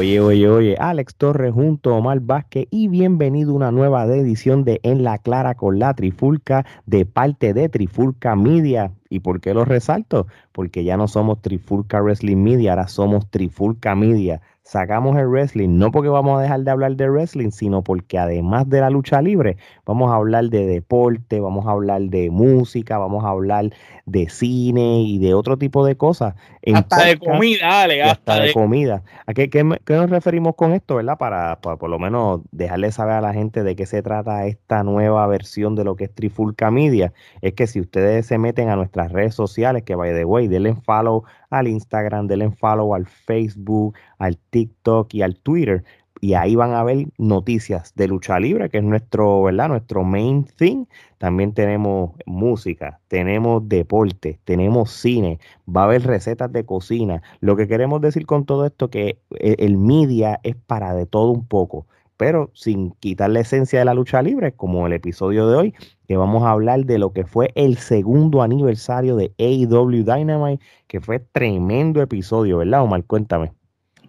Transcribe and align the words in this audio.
Oye, 0.00 0.18
oye, 0.18 0.48
oye, 0.48 0.76
Alex 0.78 1.14
Torres 1.14 1.52
junto 1.52 1.90
a 1.90 1.98
Omar 1.98 2.20
Vázquez 2.20 2.66
y 2.70 2.88
bienvenido 2.88 3.52
a 3.52 3.56
una 3.56 3.70
nueva 3.70 4.06
edición 4.06 4.64
de 4.64 4.80
En 4.82 5.04
la 5.04 5.18
Clara 5.18 5.56
con 5.56 5.78
la 5.78 5.92
Trifulca 5.92 6.64
de 6.86 7.04
parte 7.04 7.52
de 7.52 7.68
Trifulca 7.68 8.34
Media. 8.34 8.94
¿Y 9.10 9.20
por 9.20 9.42
qué 9.42 9.52
lo 9.52 9.66
resalto? 9.66 10.26
Porque 10.52 10.84
ya 10.84 10.96
no 10.96 11.06
somos 11.06 11.42
Trifulca 11.42 12.00
Wrestling 12.00 12.38
Media, 12.38 12.70
ahora 12.70 12.88
somos 12.88 13.28
Trifulca 13.28 13.94
Media 13.94 14.40
sacamos 14.62 15.16
el 15.16 15.26
wrestling, 15.26 15.78
no 15.78 15.90
porque 15.90 16.08
vamos 16.08 16.38
a 16.38 16.42
dejar 16.42 16.60
de 16.60 16.70
hablar 16.70 16.94
de 16.96 17.10
wrestling, 17.10 17.50
sino 17.50 17.82
porque 17.82 18.18
además 18.18 18.68
de 18.68 18.80
la 18.80 18.90
lucha 18.90 19.20
libre, 19.20 19.56
vamos 19.84 20.12
a 20.12 20.16
hablar 20.16 20.44
de 20.44 20.66
deporte, 20.66 21.40
vamos 21.40 21.66
a 21.66 21.70
hablar 21.70 22.02
de 22.02 22.30
música, 22.30 22.98
vamos 22.98 23.24
a 23.24 23.30
hablar 23.30 23.70
de 24.06 24.28
cine 24.28 25.02
y 25.02 25.18
de 25.18 25.34
otro 25.34 25.56
tipo 25.56 25.84
de 25.84 25.96
cosas. 25.96 26.34
hasta 26.72 27.04
de 27.04 27.18
comida, 27.18 27.82
Ale, 27.82 28.02
hasta, 28.02 28.40
de, 28.40 28.52
comida. 28.52 29.02
¿A 29.26 29.34
qué, 29.34 29.50
qué, 29.50 29.64
nos 29.64 30.10
referimos 30.10 30.54
con 30.54 30.72
esto, 30.72 30.96
verdad? 30.96 31.18
Para, 31.18 31.60
por 31.60 31.88
lo 31.88 31.98
menos 31.98 32.40
dejarle 32.52 32.92
saber 32.92 33.14
a 33.14 33.20
la 33.20 33.32
gente 33.32 33.62
de 33.62 33.74
qué 33.74 33.86
se 33.86 34.02
trata 34.02 34.46
esta 34.46 34.84
nueva 34.84 35.26
versión 35.26 35.74
de 35.74 35.84
lo 35.84 35.96
que 35.96 36.04
es 36.04 36.14
Trifulca 36.14 36.70
Media. 36.70 37.12
Es 37.40 37.54
que 37.54 37.66
si 37.66 37.80
ustedes 37.80 38.26
se 38.26 38.38
meten 38.38 38.68
a 38.68 38.76
nuestras 38.76 39.10
redes 39.10 39.34
sociales, 39.34 39.82
que 39.84 39.94
by 39.94 40.12
the 40.12 40.24
way, 40.24 40.48
denle 40.48 40.74
follow 40.84 41.24
al 41.50 41.68
Instagram, 41.68 42.26
denle 42.26 42.50
follow 42.50 42.94
al 42.94 43.06
Facebook, 43.06 43.96
al 44.18 44.38
TikTok 44.50 45.12
y 45.14 45.22
al 45.22 45.36
Twitter. 45.36 45.84
Y 46.22 46.34
ahí 46.34 46.54
van 46.54 46.72
a 46.72 46.84
ver 46.84 47.06
noticias 47.18 47.94
de 47.94 48.06
lucha 48.08 48.38
libre, 48.38 48.68
que 48.68 48.78
es 48.78 48.84
nuestro, 48.84 49.42
¿verdad? 49.42 49.68
Nuestro 49.68 50.04
main 50.04 50.44
thing. 50.44 50.84
También 51.18 51.54
tenemos 51.54 52.12
música, 52.26 53.00
tenemos 53.08 53.66
deporte, 53.68 54.38
tenemos 54.44 54.90
cine, 54.90 55.38
va 55.66 55.82
a 55.82 55.84
haber 55.84 56.02
recetas 56.06 56.52
de 56.52 56.66
cocina. 56.66 57.22
Lo 57.40 57.56
que 57.56 57.68
queremos 57.68 58.02
decir 58.02 58.26
con 58.26 58.44
todo 58.44 58.66
esto 58.66 58.90
que 58.90 59.18
e, 59.30 59.56
el 59.58 59.78
media 59.78 60.40
es 60.42 60.56
para 60.56 60.94
de 60.94 61.06
todo 61.06 61.30
un 61.30 61.46
poco 61.46 61.86
pero 62.20 62.50
sin 62.52 62.90
quitar 63.00 63.30
la 63.30 63.40
esencia 63.40 63.78
de 63.78 63.86
la 63.86 63.94
lucha 63.94 64.20
libre, 64.20 64.52
como 64.52 64.86
el 64.86 64.92
episodio 64.92 65.48
de 65.48 65.56
hoy, 65.56 65.74
que 66.06 66.18
vamos 66.18 66.42
a 66.42 66.50
hablar 66.50 66.84
de 66.84 66.98
lo 66.98 67.14
que 67.14 67.24
fue 67.24 67.50
el 67.54 67.78
segundo 67.78 68.42
aniversario 68.42 69.16
de 69.16 69.32
AEW 69.38 70.04
Dynamite, 70.04 70.62
que 70.86 71.00
fue 71.00 71.20
tremendo 71.20 72.02
episodio, 72.02 72.58
¿verdad, 72.58 72.82
Omar? 72.82 73.04
Cuéntame. 73.06 73.54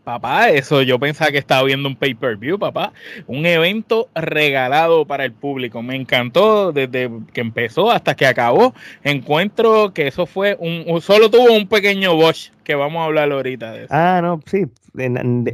Papá, 0.04 0.50
eso 0.50 0.82
yo 0.82 0.98
pensaba 0.98 1.30
que 1.30 1.38
estaba 1.38 1.62
viendo 1.64 1.88
un 1.88 1.96
pay-per-view, 1.96 2.58
papá. 2.58 2.92
Un 3.28 3.46
evento 3.46 4.10
regalado 4.16 5.06
para 5.06 5.26
el 5.26 5.32
público. 5.32 5.84
Me 5.84 5.96
encantó 5.96 6.72
desde 6.72 7.12
que 7.34 7.42
empezó 7.42 7.92
hasta 7.92 8.16
que 8.16 8.26
acabó. 8.26 8.74
Encuentro 9.04 9.94
que 9.94 10.08
eso 10.08 10.26
fue 10.26 10.58
un. 10.60 11.00
Solo 11.02 11.30
tuvo 11.30 11.54
un 11.56 11.68
pequeño 11.68 12.16
botch 12.16 12.50
que 12.64 12.74
vamos 12.74 13.02
a 13.02 13.06
hablar 13.06 13.32
ahorita 13.32 13.74
de 13.74 13.84
eso. 13.84 13.94
Ah, 13.94 14.22
no, 14.24 14.40
sí. 14.48 14.66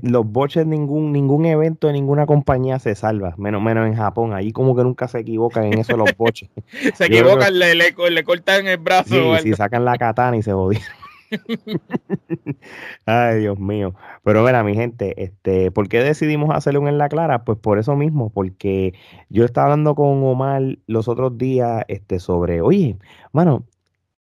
los 0.02 0.26
botches, 0.26 0.66
ningún, 0.66 1.12
ningún 1.12 1.46
evento 1.46 1.88
de 1.88 1.94
ninguna 1.94 2.26
compañía 2.26 2.80
se 2.80 2.96
salva. 2.96 3.34
Menos, 3.38 3.62
menos 3.62 3.86
en 3.86 3.96
Japón. 3.96 4.34
Ahí 4.34 4.54
como 4.54 4.78
que 4.78 4.84
nunca 4.84 5.10
se 5.10 5.20
equivocan 5.20 5.66
en 5.66 5.80
eso 5.80 5.98
los 5.98 6.10
botches. 6.18 6.50
se 6.94 7.06
equivocan, 7.06 7.60
le, 7.60 7.76
le, 7.76 8.24
cortan 8.24 8.66
el 8.68 8.78
brazo. 8.78 9.38
Sí, 9.40 9.50
si 9.50 9.54
sacan 9.56 9.84
la 9.84 9.98
katana 9.98 10.38
y 10.38 10.42
se 10.42 10.54
jodieron. 10.54 10.88
Ay, 13.06 13.40
Dios 13.40 13.60
mío. 13.60 13.94
Pero 14.24 14.44
mira, 14.44 14.64
mi 14.64 14.76
gente, 14.76 15.22
este, 15.24 15.72
¿por 15.72 15.90
qué 15.90 16.02
decidimos 16.04 16.56
hacerlo 16.56 16.88
en 16.88 16.98
La 16.98 17.10
Clara? 17.10 17.44
Pues 17.44 17.58
por 17.60 17.80
eso 17.80 17.96
mismo, 17.96 18.30
porque 18.30 18.94
yo 19.30 19.46
estaba 19.46 19.66
hablando 19.66 19.96
con 19.96 20.24
Omar 20.24 20.62
los 20.88 21.08
otros 21.08 21.38
días, 21.38 21.84
este, 21.88 22.20
sobre, 22.20 22.62
oye, 22.62 22.98
mano, 23.32 23.66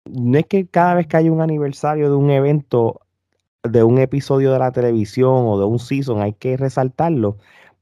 no 0.07 0.39
es 0.39 0.47
que 0.47 0.67
cada 0.69 0.95
vez 0.95 1.07
que 1.07 1.17
hay 1.19 1.29
un 1.31 1.41
aniversario 1.41 2.11
de 2.11 2.17
un 2.17 2.31
evento, 2.31 3.01
de 3.63 3.83
un 3.85 3.99
episodio 3.99 4.53
de 4.53 4.59
la 4.59 4.73
televisión 4.73 5.45
o 5.47 5.59
de 5.59 5.67
un 5.67 5.79
season, 5.79 6.23
hay 6.23 6.33
que 6.35 6.57
resaltarlo, 6.57 7.39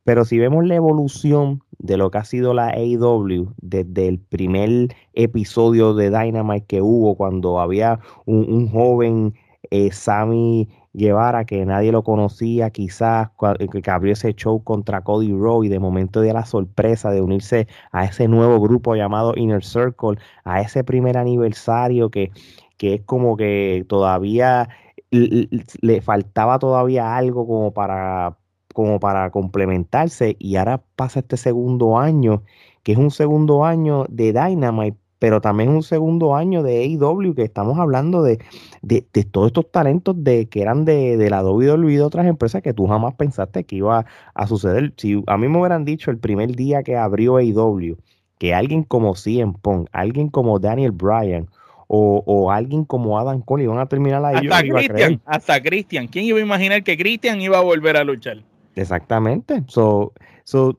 pero 0.08 0.24
si 0.24 0.38
vemos 0.38 0.64
la 0.64 0.74
evolución 0.74 1.62
de 1.78 1.98
lo 1.98 2.10
que 2.10 2.16
ha 2.16 2.24
sido 2.24 2.54
la 2.54 2.68
AEW 2.68 3.52
desde 3.60 4.08
el 4.08 4.18
primer 4.18 4.96
episodio 5.12 5.92
de 5.92 6.08
Dynamite 6.08 6.64
que 6.64 6.80
hubo 6.80 7.14
cuando 7.14 7.60
había 7.60 8.00
un, 8.24 8.70
joven 8.70 9.34
eh, 9.70 9.92
Sammy 9.92 10.66
Guevara 10.94 11.44
que 11.44 11.62
nadie 11.66 11.92
lo 11.92 12.04
conocía, 12.04 12.70
quizás 12.70 13.28
eh, 13.58 13.68
que 13.68 13.90
abrió 13.90 14.14
ese 14.14 14.32
show 14.32 14.64
contra 14.64 15.02
Cody 15.02 15.30
Rowe 15.30 15.66
y 15.66 15.68
de 15.68 15.78
momento 15.78 16.22
dio 16.22 16.32
la 16.32 16.46
sorpresa 16.46 17.10
de 17.10 17.20
unirse 17.20 17.68
a 17.92 18.06
ese 18.06 18.28
nuevo 18.28 18.58
grupo 18.60 18.94
llamado 18.94 19.34
Inner 19.36 19.62
Circle, 19.62 20.16
a 20.42 20.62
ese 20.62 20.84
primer 20.84 21.18
aniversario 21.18 22.08
que, 22.08 22.30
que 22.78 22.94
es 22.94 23.02
como 23.02 23.36
que 23.36 23.84
todavía 23.86 24.70
le 25.10 26.00
faltaba 26.00 26.58
todavía 26.58 27.14
algo 27.14 27.46
como 27.46 27.74
para 27.74 28.38
como 28.78 29.00
para 29.00 29.28
complementarse 29.32 30.36
y 30.38 30.54
ahora 30.54 30.80
pasa 30.94 31.18
este 31.18 31.36
segundo 31.36 31.98
año, 31.98 32.44
que 32.84 32.92
es 32.92 32.98
un 32.98 33.10
segundo 33.10 33.64
año 33.64 34.06
de 34.08 34.32
Dynamite, 34.32 34.96
pero 35.18 35.40
también 35.40 35.70
un 35.70 35.82
segundo 35.82 36.36
año 36.36 36.62
de 36.62 36.84
AEW, 36.84 37.34
que 37.34 37.42
estamos 37.42 37.76
hablando 37.80 38.22
de, 38.22 38.38
de, 38.82 39.02
todos 39.24 39.48
estos 39.48 39.68
talentos 39.72 40.22
de, 40.22 40.48
que 40.48 40.62
eran 40.62 40.84
de, 40.84 41.16
de 41.16 41.28
la 41.28 41.42
WWE 41.42 41.90
de 41.90 42.02
otras 42.02 42.28
empresas 42.28 42.62
que 42.62 42.72
tú 42.72 42.86
jamás 42.86 43.14
pensaste 43.14 43.64
que 43.64 43.74
iba 43.74 44.06
a 44.32 44.46
suceder. 44.46 44.92
Si 44.96 45.24
a 45.26 45.36
mí 45.36 45.48
me 45.48 45.58
hubieran 45.58 45.84
dicho 45.84 46.12
el 46.12 46.18
primer 46.18 46.54
día 46.54 46.84
que 46.84 46.96
abrió 46.96 47.38
AEW, 47.38 47.96
que 48.38 48.54
alguien 48.54 48.84
como 48.84 49.16
CM 49.16 49.54
Punk, 49.60 49.88
alguien 49.90 50.28
como 50.28 50.60
Daniel 50.60 50.92
Bryan, 50.92 51.48
o, 51.88 52.22
o, 52.24 52.52
alguien 52.52 52.84
como 52.84 53.18
Adam 53.18 53.40
Cole 53.40 53.64
iban 53.64 53.80
a 53.80 53.86
terminar 53.86 54.24
ahí. 54.24 54.46
Hasta 54.46 54.62
Christian, 54.62 55.20
hasta 55.24 55.60
Christian. 55.60 56.06
¿Quién 56.06 56.26
iba 56.26 56.38
a 56.38 56.42
imaginar 56.42 56.84
que 56.84 56.96
Christian 56.96 57.40
iba 57.40 57.58
a 57.58 57.62
volver 57.62 57.96
a 57.96 58.04
luchar? 58.04 58.44
Exactamente. 58.78 59.64
So, 59.66 60.12
so, 60.44 60.78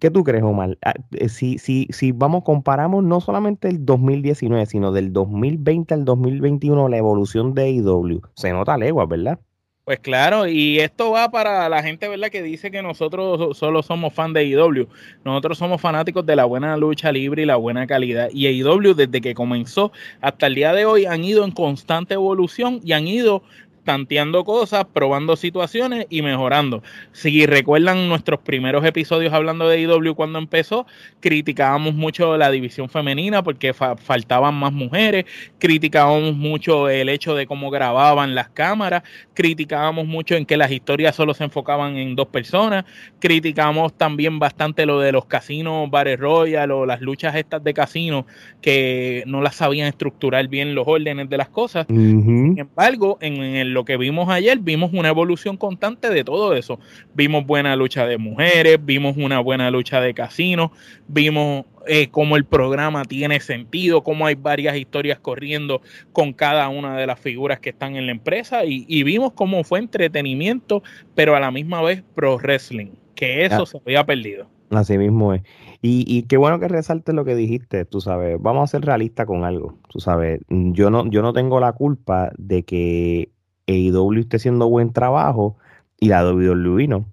¿Qué 0.00 0.10
tú 0.10 0.22
crees, 0.22 0.44
Omar? 0.44 0.78
Ah, 0.82 0.94
eh, 1.12 1.28
si, 1.28 1.58
si, 1.58 1.88
si 1.90 2.12
vamos, 2.12 2.44
comparamos 2.44 3.02
no 3.02 3.20
solamente 3.20 3.68
el 3.68 3.84
2019, 3.84 4.66
sino 4.66 4.92
del 4.92 5.12
2020 5.12 5.94
al 5.94 6.04
2021, 6.04 6.88
la 6.88 6.96
evolución 6.96 7.54
de 7.54 7.64
AEW, 7.64 8.22
se 8.34 8.52
nota 8.52 8.76
legua, 8.76 9.06
¿verdad? 9.06 9.40
Pues 9.84 10.00
claro, 10.00 10.48
y 10.48 10.80
esto 10.80 11.12
va 11.12 11.30
para 11.30 11.68
la 11.68 11.80
gente, 11.80 12.08
¿verdad? 12.08 12.28
Que 12.28 12.42
dice 12.42 12.72
que 12.72 12.82
nosotros 12.82 13.56
solo 13.56 13.84
somos 13.84 14.12
fan 14.12 14.32
de 14.32 14.40
AEW. 14.40 14.88
Nosotros 15.24 15.58
somos 15.58 15.80
fanáticos 15.80 16.26
de 16.26 16.34
la 16.34 16.44
buena 16.44 16.76
lucha 16.76 17.12
libre 17.12 17.42
y 17.42 17.46
la 17.46 17.54
buena 17.54 17.86
calidad. 17.86 18.28
Y 18.32 18.48
AEW, 18.48 18.94
desde 18.94 19.20
que 19.20 19.34
comenzó 19.34 19.92
hasta 20.20 20.48
el 20.48 20.56
día 20.56 20.72
de 20.72 20.86
hoy, 20.86 21.06
han 21.06 21.22
ido 21.22 21.44
en 21.44 21.52
constante 21.52 22.14
evolución 22.14 22.80
y 22.82 22.94
han 22.94 23.06
ido 23.06 23.44
tanteando 23.86 24.44
cosas, 24.44 24.84
probando 24.92 25.36
situaciones 25.36 26.06
y 26.10 26.20
mejorando. 26.20 26.82
Si 27.12 27.46
recuerdan 27.46 28.08
nuestros 28.08 28.40
primeros 28.40 28.84
episodios 28.84 29.32
hablando 29.32 29.68
de 29.68 29.80
IW 29.80 30.14
cuando 30.14 30.38
empezó, 30.38 30.86
criticábamos 31.20 31.94
mucho 31.94 32.36
la 32.36 32.50
división 32.50 32.90
femenina 32.90 33.42
porque 33.42 33.72
faltaban 33.72 34.54
más 34.56 34.72
mujeres, 34.72 35.24
criticábamos 35.58 36.34
mucho 36.34 36.90
el 36.90 37.08
hecho 37.08 37.34
de 37.34 37.46
cómo 37.46 37.70
grababan 37.70 38.34
las 38.34 38.48
cámaras, 38.48 39.04
criticábamos 39.32 40.06
mucho 40.06 40.34
en 40.34 40.44
que 40.44 40.56
las 40.56 40.72
historias 40.72 41.14
solo 41.14 41.32
se 41.32 41.44
enfocaban 41.44 41.96
en 41.96 42.16
dos 42.16 42.26
personas, 42.26 42.84
criticábamos 43.20 43.96
también 43.96 44.40
bastante 44.40 44.84
lo 44.84 44.98
de 44.98 45.12
los 45.12 45.26
casinos 45.26 45.88
Bares 45.88 46.18
Royal 46.18 46.72
o 46.72 46.86
las 46.86 47.00
luchas 47.00 47.36
estas 47.36 47.62
de 47.62 47.72
casino 47.72 48.26
que 48.60 49.22
no 49.26 49.42
las 49.42 49.54
sabían 49.54 49.86
estructurar 49.86 50.48
bien 50.48 50.74
los 50.74 50.88
órdenes 50.88 51.30
de 51.30 51.36
las 51.36 51.48
cosas. 51.48 51.86
Sin 51.86 52.58
embargo, 52.58 53.18
en 53.20 53.36
el 53.40 53.75
lo 53.76 53.84
que 53.84 53.96
vimos 53.98 54.28
ayer, 54.30 54.58
vimos 54.58 54.90
una 54.94 55.10
evolución 55.10 55.56
constante 55.58 56.10
de 56.10 56.24
todo 56.24 56.54
eso. 56.54 56.80
Vimos 57.14 57.46
buena 57.46 57.76
lucha 57.76 58.06
de 58.06 58.16
mujeres, 58.16 58.78
vimos 58.82 59.16
una 59.18 59.38
buena 59.38 59.70
lucha 59.70 60.00
de 60.00 60.14
casinos, 60.14 60.70
vimos 61.06 61.66
eh, 61.86 62.08
cómo 62.10 62.36
el 62.36 62.46
programa 62.46 63.04
tiene 63.04 63.38
sentido, 63.38 64.02
cómo 64.02 64.26
hay 64.26 64.34
varias 64.34 64.76
historias 64.76 65.18
corriendo 65.20 65.82
con 66.12 66.32
cada 66.32 66.68
una 66.70 66.96
de 66.96 67.06
las 67.06 67.20
figuras 67.20 67.60
que 67.60 67.70
están 67.70 67.96
en 67.96 68.06
la 68.06 68.12
empresa 68.12 68.64
y, 68.64 69.02
vimos 69.02 69.32
cómo 69.34 69.62
fue 69.62 69.78
entretenimiento, 69.78 70.82
pero 71.14 71.36
a 71.36 71.40
la 71.40 71.50
misma 71.50 71.82
vez 71.82 72.02
pro 72.14 72.38
wrestling, 72.38 72.92
que 73.14 73.44
eso 73.44 73.62
ah. 73.62 73.66
se 73.66 73.78
había 73.78 74.04
perdido. 74.04 74.48
Así 74.70 74.98
mismo 74.98 75.34
es. 75.34 75.42
Y, 75.82 76.04
y, 76.08 76.22
qué 76.22 76.38
bueno 76.38 76.58
que 76.58 76.66
resaltes 76.66 77.14
lo 77.14 77.24
que 77.24 77.36
dijiste, 77.36 77.84
tú 77.84 78.00
sabes, 78.00 78.38
vamos 78.40 78.64
a 78.64 78.66
ser 78.66 78.84
realistas 78.84 79.26
con 79.26 79.44
algo, 79.44 79.78
tú 79.88 80.00
sabes, 80.00 80.40
yo 80.48 80.90
no, 80.90 81.08
yo 81.08 81.22
no 81.22 81.32
tengo 81.32 81.60
la 81.60 81.72
culpa 81.72 82.32
de 82.36 82.64
que 82.64 83.30
AEW 83.66 84.20
esté 84.20 84.36
haciendo 84.36 84.68
buen 84.68 84.92
trabajo 84.92 85.56
y 85.98 86.08
la 86.08 86.24
WWE 86.24 86.88
no. 86.88 87.04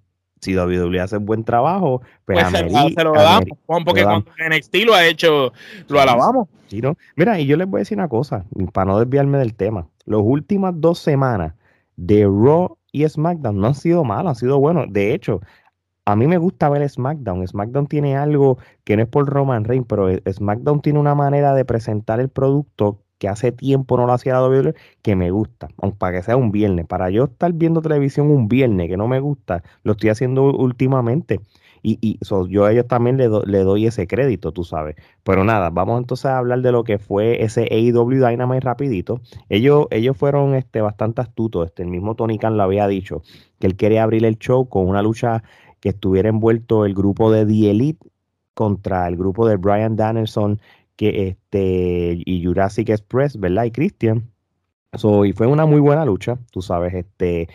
Si 0.41 0.57
WWE 0.57 0.99
hace 0.99 1.17
buen 1.17 1.45
trabajo, 1.45 2.01
pues, 2.25 2.43
pues 2.43 2.71
se, 2.93 3.03
lo 3.03 3.13
damos, 3.13 3.47
porque 3.85 4.03
cuando 4.03 4.29
NXT 4.37 4.75
lo 4.85 4.93
ha 4.93 5.05
hecho, 5.05 5.53
lo 5.87 6.01
alabamos. 6.01 6.49
Mira, 7.15 7.39
y 7.39 7.45
yo 7.45 7.55
les 7.55 7.67
voy 7.67 7.79
a 7.79 7.81
decir 7.81 7.97
una 7.97 8.09
cosa, 8.09 8.45
para 8.73 8.85
no 8.85 8.99
desviarme 8.99 9.37
del 9.37 9.53
tema. 9.55 9.87
Las 10.05 10.21
últimas 10.21 10.73
dos 10.75 10.99
semanas 10.99 11.53
de 11.95 12.23
Raw 12.23 12.77
y 12.91 13.07
SmackDown 13.07 13.57
no 13.57 13.67
han 13.67 13.75
sido 13.75 14.03
malas, 14.03 14.31
han 14.31 14.35
sido 14.35 14.59
buenos. 14.59 14.87
De 14.91 15.13
hecho, 15.13 15.39
a 16.05 16.15
mí 16.15 16.27
me 16.27 16.37
gusta 16.37 16.69
ver 16.69 16.87
SmackDown. 16.87 17.47
SmackDown 17.47 17.87
tiene 17.87 18.17
algo 18.17 18.57
que 18.83 18.97
no 18.97 19.03
es 19.03 19.09
por 19.09 19.27
Roman 19.27 19.63
Reigns, 19.63 19.85
pero 19.87 20.09
SmackDown 20.29 20.81
tiene 20.81 20.99
una 20.99 21.15
manera 21.15 21.53
de 21.53 21.63
presentar 21.63 22.19
el 22.19 22.29
producto 22.29 23.02
que 23.23 23.29
hace 23.29 23.53
tiempo 23.53 23.95
no 23.95 24.05
lo 24.05 24.11
hacía 24.11 24.33
la 24.33 24.45
WWE, 24.45 24.75
que 25.01 25.15
me 25.15 25.31
gusta, 25.31 25.69
aunque 25.77 25.97
para 25.97 26.17
que 26.17 26.23
sea 26.23 26.35
un 26.35 26.51
viernes. 26.51 26.85
Para 26.85 27.09
yo 27.09 27.23
estar 27.23 27.53
viendo 27.53 27.81
televisión 27.81 28.29
un 28.29 28.49
viernes 28.49 28.89
que 28.89 28.97
no 28.97 29.07
me 29.07 29.21
gusta, 29.21 29.63
lo 29.83 29.93
estoy 29.93 30.09
haciendo 30.09 30.43
últimamente. 30.51 31.39
Y, 31.81 31.99
y 32.01 32.19
yo 32.49 32.65
a 32.65 32.73
ellos 32.73 32.85
también 32.85 33.15
le, 33.15 33.29
doy 33.29 33.87
ese 33.87 34.07
crédito, 34.07 34.51
tú 34.51 34.65
sabes. 34.65 34.97
Pero 35.23 35.45
nada, 35.45 35.69
vamos 35.69 36.01
entonces 36.01 36.25
a 36.25 36.37
hablar 36.37 36.61
de 36.61 36.73
lo 36.73 36.83
que 36.83 36.97
fue 36.97 37.41
ese 37.45 37.61
AEW 37.71 38.27
Dynamite 38.27 38.59
rapidito. 38.59 39.21
Ellos, 39.47 39.87
ellos 39.91 40.17
fueron 40.17 40.53
este, 40.55 40.81
bastante 40.81 41.21
astutos. 41.21 41.67
Este, 41.67 41.83
el 41.83 41.89
mismo 41.89 42.15
Tony 42.15 42.37
Khan 42.37 42.57
lo 42.57 42.63
había 42.63 42.89
dicho, 42.89 43.21
que 43.57 43.67
él 43.67 43.77
quería 43.77 44.03
abrir 44.03 44.25
el 44.25 44.37
show 44.37 44.67
con 44.67 44.85
una 44.89 45.01
lucha 45.01 45.43
que 45.79 45.89
estuviera 45.89 46.27
envuelto 46.27 46.85
el 46.85 46.93
grupo 46.93 47.31
de 47.31 47.45
The 47.45 47.71
Elite 47.71 48.05
contra 48.53 49.07
el 49.07 49.15
grupo 49.15 49.47
de 49.47 49.55
Brian 49.55 49.95
Danielson 49.95 50.59
que 50.95 51.27
este, 51.27 52.21
y 52.25 52.43
Jurassic 52.43 52.89
Express, 52.89 53.39
¿verdad? 53.39 53.65
Y 53.65 53.71
Christian. 53.71 54.29
So, 54.93 55.25
y 55.25 55.33
fue 55.33 55.47
una 55.47 55.65
muy 55.65 55.79
buena 55.79 56.05
lucha, 56.05 56.37
tú 56.51 56.61
sabes, 56.61 56.93
este, 56.93 57.47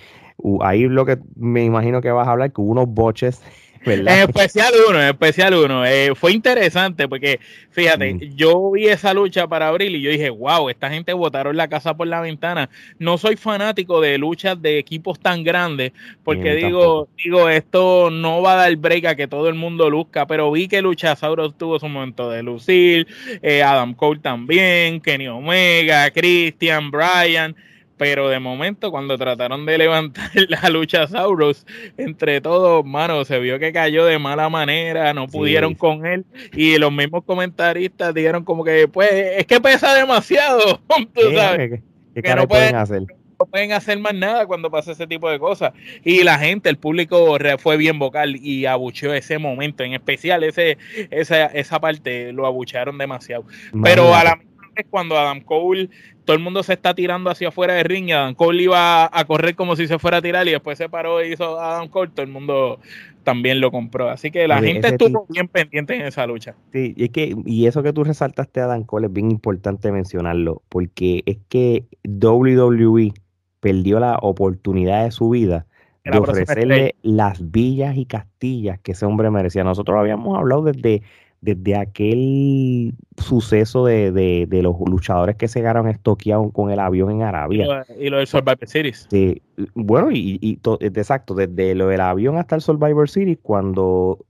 ahí 0.60 0.88
lo 0.88 1.06
que 1.06 1.18
me 1.36 1.64
imagino 1.64 2.00
que 2.00 2.10
vas 2.10 2.26
a 2.26 2.32
hablar, 2.32 2.52
que 2.52 2.60
hubo 2.60 2.72
unos 2.72 2.88
boches 2.88 3.42
en 3.84 4.08
especial 4.08 4.72
uno, 4.88 5.00
en 5.00 5.08
especial 5.08 5.54
uno. 5.54 5.84
Eh, 5.84 6.14
fue 6.14 6.32
interesante 6.32 7.08
porque, 7.08 7.40
fíjate, 7.70 8.30
yo 8.34 8.70
vi 8.72 8.86
esa 8.86 9.14
lucha 9.14 9.46
para 9.46 9.68
abril 9.68 9.96
y 9.96 10.02
yo 10.02 10.10
dije, 10.10 10.30
wow, 10.30 10.68
esta 10.68 10.90
gente 10.90 11.12
botaron 11.12 11.56
la 11.56 11.68
casa 11.68 11.96
por 11.96 12.06
la 12.06 12.20
ventana. 12.20 12.70
No 12.98 13.18
soy 13.18 13.36
fanático 13.36 14.00
de 14.00 14.18
luchas 14.18 14.60
de 14.60 14.78
equipos 14.78 15.20
tan 15.20 15.44
grandes 15.44 15.92
porque 16.24 16.54
digo, 16.54 17.08
digo, 17.22 17.48
esto 17.48 18.10
no 18.10 18.42
va 18.42 18.52
a 18.52 18.56
dar 18.56 18.76
break 18.76 19.04
a 19.06 19.14
que 19.16 19.28
todo 19.28 19.48
el 19.48 19.54
mundo 19.54 19.88
luzca, 19.90 20.26
pero 20.26 20.50
vi 20.50 20.68
que 20.68 20.82
Luchasaurus 20.82 21.56
tuvo 21.56 21.78
su 21.78 21.88
momento 21.88 22.30
de 22.30 22.42
lucir, 22.42 23.06
eh, 23.42 23.62
Adam 23.62 23.94
Cole 23.94 24.20
también, 24.20 25.00
Kenny 25.00 25.28
Omega, 25.28 26.10
Christian, 26.10 26.90
Bryan 26.90 27.56
pero 27.98 28.28
de 28.28 28.38
momento 28.38 28.90
cuando 28.90 29.18
trataron 29.18 29.66
de 29.66 29.76
levantar 29.76 30.30
la 30.48 30.70
lucha 30.70 31.06
Sauros, 31.06 31.66
entre 31.96 32.40
todos, 32.40 32.84
mano, 32.84 33.24
se 33.24 33.38
vio 33.40 33.58
que 33.58 33.72
cayó 33.72 34.06
de 34.06 34.18
mala 34.18 34.48
manera, 34.48 35.12
no 35.12 35.26
pudieron 35.26 35.74
con 35.74 36.06
él 36.06 36.24
y 36.54 36.78
los 36.78 36.92
mismos 36.92 37.24
comentaristas 37.24 38.14
dijeron 38.14 38.44
como 38.44 38.64
que, 38.64 38.88
pues, 38.88 39.10
es 39.12 39.46
que 39.46 39.60
pesa 39.60 39.94
demasiado, 39.94 40.80
tú 41.14 41.32
sabes. 41.34 41.80
¿Qué, 42.14 42.34
no 42.34 42.48
pueden 42.48 42.74
hacer? 42.74 43.02
No 43.38 43.46
pueden 43.46 43.70
hacer 43.72 43.98
más 44.00 44.14
nada 44.14 44.46
cuando 44.46 44.68
pasa 44.70 44.90
ese 44.90 45.06
tipo 45.06 45.30
de 45.30 45.38
cosas. 45.38 45.72
Y 46.04 46.24
la 46.24 46.38
gente, 46.38 46.68
el 46.68 46.76
público 46.76 47.36
fue 47.58 47.76
bien 47.76 47.98
vocal 47.98 48.34
y 48.34 48.66
abucheó 48.66 49.14
ese 49.14 49.38
momento, 49.38 49.84
en 49.84 49.92
especial 49.92 50.42
ese, 50.42 50.76
esa, 51.10 51.46
esa 51.46 51.78
parte, 51.78 52.32
lo 52.32 52.46
abuchearon 52.46 52.98
demasiado. 52.98 53.44
Pero 53.84 54.12
a 54.12 54.24
la 54.24 54.36
misma 54.36 54.68
vez, 54.74 54.86
cuando 54.90 55.16
Adam 55.16 55.40
Cole 55.40 55.88
todo 56.28 56.36
el 56.36 56.42
mundo 56.42 56.62
se 56.62 56.74
está 56.74 56.92
tirando 56.92 57.30
hacia 57.30 57.48
afuera 57.48 57.72
de 57.72 57.84
ring 57.84 58.10
y 58.10 58.12
Adam 58.12 58.34
Cole 58.34 58.64
iba 58.64 59.08
a 59.10 59.24
correr 59.24 59.54
como 59.54 59.76
si 59.76 59.86
se 59.86 59.98
fuera 59.98 60.18
a 60.18 60.20
tirar 60.20 60.46
y 60.46 60.50
después 60.50 60.76
se 60.76 60.90
paró 60.90 61.24
y 61.24 61.32
hizo 61.32 61.58
Adam 61.58 61.88
Cole, 61.88 62.10
todo 62.14 62.22
el 62.22 62.30
mundo 62.30 62.80
también 63.24 63.62
lo 63.62 63.70
compró. 63.70 64.10
Así 64.10 64.30
que 64.30 64.46
la 64.46 64.60
gente 64.60 64.88
estuvo 64.88 65.24
bien 65.30 65.48
pendiente 65.48 65.94
en 65.94 66.02
esa 66.02 66.26
lucha. 66.26 66.54
Sí, 66.70 66.92
y 66.98 67.04
es 67.04 67.10
que, 67.12 67.34
y 67.46 67.64
eso 67.64 67.82
que 67.82 67.94
tú 67.94 68.04
resaltaste 68.04 68.60
a 68.60 68.64
Adam 68.64 68.84
Cole 68.84 69.06
es 69.06 69.12
bien 69.14 69.30
importante 69.30 69.90
mencionarlo, 69.90 70.60
porque 70.68 71.22
es 71.24 71.38
que 71.48 71.86
WWE 72.04 73.14
perdió 73.60 73.98
la 73.98 74.18
oportunidad 74.20 75.04
de 75.04 75.12
su 75.12 75.30
vida 75.30 75.64
de 76.04 76.18
ofrecerle 76.18 76.94
las 77.00 77.50
villas 77.50 77.96
y 77.96 78.04
castillas 78.04 78.78
que 78.80 78.92
ese 78.92 79.06
hombre 79.06 79.30
merecía. 79.30 79.64
Nosotros 79.64 79.94
lo 79.94 80.00
habíamos 80.00 80.36
hablado 80.36 80.64
desde 80.64 81.00
desde 81.40 81.76
aquel 81.76 82.94
suceso 83.16 83.84
de, 83.86 84.10
de, 84.12 84.62
los 84.62 84.74
luchadores 84.86 85.36
que 85.36 85.48
se 85.48 85.60
ganaron 85.60 85.88
estoqueados 85.88 86.52
con 86.52 86.70
el 86.70 86.80
avión 86.80 87.10
en 87.10 87.22
Arabia. 87.22 87.86
Y 87.98 88.08
lo 88.08 88.18
del 88.18 88.26
Survivor 88.26 88.66
Series. 88.66 89.06
Sí, 89.10 89.40
bueno, 89.74 90.10
y, 90.10 90.38
y 90.40 90.58
exacto, 90.80 91.34
desde 91.34 91.74
lo 91.74 91.88
del 91.88 92.00
avión 92.00 92.38
hasta 92.38 92.56
el 92.56 92.60
Survivor 92.60 93.08
Series, 93.08 93.38
cuando 93.40 94.24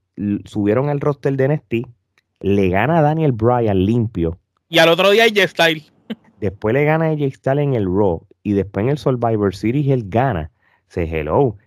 subieron 0.45 0.89
el 0.89 0.99
roster 0.99 1.35
de 1.35 1.47
NXT, 1.47 1.73
le 2.41 2.69
gana 2.69 2.99
a 2.99 3.01
Daniel 3.01 3.31
Bryan 3.31 3.85
limpio. 3.85 4.37
Y 4.69 4.77
al 4.77 4.89
otro 4.89 5.09
día 5.11 5.25
Jeff 5.33 5.51
Style. 5.51 5.83
Después 6.39 6.73
le 6.73 6.85
gana 6.85 7.05
a 7.05 7.17
Jay 7.17 7.31
Style 7.31 7.61
en 7.61 7.73
el 7.73 7.85
Raw. 7.85 8.25
Y 8.41 8.53
después 8.53 8.85
en 8.85 8.91
el 8.91 8.97
Survivor 8.97 9.53
Series 9.53 9.87
él 9.89 10.05
gana. 10.07 10.49
Se 10.87 11.03
hello 11.03 11.57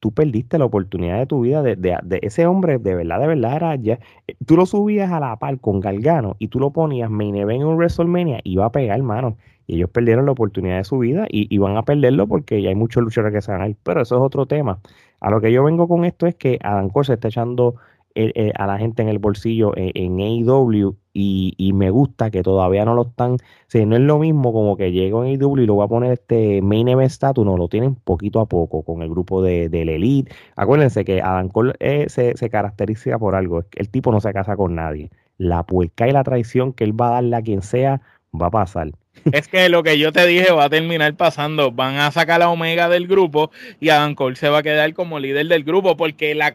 tú 0.00 0.12
perdiste 0.12 0.58
la 0.58 0.64
oportunidad 0.64 1.18
de 1.18 1.26
tu 1.26 1.40
vida 1.40 1.62
de, 1.62 1.76
de, 1.76 2.18
ese 2.22 2.46
hombre, 2.46 2.78
de 2.78 2.94
verdad, 2.94 3.20
de 3.20 3.26
verdad 3.26 3.56
era 3.56 3.76
ya. 3.76 3.98
Eh, 4.26 4.36
tú 4.46 4.56
lo 4.56 4.66
subías 4.66 5.10
a 5.10 5.20
la 5.20 5.36
par 5.36 5.58
con 5.60 5.80
Galgano 5.80 6.36
y 6.38 6.48
tú 6.48 6.60
lo 6.60 6.70
ponías 6.70 7.10
main 7.10 7.36
event 7.36 7.62
en 7.62 7.66
un 7.66 7.76
WrestleMania 7.76 8.40
y 8.44 8.52
iba 8.52 8.66
a 8.66 8.72
pegar, 8.72 8.98
hermano. 8.98 9.36
Y 9.66 9.76
ellos 9.76 9.90
perdieron 9.90 10.26
la 10.26 10.32
oportunidad 10.32 10.78
de 10.78 10.84
su 10.84 10.98
vida 10.98 11.26
y, 11.28 11.54
y 11.54 11.58
van 11.58 11.76
a 11.76 11.82
perderlo 11.82 12.26
porque 12.26 12.62
ya 12.62 12.70
hay 12.70 12.74
muchos 12.74 13.02
luchadores 13.02 13.34
que 13.34 13.42
se 13.42 13.52
van 13.52 13.60
a 13.62 13.68
ir. 13.68 13.76
Pero 13.82 14.02
eso 14.02 14.16
es 14.16 14.22
otro 14.22 14.46
tema. 14.46 14.80
A 15.20 15.30
lo 15.30 15.40
que 15.40 15.52
yo 15.52 15.64
vengo 15.64 15.88
con 15.88 16.04
esto 16.04 16.26
es 16.26 16.34
que 16.36 16.58
Adam 16.62 16.88
Cole 16.90 17.06
se 17.06 17.14
está 17.14 17.28
echando 17.28 17.74
eh, 18.14 18.32
eh, 18.34 18.52
a 18.56 18.66
la 18.66 18.78
gente 18.78 19.02
en 19.02 19.08
el 19.08 19.18
bolsillo 19.18 19.76
en, 19.76 19.92
en 19.94 20.20
AEW 20.20 20.96
y, 21.20 21.72
me 21.74 21.90
gusta 21.90 22.30
que 22.30 22.42
todavía 22.42 22.84
no 22.84 22.94
lo 22.94 23.02
están, 23.02 23.38
si 23.66 23.84
no 23.84 23.96
es 23.96 24.02
lo 24.02 24.18
mismo 24.18 24.52
como 24.52 24.76
que 24.76 24.92
llego 24.92 25.24
en 25.24 25.40
AEW 25.40 25.58
y 25.58 25.66
lo 25.66 25.74
voy 25.74 25.84
a 25.84 25.88
poner 25.88 26.12
este 26.12 26.62
main 26.62 26.88
event 26.88 27.10
status, 27.10 27.44
no, 27.44 27.56
lo 27.56 27.68
tienen 27.68 27.96
poquito 27.96 28.40
a 28.40 28.46
poco 28.46 28.82
con 28.82 29.02
el 29.02 29.10
grupo 29.10 29.42
de, 29.42 29.68
del 29.68 29.88
Elite. 29.88 30.32
Acuérdense 30.56 31.04
que 31.04 31.20
Adam 31.20 31.48
Cole 31.48 31.74
eh, 31.80 32.06
se, 32.08 32.34
caracteriza 32.50 33.18
por 33.18 33.34
algo, 33.34 33.64
el 33.74 33.88
tipo 33.88 34.12
no 34.12 34.20
se 34.20 34.32
casa 34.32 34.56
con 34.56 34.74
nadie. 34.74 35.10
La 35.38 35.64
puerca 35.64 36.08
y 36.08 36.12
la 36.12 36.24
traición 36.24 36.72
que 36.72 36.84
él 36.84 37.00
va 37.00 37.08
a 37.08 37.12
darle 37.14 37.36
a 37.36 37.42
quien 37.42 37.62
sea 37.62 38.00
va 38.32 38.46
a 38.46 38.50
pasar. 38.50 38.90
Es 39.32 39.48
que 39.48 39.68
lo 39.68 39.82
que 39.82 39.98
yo 39.98 40.12
te 40.12 40.26
dije 40.26 40.52
va 40.52 40.64
a 40.64 40.70
terminar 40.70 41.14
pasando. 41.16 41.72
Van 41.72 41.96
a 41.96 42.10
sacar 42.10 42.42
a 42.42 42.50
Omega 42.50 42.88
del 42.88 43.06
grupo 43.06 43.50
y 43.80 43.88
Adam 43.88 44.14
Cole 44.14 44.36
se 44.36 44.48
va 44.48 44.58
a 44.58 44.62
quedar 44.62 44.94
como 44.94 45.18
líder 45.18 45.46
del 45.48 45.64
grupo 45.64 45.96
porque 45.96 46.34
la 46.34 46.54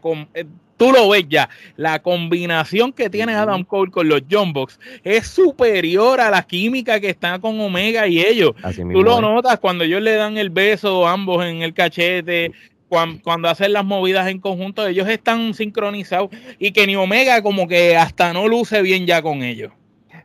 tú 0.84 0.92
lo 0.92 1.08
ves 1.08 1.26
ya, 1.30 1.50
la 1.78 2.02
combinación 2.02 2.92
que 2.92 3.10
tiene 3.10 3.34
Adam 3.34 3.64
Cole 3.64 3.90
con 3.90 4.10
los 4.10 4.24
John 4.30 4.52
Box 4.52 4.78
es 5.06 5.28
superior 5.28 6.20
a 6.20 6.30
la 6.30 6.44
química 6.44 7.00
que 7.00 7.10
está 7.10 7.40
con 7.40 7.58
Omega 7.62 8.06
y 8.06 8.20
ellos. 8.20 8.52
tú 8.76 9.02
lo 9.02 9.22
notas 9.22 9.60
cuando 9.60 9.86
ellos 9.86 10.02
le 10.02 10.16
dan 10.16 10.38
el 10.38 10.50
beso 10.50 11.08
ambos 11.08 11.46
en 11.46 11.62
el 11.62 11.74
cachete, 11.74 12.52
cuando, 12.90 13.48
hacen 13.48 13.72
las 13.72 13.86
movidas 13.86 14.28
en 14.28 14.40
conjunto, 14.40 14.86
ellos 14.86 15.08
están 15.08 15.54
sincronizados 15.54 16.30
y 16.60 16.72
que 16.74 16.86
ni 16.86 16.98
Omega 16.98 17.42
como 17.42 17.66
que 17.68 17.96
hasta 17.96 18.34
no 18.34 18.50
luce 18.50 18.82
bien 18.82 19.08
ya 19.08 19.22
con 19.22 19.42
ellos. 19.42 19.72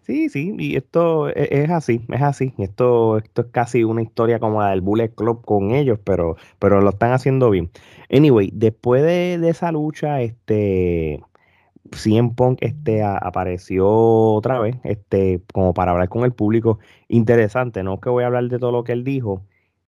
Sí, 0.03 0.31
sí, 0.31 0.55
y 0.59 0.75
esto 0.75 1.29
e, 1.29 1.49
es, 1.51 1.71
así, 1.71 2.01
es 2.09 2.23
así. 2.23 2.55
Esto, 2.57 3.19
esto 3.19 3.43
es 3.43 3.49
casi 3.53 3.85
una 3.85 4.01
historia 4.01 4.39
como 4.39 4.63
la 4.63 4.71
del 4.71 4.81
Bullet 4.81 5.11
Club 5.11 5.45
con 5.45 5.73
ellos, 5.73 5.99
pero, 6.03 6.37
pero 6.59 6.81
lo 6.81 6.91
están 6.91 7.13
haciendo 7.13 7.51
bien. 7.51 7.71
Anyway, 8.11 8.51
después 8.53 9.03
de, 9.03 9.35
esa 9.49 9.73
lucha, 9.73 10.23
este 10.23 11.23
CM 11.93 12.35
Punk 12.35 12.59
este, 12.63 13.03
apareció 13.03 13.89
otra 13.89 14.61
vez, 14.61 14.77
este, 14.85 15.43
como 15.53 15.75
para 15.75 15.93
hablar 15.93 16.09
con 16.09 16.25
el 16.25 16.33
público. 16.33 16.79
Interesante, 17.09 17.83
no 17.83 18.01
que 18.01 18.11
voy 18.11 18.25
a 18.25 18.29
hablar 18.29 18.49
de 18.49 18.59
todo 18.59 18.73
lo 18.73 18.85
que 18.85 18.93
él 18.93 19.05
dijo, 19.05 19.43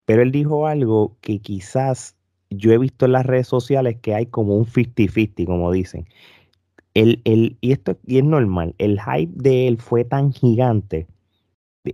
pero 0.06 0.22
él 0.22 0.32
dijo 0.32 0.68
algo 0.68 1.18
que 1.22 1.40
quizás 1.40 2.16
yo 2.50 2.72
he 2.72 2.78
visto 2.78 3.06
en 3.06 3.14
las 3.14 3.26
redes 3.26 3.48
sociales 3.48 3.98
que 4.02 4.16
hay 4.16 4.26
como 4.26 4.56
un 4.56 4.66
50-50, 4.66 5.46
como 5.46 5.72
dicen 5.72 6.08
el, 6.94 7.22
el, 7.26 7.58
y 7.62 7.72
esto 7.72 7.98
y 8.06 8.18
es 8.18 8.24
normal, 8.24 8.76
el 8.78 9.00
hype 9.00 9.32
de 9.36 9.68
él 9.68 9.78
fue 9.78 10.04
tan 10.04 10.32
gigante 10.34 11.08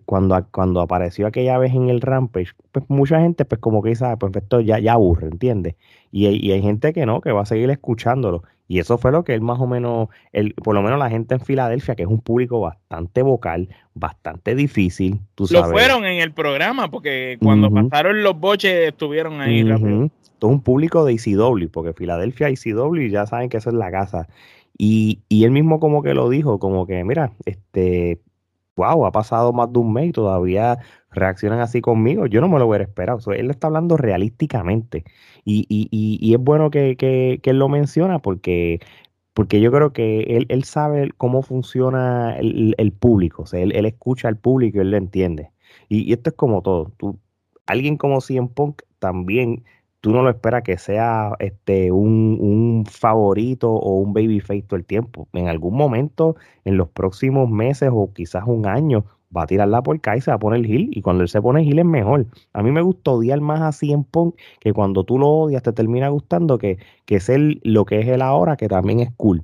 cuando, 0.06 0.46
cuando 0.52 0.82
apareció 0.82 1.28
aquella 1.28 1.58
vez 1.58 1.74
en 1.74 1.90
el 1.90 2.02
Rampage, 2.02 2.52
pues 2.72 2.86
mucha 2.88 3.20
gente 3.20 3.46
pues 3.46 3.60
como 3.60 3.82
que 3.82 3.90
dice, 3.90 4.06
ah, 4.06 4.18
pues 4.18 4.36
esto 4.36 4.60
ya, 4.62 4.80
ya 4.80 4.94
aburre, 4.94 5.28
¿entiendes? 5.28 5.76
Y, 6.12 6.28
y, 6.28 6.52
hay 6.52 6.62
gente 6.62 6.94
que 6.94 7.06
no, 7.06 7.22
que 7.22 7.32
va 7.32 7.42
a 7.42 7.46
seguir 7.46 7.70
escuchándolo. 7.70 8.44
Y 8.68 8.80
eso 8.80 8.98
fue 8.98 9.12
lo 9.12 9.24
que 9.24 9.34
él 9.34 9.42
más 9.42 9.60
o 9.60 9.68
menos, 9.68 10.10
el, 10.32 10.54
por 10.54 10.74
lo 10.74 10.82
menos 10.82 10.98
la 10.98 11.10
gente 11.10 11.36
en 11.36 11.42
Filadelfia, 11.42 11.96
que 11.96 12.04
es 12.04 12.10
un 12.10 12.22
público 12.22 12.60
bastante 12.60 13.22
vocal, 13.22 13.70
bastante 13.94 14.56
difícil, 14.56 15.20
tú 15.36 15.46
sabes. 15.46 15.68
Lo 15.68 15.72
fueron 15.74 16.06
en 16.06 16.20
el 16.20 16.32
programa, 16.32 16.90
porque 16.90 17.38
cuando 17.42 17.70
pasaron 17.70 18.24
los 18.24 18.40
boches 18.40 18.88
estuvieron 18.88 19.42
ahí 19.42 19.64
Todo 20.40 20.52
un 20.52 20.62
público 20.62 21.06
de 21.06 21.14
ICW, 21.14 21.70
porque 21.72 21.94
Filadelfia 21.94 22.50
ICW 22.50 23.08
ya 23.10 23.28
saben 23.28 23.50
que 23.50 23.58
esa 23.58 23.70
es 23.70 23.76
la 23.76 23.92
casa. 23.92 24.28
Y, 24.78 25.20
y 25.30 25.46
él 25.46 25.52
mismo 25.52 25.80
como 25.80 26.02
que 26.02 26.14
lo 26.14 26.30
dijo, 26.30 26.60
como 26.60 26.86
que, 26.86 27.04
mira, 27.04 27.32
este, 27.46 28.20
wow, 28.76 29.06
ha 29.06 29.12
pasado 29.12 29.54
más 29.54 29.72
de 29.72 29.80
un 29.80 29.94
mes 29.94 30.10
y 30.10 30.12
todavía 30.12 30.80
reaccionan 31.12 31.60
así 31.60 31.82
conmigo. 31.82 32.26
Yo 32.28 32.42
no 32.42 32.50
me 32.50 32.60
lo 32.60 32.68
hubiera 32.68 32.84
esperado. 32.84 33.20
él 33.32 33.50
está 33.50 33.68
hablando 33.68 33.98
realísticamente. 33.98 35.06
Y, 35.46 35.66
y, 35.70 35.88
y, 35.92 36.34
es 36.34 36.40
bueno 36.40 36.72
que, 36.72 36.98
que, 36.98 37.40
él 37.44 37.60
lo 37.60 37.70
menciona 37.70 38.20
porque, 38.20 38.80
porque 39.34 39.62
yo 39.62 39.72
creo 39.72 39.94
que 39.94 40.22
él, 40.38 40.46
él 40.50 40.64
sabe 40.64 41.12
cómo 41.18 41.44
funciona 41.44 42.38
el, 42.38 42.76
el 42.78 42.92
público. 42.94 43.44
O 43.44 43.46
sea, 43.46 43.62
él, 43.62 43.72
él, 43.76 43.86
escucha 43.86 44.28
al 44.28 44.38
público 44.38 44.78
y 44.80 44.82
él 44.82 44.92
lo 44.92 44.98
entiende. 44.98 45.52
Y, 45.90 46.12
esto 46.14 46.32
es 46.32 46.36
como 46.36 46.62
todo. 46.62 46.92
Tú, 46.98 47.20
alguien 47.68 47.98
como 47.98 48.22
CM 48.22 48.50
Punk 48.50 48.82
también 49.00 49.64
tú 50.06 50.12
no 50.12 50.22
lo 50.22 50.30
esperas 50.30 50.62
que 50.62 50.78
sea 50.78 51.32
este 51.40 51.92
un, 51.92 52.86
favorito 52.88 53.72
o 53.72 53.96
un 53.96 54.14
babyface 54.14 54.62
todo 54.62 54.78
el 54.78 54.86
tiempo. 54.86 55.28
En 55.34 55.48
algún 55.48 55.76
momento, 55.76 56.36
en 56.64 56.78
los 56.78 56.90
próximos 56.90 57.50
meses 57.50 57.90
o 57.92 58.14
quizás 58.14 58.44
un 58.46 58.68
año, 58.68 59.04
va 59.36 59.42
a 59.42 59.48
tirarla 59.48 59.82
por 59.82 59.96
acá 59.96 60.16
y 60.16 60.22
se 60.22 60.30
va 60.30 60.36
a 60.36 60.40
poner 60.40 60.60
el 60.60 60.68
heel. 60.68 60.90
Y 60.92 61.02
cuando 61.02 61.24
él 61.24 61.30
se 61.30 61.42
pone 61.42 61.62
el 61.62 61.68
heel 61.68 61.80
es 61.80 61.86
mejor. 61.86 62.28
A 62.54 62.62
mí 62.62 62.72
me 62.72 62.84
gusta 62.84 63.10
odiar 63.10 63.42
más 63.42 63.62
a 63.62 63.72
CM 63.72 64.04
Punk 64.12 64.36
que 64.60 64.74
cuando 64.74 65.06
tú 65.06 65.18
lo 65.18 65.28
odias 65.28 65.64
te 65.64 65.74
termina 65.74 66.08
gustando 66.10 66.60
que, 66.60 66.78
que 67.06 67.16
es 67.16 67.28
él 67.28 67.60
lo 67.64 67.86
que 67.86 68.02
es 68.02 68.08
él 68.08 68.22
ahora, 68.22 68.58
que 68.58 68.68
también 68.68 69.00
es 69.00 69.10
cool. 69.18 69.42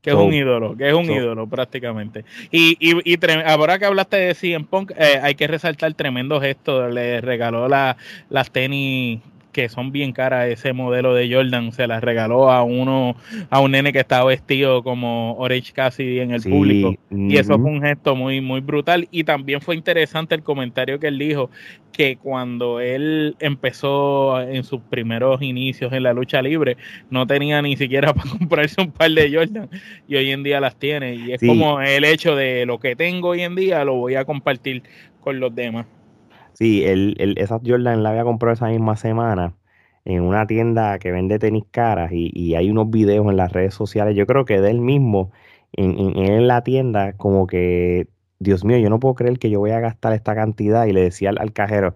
Que 0.00 0.10
es 0.10 0.16
un 0.16 0.32
ídolo, 0.32 0.76
que 0.76 0.90
es 0.90 0.94
un 0.94 1.10
ídolo 1.10 1.48
prácticamente. 1.48 2.24
Y, 2.52 2.76
y, 2.78 3.14
y 3.14 3.18
ahora 3.46 3.80
que 3.80 3.86
hablaste 3.86 4.16
de 4.18 4.34
CM 4.34 4.66
Punk, 4.66 4.92
eh, 4.92 5.18
hay 5.20 5.34
que 5.34 5.48
resaltar 5.48 5.88
el 5.88 5.96
tremendo 5.96 6.40
gesto. 6.40 6.88
Le 6.88 7.20
regaló 7.20 7.66
la, 7.66 7.96
las 8.28 8.52
tenis 8.52 9.20
que 9.54 9.68
son 9.70 9.92
bien 9.92 10.12
caras, 10.12 10.48
ese 10.48 10.72
modelo 10.72 11.14
de 11.14 11.32
Jordan 11.32 11.72
se 11.72 11.86
las 11.86 12.02
regaló 12.02 12.50
a 12.50 12.64
uno, 12.64 13.16
a 13.48 13.60
un 13.60 13.70
nene 13.70 13.92
que 13.92 14.00
estaba 14.00 14.24
vestido 14.24 14.82
como 14.82 15.36
Orange 15.38 15.72
Cassidy 15.72 16.18
en 16.18 16.32
el 16.32 16.42
público. 16.42 16.94
Y 17.10 17.36
eso 17.36 17.58
fue 17.58 17.70
un 17.70 17.80
gesto 17.80 18.16
muy, 18.16 18.40
muy 18.40 18.60
brutal. 18.60 19.08
Y 19.10 19.22
también 19.24 19.60
fue 19.60 19.76
interesante 19.76 20.34
el 20.34 20.42
comentario 20.42 20.98
que 20.98 21.06
él 21.06 21.18
dijo, 21.18 21.50
que 21.92 22.16
cuando 22.16 22.80
él 22.80 23.36
empezó 23.38 24.40
en 24.40 24.64
sus 24.64 24.80
primeros 24.80 25.40
inicios 25.40 25.92
en 25.92 26.02
la 26.02 26.12
lucha 26.12 26.42
libre, 26.42 26.76
no 27.08 27.24
tenía 27.24 27.62
ni 27.62 27.76
siquiera 27.76 28.12
para 28.14 28.28
comprarse 28.28 28.80
un 28.80 28.90
par 28.90 29.12
de 29.12 29.32
Jordan 29.32 29.70
y 30.08 30.16
hoy 30.16 30.32
en 30.32 30.42
día 30.42 30.60
las 30.60 30.76
tiene. 30.76 31.14
Y 31.14 31.32
es 31.32 31.40
como 31.40 31.80
el 31.80 32.04
hecho 32.04 32.34
de 32.34 32.66
lo 32.66 32.80
que 32.80 32.96
tengo 32.96 33.28
hoy 33.28 33.42
en 33.42 33.54
día 33.54 33.84
lo 33.84 33.94
voy 33.94 34.16
a 34.16 34.24
compartir 34.24 34.82
con 35.20 35.38
los 35.38 35.54
demás. 35.54 35.86
Sí, 36.54 36.84
él, 36.84 37.14
él, 37.18 37.34
esa 37.38 37.60
Jordan 37.64 38.02
la 38.02 38.10
había 38.10 38.24
comprado 38.24 38.54
esa 38.54 38.68
misma 38.68 38.96
semana 38.96 39.54
en 40.04 40.22
una 40.22 40.46
tienda 40.46 40.98
que 40.98 41.12
vende 41.12 41.38
tenis 41.38 41.64
caras 41.70 42.10
y, 42.12 42.54
hay 42.54 42.70
unos 42.70 42.90
videos 42.90 43.26
en 43.26 43.36
las 43.36 43.52
redes 43.52 43.74
sociales, 43.74 44.16
yo 44.16 44.26
creo 44.26 44.44
que 44.44 44.60
de 44.60 44.70
él 44.70 44.80
mismo 44.80 45.32
en, 45.72 46.16
en, 46.16 46.46
la 46.46 46.62
tienda 46.62 47.14
como 47.14 47.46
que, 47.46 48.06
Dios 48.38 48.64
mío, 48.64 48.78
yo 48.78 48.90
no 48.90 49.00
puedo 49.00 49.14
creer 49.14 49.38
que 49.38 49.50
yo 49.50 49.60
voy 49.60 49.70
a 49.70 49.80
gastar 49.80 50.12
esta 50.12 50.34
cantidad 50.34 50.86
y 50.86 50.92
le 50.92 51.00
decía 51.00 51.30
al, 51.30 51.52
cajero, 51.52 51.94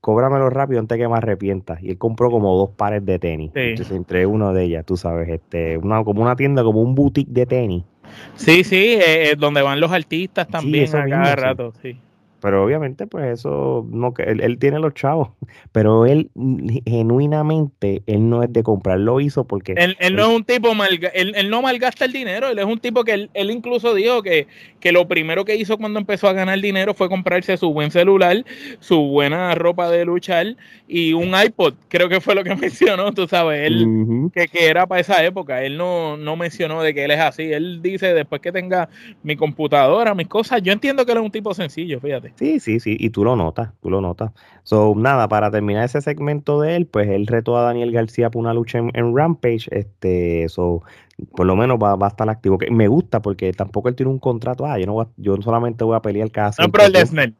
cóbramelo 0.00 0.50
rápido 0.50 0.80
antes 0.80 0.96
que 0.96 1.08
me 1.08 1.16
arrepienta. 1.16 1.78
Y 1.80 1.90
él 1.90 1.98
compró 1.98 2.30
como 2.30 2.56
dos 2.56 2.70
pares 2.70 3.04
de 3.04 3.18
tenis. 3.18 3.50
Entonces, 3.54 3.96
entre 3.96 4.26
uno 4.26 4.52
de 4.52 4.64
ellas, 4.64 4.84
tú 4.86 4.96
sabes, 4.96 5.28
este, 5.28 5.76
una, 5.78 6.04
como 6.04 6.22
una 6.22 6.36
tienda, 6.36 6.62
como 6.62 6.82
un 6.82 6.94
boutique 6.94 7.32
de 7.32 7.46
tenis. 7.46 7.84
Sí, 8.34 8.62
sí, 8.62 8.98
eh, 9.04 9.34
donde 9.36 9.62
van 9.62 9.80
los 9.80 9.90
artistas 9.90 10.46
también 10.46 10.94
a 10.94 11.08
cada 11.08 11.36
rato, 11.36 11.72
sí. 11.82 11.98
Pero 12.40 12.64
obviamente, 12.64 13.06
pues 13.06 13.40
eso, 13.40 13.86
no 13.90 14.14
que 14.14 14.22
él, 14.22 14.58
tiene 14.58 14.78
los 14.78 14.94
chavos, 14.94 15.30
pero 15.72 16.06
él 16.06 16.30
genuinamente, 16.86 18.02
él 18.06 18.28
no 18.28 18.42
es 18.42 18.52
de 18.52 18.62
comprar, 18.62 18.98
lo 18.98 19.20
hizo 19.20 19.44
porque... 19.44 19.74
Él, 19.76 19.96
no 20.14 20.22
es 20.22 20.36
un 20.36 20.44
tipo, 20.44 20.74
mal, 20.74 20.98
él, 21.14 21.32
él, 21.36 21.50
no 21.50 21.62
malgasta 21.62 22.04
el 22.04 22.12
dinero, 22.12 22.48
él 22.48 22.58
es 22.58 22.64
un 22.64 22.78
tipo 22.78 23.04
que 23.04 23.28
él, 23.32 23.50
incluso 23.50 23.94
dijo 23.94 24.22
que, 24.22 24.46
que 24.80 24.92
lo 24.92 25.06
primero 25.06 25.44
que 25.44 25.56
hizo 25.56 25.76
cuando 25.78 25.98
empezó 25.98 26.28
a 26.28 26.32
ganar 26.32 26.60
dinero 26.60 26.94
fue 26.94 27.08
comprarse 27.08 27.56
su 27.56 27.72
buen 27.72 27.90
celular, 27.90 28.44
su 28.80 28.98
buena 29.08 29.54
ropa 29.54 29.90
de 29.90 30.04
luchar 30.04 30.56
y 30.88 31.12
un 31.12 31.34
iPod, 31.34 31.74
creo 31.88 32.08
que 32.08 32.20
fue 32.20 32.34
lo 32.34 32.44
que 32.44 32.54
mencionó, 32.56 33.12
tú 33.12 33.28
sabes, 33.28 33.66
él, 33.66 34.30
que, 34.32 34.48
que, 34.48 34.66
era 34.66 34.86
para 34.86 35.00
esa 35.00 35.24
época, 35.24 35.62
él 35.62 35.76
no, 35.76 36.16
no 36.16 36.36
mencionó 36.36 36.82
de 36.82 36.94
que 36.94 37.04
él 37.04 37.10
es 37.10 37.20
así, 37.20 37.52
él 37.52 37.82
dice 37.82 38.14
después 38.14 38.40
que 38.40 38.52
tenga 38.52 38.88
mi 39.22 39.36
computadora, 39.36 40.14
mis 40.14 40.28
cosas, 40.28 40.62
yo 40.62 40.72
entiendo 40.72 41.04
que 41.04 41.12
él 41.12 41.18
es 41.18 41.24
un 41.24 41.30
tipo 41.30 41.52
sencillo, 41.54 42.00
fíjate. 42.00 42.29
Sí, 42.36 42.60
sí, 42.60 42.80
sí, 42.80 42.96
y 42.98 43.10
tú 43.10 43.24
lo 43.24 43.36
notas, 43.36 43.70
tú 43.80 43.90
lo 43.90 44.00
notas. 44.00 44.32
So, 44.62 44.94
nada, 44.96 45.28
para 45.28 45.50
terminar 45.50 45.84
ese 45.84 46.00
segmento 46.00 46.60
de 46.60 46.76
él, 46.76 46.86
pues 46.86 47.08
él 47.08 47.26
retó 47.26 47.56
a 47.56 47.62
Daniel 47.62 47.92
García 47.92 48.30
por 48.30 48.40
una 48.40 48.54
lucha 48.54 48.78
en, 48.78 49.16
Rampage, 49.16 49.68
este, 49.70 50.48
so, 50.48 50.82
por 51.36 51.46
lo 51.46 51.56
menos 51.56 51.78
va, 51.78 51.96
a 52.00 52.08
estar 52.08 52.28
activo. 52.30 52.58
Que 52.58 52.70
me 52.70 52.88
gusta 52.88 53.20
porque 53.20 53.52
tampoco 53.52 53.88
él 53.88 53.94
tiene 53.94 54.10
un 54.10 54.18
contrato, 54.18 54.66
ah, 54.66 54.78
yo 54.78 54.86
no 54.86 55.10
yo 55.16 55.36
solamente 55.42 55.84
voy 55.84 55.96
a 55.96 56.02
pelear 56.02 56.30
cada 56.30 56.52
No, 56.58 56.70
pero 56.70 56.84
el 56.86 57.34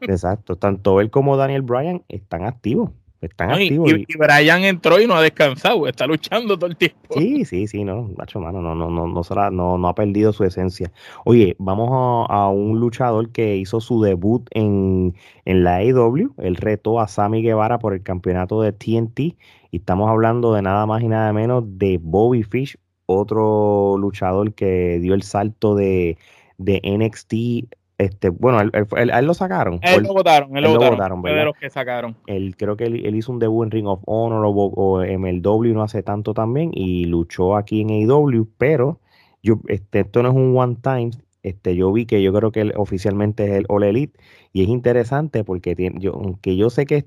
Exacto, 0.00 0.56
tanto 0.56 1.00
él 1.00 1.10
como 1.10 1.36
Daniel 1.36 1.62
Bryan 1.62 2.02
están 2.08 2.44
activos. 2.44 2.90
Están 3.20 3.50
activos. 3.50 3.92
Y, 3.92 4.06
Brian 4.16 4.62
entró 4.62 5.00
y 5.00 5.06
no 5.06 5.14
ha 5.14 5.22
descansado, 5.22 5.88
está 5.88 6.06
luchando 6.06 6.56
todo 6.56 6.70
el 6.70 6.76
tiempo. 6.76 7.18
Sí, 7.18 7.44
sí, 7.44 7.66
sí, 7.66 7.82
no, 7.82 8.10
macho, 8.16 8.38
mano, 8.38 8.62
no, 8.62 8.76
no, 8.76 8.88
no, 8.88 9.06
no, 9.06 9.78
no, 9.78 9.88
ha 9.88 9.94
perdido 9.94 10.32
su 10.32 10.44
esencia. 10.44 10.92
Oye, 11.24 11.56
vamos 11.58 12.26
a, 12.30 12.48
un 12.48 12.78
luchador 12.78 13.30
que 13.30 13.56
hizo 13.56 13.80
su 13.80 14.00
debut 14.02 14.48
en, 14.52 15.16
en 15.44 15.64
la 15.64 15.76
AEW, 15.76 16.34
el 16.38 16.56
reto 16.56 17.00
a 17.00 17.08
Sammy 17.08 17.42
Guevara 17.42 17.80
por 17.80 17.92
el 17.92 18.02
campeonato 18.02 18.62
de 18.62 18.72
TNT, 18.72 19.18
y 19.18 19.36
estamos 19.72 20.08
hablando 20.08 20.54
de 20.54 20.62
nada 20.62 20.86
más 20.86 21.02
y 21.02 21.08
nada 21.08 21.32
menos 21.32 21.64
de 21.66 21.98
Bobby 22.00 22.44
Fish, 22.44 22.76
otro 23.06 23.96
luchador 23.98 24.54
que 24.54 25.00
dio 25.00 25.14
el 25.14 25.22
salto 25.22 25.74
de, 25.74 26.18
de 26.58 26.80
NXT 26.84 27.74
este, 27.98 28.28
bueno, 28.28 28.60
él, 28.60 28.70
él, 28.96 29.26
lo 29.26 29.34
sacaron. 29.34 29.80
Él 29.82 30.04
lo 30.04 30.14
votaron, 30.14 30.56
él, 30.56 30.62
lo 30.62 30.78
votaron. 30.78 31.20
de 31.20 31.44
los 31.44 31.56
que 31.56 31.68
sacaron. 31.68 32.16
Él, 32.28 32.54
creo 32.56 32.76
que 32.76 32.84
él, 32.84 33.16
hizo 33.16 33.32
un 33.32 33.40
debut 33.40 33.64
en 33.64 33.72
Ring 33.72 33.86
of 33.88 34.00
Honor 34.06 34.44
o, 34.46 34.50
o, 34.50 35.04
MLW 35.04 35.74
no 35.74 35.82
hace 35.82 36.04
tanto 36.04 36.32
también 36.32 36.70
y 36.72 37.06
luchó 37.06 37.56
aquí 37.56 37.80
en 37.80 37.90
AEW, 37.90 38.46
pero 38.56 39.00
yo, 39.42 39.58
este, 39.66 40.00
esto 40.00 40.22
no 40.22 40.28
es 40.28 40.36
un 40.36 40.56
one 40.56 40.76
time. 40.80 41.10
Este, 41.42 41.74
yo 41.74 41.92
vi 41.92 42.06
que 42.06 42.22
yo 42.22 42.32
creo 42.32 42.52
que 42.52 42.60
él 42.60 42.72
oficialmente 42.76 43.44
es 43.46 43.50
el 43.50 43.64
All 43.68 43.82
Elite 43.82 44.16
y 44.52 44.62
es 44.62 44.68
interesante 44.68 45.42
porque 45.42 45.74
tiene, 45.74 45.98
yo, 46.00 46.14
aunque 46.14 46.56
yo 46.56 46.70
sé 46.70 46.86
que, 46.86 47.06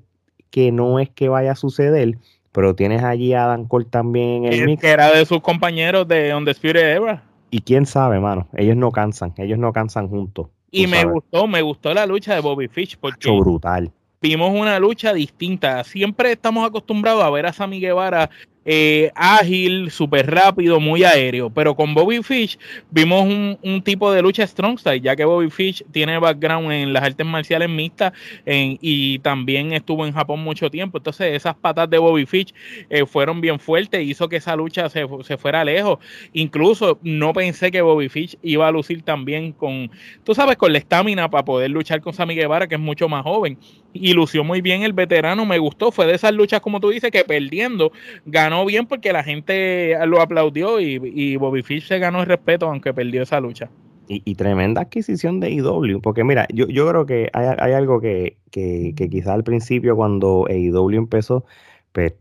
que 0.50 0.72
no 0.72 0.98
es 0.98 1.08
que 1.08 1.30
vaya 1.30 1.52
a 1.52 1.56
suceder, 1.56 2.18
pero 2.52 2.74
tienes 2.74 3.02
allí 3.02 3.32
a 3.32 3.44
Adam 3.44 3.66
Cole 3.66 3.86
también 3.86 4.44
en 4.44 4.52
el 4.52 4.66
mix. 4.66 4.82
Que 4.82 4.90
era 4.90 5.10
de 5.10 5.24
sus 5.24 5.40
compañeros 5.40 6.06
de 6.06 6.34
On 6.34 6.46
Spirit 6.48 6.82
Era. 6.82 7.24
Y 7.50 7.62
quién 7.62 7.86
sabe, 7.86 8.20
mano, 8.20 8.48
ellos 8.54 8.76
no 8.76 8.90
cansan, 8.90 9.32
ellos 9.38 9.58
no 9.58 9.72
cansan 9.72 10.08
juntos. 10.08 10.48
Y 10.72 10.86
me 10.86 11.04
gustó, 11.04 11.46
me 11.46 11.60
gustó 11.60 11.92
la 11.92 12.06
lucha 12.06 12.34
de 12.34 12.40
Bobby 12.40 12.66
Fish 12.66 12.96
porque 12.98 13.30
brutal. 13.30 13.92
vimos 14.22 14.50
una 14.52 14.78
lucha 14.78 15.12
distinta. 15.12 15.84
Siempre 15.84 16.32
estamos 16.32 16.66
acostumbrados 16.66 17.22
a 17.22 17.30
ver 17.30 17.44
a 17.44 17.52
Sammy 17.52 17.78
Guevara 17.78 18.30
eh, 18.64 19.10
ágil, 19.14 19.90
súper 19.90 20.30
rápido, 20.30 20.78
muy 20.80 21.04
aéreo. 21.04 21.50
Pero 21.50 21.74
con 21.74 21.94
Bobby 21.94 22.22
Fish 22.22 22.58
vimos 22.90 23.24
un, 23.24 23.82
tipo 23.82 24.12
de 24.12 24.22
lucha 24.22 24.46
strong 24.46 24.78
style, 24.78 25.00
ya 25.00 25.16
que 25.16 25.24
Bobby 25.24 25.50
Fish 25.50 25.84
tiene 25.90 26.18
background 26.18 26.70
en 26.70 26.92
las 26.92 27.02
artes 27.02 27.26
marciales 27.26 27.68
mixtas 27.68 28.12
y 28.46 29.18
también 29.20 29.72
estuvo 29.72 30.06
en 30.06 30.12
Japón 30.12 30.40
mucho 30.40 30.70
tiempo. 30.70 30.98
Entonces 30.98 31.34
esas 31.34 31.56
patas 31.56 31.90
de 31.90 31.98
Bobby 31.98 32.26
Fish 32.26 32.54
eh, 32.88 33.04
fueron 33.06 33.40
bien 33.40 33.58
fuertes, 33.58 34.06
hizo 34.06 34.28
que 34.28 34.36
esa 34.36 34.54
lucha 34.54 34.88
se, 34.88 35.06
se, 35.22 35.36
fuera 35.36 35.64
lejos. 35.64 35.98
Incluso 36.32 36.98
no 37.02 37.32
pensé 37.32 37.70
que 37.70 37.82
Bobby 37.82 38.08
Fish 38.08 38.36
iba 38.42 38.68
a 38.68 38.70
lucir 38.70 39.02
también 39.02 39.52
con, 39.52 39.90
tú 40.24 40.34
sabes, 40.34 40.56
con 40.56 40.72
la 40.72 40.78
estamina 40.78 41.28
para 41.30 41.44
poder 41.44 41.70
luchar 41.70 42.00
con 42.00 42.12
Sammy 42.12 42.34
Guevara, 42.34 42.68
que 42.68 42.76
es 42.76 42.80
mucho 42.80 43.08
más 43.08 43.22
joven. 43.22 43.58
Y 43.92 44.14
lució 44.14 44.42
muy 44.42 44.60
bien 44.60 44.82
el 44.82 44.92
veterano, 44.92 45.44
me 45.44 45.58
gustó. 45.58 45.92
Fue 45.92 46.06
de 46.06 46.14
esas 46.14 46.32
luchas, 46.32 46.60
como 46.60 46.80
tú 46.80 46.90
dices, 46.90 47.10
que 47.10 47.24
perdiendo 47.24 47.92
ganó 48.24 48.64
bien 48.64 48.86
porque 48.86 49.12
la 49.12 49.22
gente 49.22 49.96
lo 50.06 50.20
aplaudió 50.20 50.80
y, 50.80 51.36
Bobby 51.36 51.62
Fish 51.62 51.86
se 51.86 51.98
ganó 51.98 52.20
el 52.20 52.26
respeto 52.26 52.68
aunque 52.68 52.94
perdió 52.94 53.22
esa 53.22 53.40
lucha. 53.40 53.70
Y, 54.08 54.34
tremenda 54.34 54.82
adquisición 54.82 55.40
de 55.40 55.50
IW, 55.52 56.00
porque 56.02 56.22
mira, 56.22 56.46
yo, 56.52 56.66
yo 56.66 56.86
creo 56.88 57.06
que 57.06 57.30
hay, 57.32 57.72
algo 57.72 58.00
que, 58.00 58.36
que, 58.50 58.94
quizás 58.94 59.28
al 59.28 59.44
principio 59.44 59.96
cuando 59.96 60.46
IW 60.50 60.98
empezó, 60.98 61.46
pues, 61.92 62.14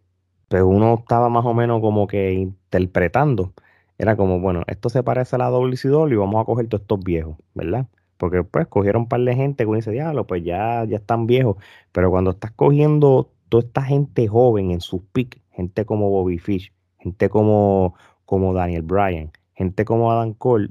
pues, 0.47 0.63
uno 0.63 0.95
estaba 0.99 1.27
más 1.29 1.45
o 1.45 1.53
menos 1.53 1.81
como 1.81 2.07
que 2.07 2.33
interpretando. 2.33 3.53
Era 3.97 4.15
como, 4.15 4.39
bueno, 4.39 4.63
esto 4.67 4.89
se 4.89 5.03
parece 5.03 5.35
a 5.35 5.39
la 5.39 5.49
WCW, 5.49 6.19
vamos 6.19 6.41
a 6.41 6.45
coger 6.45 6.67
todos 6.67 6.81
estos 6.81 6.99
viejos, 7.03 7.35
¿verdad? 7.53 7.87
Porque 8.21 8.43
pues 8.43 8.67
cogieron 8.67 9.01
un 9.01 9.07
par 9.07 9.21
de 9.21 9.35
gente 9.35 9.65
que 9.65 9.75
dice, 9.75 9.89
diablo, 9.89 10.27
pues 10.27 10.43
ya, 10.43 10.85
ya 10.85 10.97
están 10.97 11.25
viejos. 11.25 11.57
Pero 11.91 12.11
cuando 12.11 12.29
estás 12.29 12.51
cogiendo 12.51 13.31
toda 13.49 13.63
esta 13.63 13.81
gente 13.81 14.27
joven 14.27 14.69
en 14.69 14.79
sus 14.79 15.01
pick, 15.11 15.41
gente 15.49 15.85
como 15.85 16.11
Bobby 16.11 16.37
Fish, 16.37 16.71
gente 16.99 17.29
como, 17.29 17.95
como 18.25 18.53
Daniel 18.53 18.83
Bryan, 18.83 19.31
gente 19.55 19.85
como 19.85 20.11
Adam 20.11 20.35
Cole, 20.35 20.69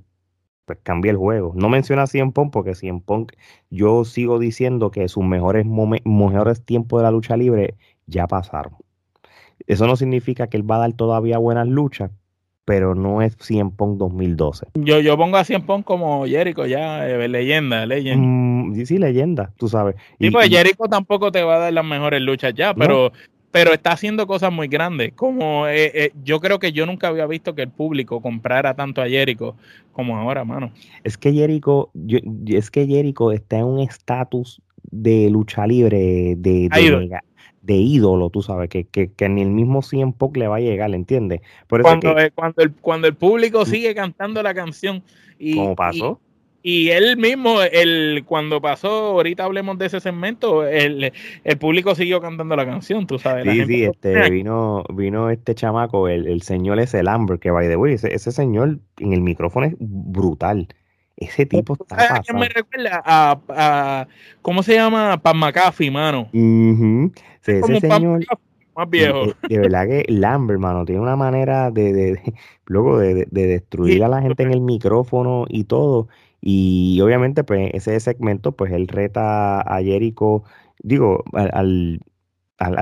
pues 0.64 0.78
cambia 0.84 1.10
el 1.10 1.16
juego. 1.16 1.52
No 1.56 1.68
menciona 1.68 2.04
a 2.04 2.06
Cien 2.06 2.30
Punk 2.30 2.52
porque 2.52 2.76
Cien 2.76 3.00
Punk 3.00 3.32
yo 3.68 4.04
sigo 4.04 4.38
diciendo 4.38 4.92
que 4.92 5.08
sus 5.08 5.24
mejores, 5.24 5.66
mejores 5.66 6.64
tiempos 6.64 7.00
de 7.00 7.02
la 7.02 7.10
lucha 7.10 7.36
libre 7.36 7.74
ya 8.06 8.28
pasaron. 8.28 8.76
Eso 9.66 9.88
no 9.88 9.96
significa 9.96 10.46
que 10.46 10.56
él 10.56 10.70
va 10.70 10.76
a 10.76 10.80
dar 10.80 10.92
todavía 10.92 11.38
buenas 11.38 11.66
luchas, 11.66 12.12
pero 12.70 12.94
no 12.94 13.20
es 13.20 13.36
Cien 13.40 13.72
Punk 13.72 13.98
2012. 13.98 14.68
Yo, 14.74 15.00
yo 15.00 15.16
pongo 15.16 15.38
a 15.38 15.42
Cien 15.42 15.62
Punk 15.62 15.84
como 15.84 16.24
Jericho 16.24 16.66
ya, 16.66 17.04
eh, 17.04 17.26
leyenda, 17.26 17.84
leyenda. 17.84 18.24
Mm, 18.24 18.76
sí, 18.76 18.86
sí, 18.86 18.98
leyenda, 18.98 19.52
tú 19.56 19.66
sabes. 19.66 19.96
Y, 20.20 20.30
pues 20.30 20.48
Jericho 20.48 20.84
tampoco 20.84 21.32
te 21.32 21.42
va 21.42 21.56
a 21.56 21.58
dar 21.58 21.72
las 21.72 21.84
mejores 21.84 22.22
luchas 22.22 22.54
ya, 22.54 22.72
pero 22.72 23.10
pero 23.50 23.72
está 23.72 23.90
haciendo 23.90 24.24
cosas 24.28 24.52
muy 24.52 24.68
grandes. 24.68 25.14
Como 25.14 25.66
eh, 25.66 25.90
eh, 25.92 26.12
yo 26.22 26.38
creo 26.38 26.60
que 26.60 26.70
yo 26.70 26.86
nunca 26.86 27.08
había 27.08 27.26
visto 27.26 27.56
que 27.56 27.62
el 27.62 27.70
público 27.70 28.22
comprara 28.22 28.74
tanto 28.74 29.02
a 29.02 29.08
Jericho 29.08 29.56
como 29.90 30.16
ahora, 30.16 30.44
mano. 30.44 30.70
Es 31.02 31.18
que 31.18 31.32
Jericho, 31.32 31.90
es 32.46 32.70
que 32.70 32.86
Jericho 32.86 33.32
está 33.32 33.58
en 33.58 33.64
un 33.64 33.80
estatus 33.80 34.62
de 34.92 35.28
lucha 35.28 35.66
libre, 35.66 36.36
de, 36.36 36.68
de, 36.68 37.20
ídolo, 37.66 38.30
tú 38.30 38.42
sabes, 38.42 38.68
que, 38.68 38.84
que, 38.86 39.28
ni 39.28 39.42
el 39.42 39.50
mismo 39.50 39.82
100 39.82 40.12
Punk 40.14 40.36
le 40.36 40.48
va 40.48 40.56
a 40.56 40.60
llegar, 40.60 40.94
¿entiendes? 40.94 41.40
Por 41.66 41.82
cuando, 41.82 42.14
cuando, 42.34 42.62
el, 42.62 42.72
cuando 42.72 43.08
el 43.08 43.14
público 43.14 43.64
sigue 43.66 43.94
cantando 43.94 44.42
la 44.42 44.54
canción 44.54 45.02
y, 45.38 45.56
como 45.56 45.76
pasó. 45.76 46.20
Y 46.62 46.90
él 46.90 47.16
mismo, 47.16 47.62
el, 47.62 48.24
cuando 48.26 48.60
pasó, 48.60 49.12
ahorita 49.12 49.44
hablemos 49.44 49.78
de 49.78 49.86
ese 49.86 49.98
segmento, 49.98 50.66
el, 50.66 51.12
el 51.42 51.58
público 51.58 51.94
siguió 51.94 52.20
cantando 52.20 52.54
la 52.54 52.66
canción, 52.66 53.06
tú 53.06 53.18
sabes. 53.18 53.50
Sí, 53.50 53.64
sí, 53.64 53.84
este, 53.84 54.28
vino, 54.28 54.84
vino 54.92 55.30
este 55.30 55.54
chamaco, 55.54 56.06
el, 56.08 56.26
el 56.26 56.42
señor 56.42 56.78
ese 56.78 57.02
Lambert, 57.02 57.40
que 57.40 57.50
by 57.50 57.66
the 57.66 57.76
way, 57.76 57.94
ese, 57.94 58.14
ese 58.14 58.30
señor 58.30 58.78
en 58.98 59.12
el 59.14 59.22
micrófono 59.22 59.66
es 59.66 59.74
brutal. 59.78 60.68
Ese 61.20 61.44
tipo 61.44 61.74
está 61.74 61.96
pasando. 61.96 62.40
me 62.40 62.48
recuerda 62.48 63.02
a, 63.04 64.08
¿cómo 64.40 64.62
se 64.62 64.74
llama? 64.74 65.20
Pan 65.22 65.36
McAfee, 65.36 65.90
mano. 65.90 66.30
ese 66.32 67.80
señor, 67.80 68.24
más 68.74 68.88
viejo. 68.88 69.26
De, 69.46 69.58
verdad 69.58 69.86
que 69.86 70.06
Lambert, 70.08 70.58
mano, 70.58 70.86
tiene 70.86 71.02
una 71.02 71.16
manera 71.16 71.70
de, 71.70 71.92
de, 71.92 72.34
luego 72.64 72.98
de, 72.98 73.26
destruir 73.30 74.02
a 74.02 74.08
la 74.08 74.22
gente 74.22 74.42
en 74.42 74.52
el 74.52 74.62
micrófono 74.62 75.44
y 75.46 75.64
todo. 75.64 76.08
Y 76.40 76.98
obviamente, 77.02 77.44
pues, 77.44 77.70
ese 77.74 78.00
segmento, 78.00 78.52
pues, 78.52 78.72
él 78.72 78.88
reta 78.88 79.60
a 79.60 79.82
Jericho, 79.82 80.42
digo, 80.82 81.22
al, 81.34 81.50
al, 81.52 82.00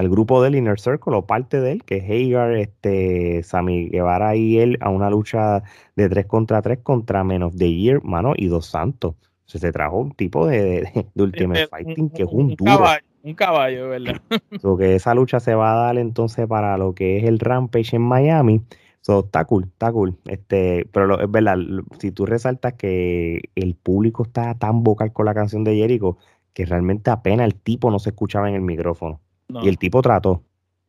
grupo 0.08 0.42
del 0.42 0.56
Inner 0.56 0.80
Circle 0.80 1.16
o 1.16 1.26
parte 1.26 1.60
de 1.60 1.72
él, 1.72 1.84
que 1.84 1.98
es 1.98 2.04
Hagar, 2.04 2.52
este, 2.56 3.42
Sammy 3.42 3.88
Guevara 3.88 4.34
y 4.36 4.58
él, 4.58 4.78
a 4.80 4.90
una 4.90 5.10
lucha 5.10 5.62
de 5.96 6.08
3 6.08 6.26
contra 6.26 6.62
3 6.62 6.80
contra 6.82 7.24
Men 7.24 7.42
of 7.42 7.56
the 7.56 7.72
Year, 7.72 8.02
mano, 8.02 8.32
y 8.36 8.48
Dos 8.48 8.66
Santos. 8.66 9.14
O 9.14 9.50
sea, 9.50 9.60
se 9.60 9.72
trajo 9.72 9.98
un 9.98 10.12
tipo 10.12 10.46
de, 10.46 10.82
de, 11.14 11.22
Ultimate 11.22 11.68
Fighting 11.68 12.10
que 12.10 12.24
es 12.24 12.28
un, 12.30 12.54
duro. 12.54 12.76
Caballo, 12.76 13.04
un 13.22 13.34
caballo, 13.34 13.88
¿verdad? 13.88 14.20
So 14.60 14.76
que 14.76 14.96
esa 14.96 15.14
lucha 15.14 15.40
se 15.40 15.54
va 15.54 15.72
a 15.72 15.86
dar 15.86 15.98
entonces 15.98 16.46
para 16.46 16.76
lo 16.76 16.94
que 16.94 17.18
es 17.18 17.24
el 17.24 17.38
Rampage 17.38 17.96
en 17.96 18.02
Miami. 18.02 18.62
So, 19.00 19.20
está 19.20 19.44
cool, 19.44 19.64
está 19.64 19.92
cool. 19.92 20.18
Este, 20.26 20.86
pero 20.92 21.20
es 21.20 21.30
verdad, 21.30 21.56
si 21.98 22.10
tú 22.10 22.26
resaltas 22.26 22.74
que 22.74 23.40
el 23.54 23.74
público 23.74 24.24
está 24.24 24.54
tan 24.54 24.82
vocal 24.82 25.12
con 25.12 25.24
la 25.24 25.34
canción 25.34 25.64
de 25.64 25.76
Jericho, 25.76 26.18
que 26.52 26.66
realmente 26.66 27.10
apenas 27.10 27.46
el 27.46 27.54
tipo 27.54 27.90
no 27.90 28.00
se 28.00 28.10
escuchaba 28.10 28.48
en 28.48 28.56
el 28.56 28.60
micrófono. 28.60 29.20
Y 29.62 29.68
el 29.68 29.78
tipo 29.78 30.02
trató. 30.02 30.42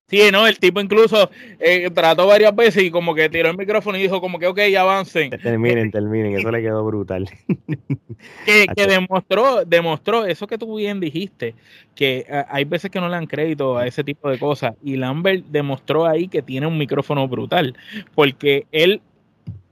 Sí, 0.09 0.23
no, 0.31 0.47
el 0.47 0.57
tipo 0.57 0.81
incluso 0.81 1.29
eh, 1.59 1.87
trató 1.91 2.25
varias 2.25 2.55
veces 2.55 2.81
y 2.83 2.89
como 2.89 3.13
que 3.13 3.29
tiró 3.29 3.51
el 3.51 3.57
micrófono 3.57 3.95
y 3.95 4.01
dijo 4.01 4.19
como 4.19 4.39
que 4.39 4.47
ok, 4.47 4.59
avancen. 4.77 5.29
Terminen, 5.29 5.91
terminen, 5.91 6.35
eso 6.35 6.49
le 6.49 6.63
quedó 6.63 6.83
brutal. 6.83 7.29
que, 8.45 8.87
demostró, 8.87 9.65
demostró 9.65 10.25
eso 10.25 10.47
que 10.47 10.57
tú 10.57 10.77
bien 10.77 10.99
dijiste, 10.99 11.53
que 11.93 12.25
eh, 12.27 12.43
hay 12.49 12.65
veces 12.65 12.89
que 12.89 12.99
no 12.99 13.07
le 13.07 13.13
dan 13.13 13.27
crédito 13.27 13.77
a 13.77 13.85
ese 13.85 14.03
tipo 14.03 14.31
de 14.31 14.39
cosas 14.39 14.73
y 14.83 14.95
Lambert 14.95 15.45
demostró 15.45 16.07
ahí 16.07 16.27
que 16.27 16.41
tiene 16.41 16.65
un 16.65 16.79
micrófono 16.79 17.27
brutal, 17.27 17.77
porque 18.15 18.65
él 18.71 19.03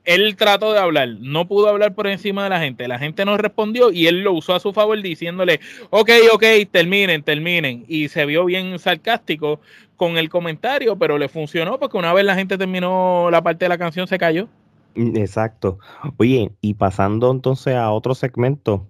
él 0.08 0.38
trató 0.38 0.72
de 0.72 0.80
hablar, 0.80 1.10
no 1.20 1.50
pudo 1.50 1.68
hablar 1.68 1.94
por 1.94 2.08
encima 2.08 2.46
de 2.46 2.50
la 2.50 2.62
gente, 2.62 2.88
la 2.88 2.98
gente 2.98 3.26
no 3.26 3.38
respondió 3.38 3.92
y 3.92 4.08
él 4.08 4.22
lo 4.24 4.32
usó 4.32 4.56
a 4.56 4.60
su 4.62 4.72
favor 4.72 5.02
diciéndole, 5.02 5.60
ok, 5.90 6.10
ok, 6.32 6.44
terminen, 6.72 7.22
terminen. 7.22 7.84
Y 7.90 8.08
se 8.08 8.26
vio 8.26 8.46
bien 8.46 8.80
sarcástico 8.80 9.60
con 9.98 10.18
el 10.18 10.30
comentario, 10.30 10.98
pero 10.98 11.18
le 11.18 11.28
funcionó 11.28 11.78
porque 11.78 11.98
una 11.98 12.14
vez 12.14 12.24
la 12.24 12.36
gente 12.36 12.58
terminó 12.58 13.30
la 13.30 13.44
parte 13.44 13.66
de 13.66 13.70
la 13.70 13.78
canción 13.78 14.08
se 14.08 14.18
cayó. 14.18 14.48
Exacto. 14.96 15.78
Oye, 16.16 16.54
y 16.62 16.76
pasando 16.76 17.30
entonces 17.30 17.76
a 17.76 17.92
otro 17.92 18.16
segmento, 18.16 18.88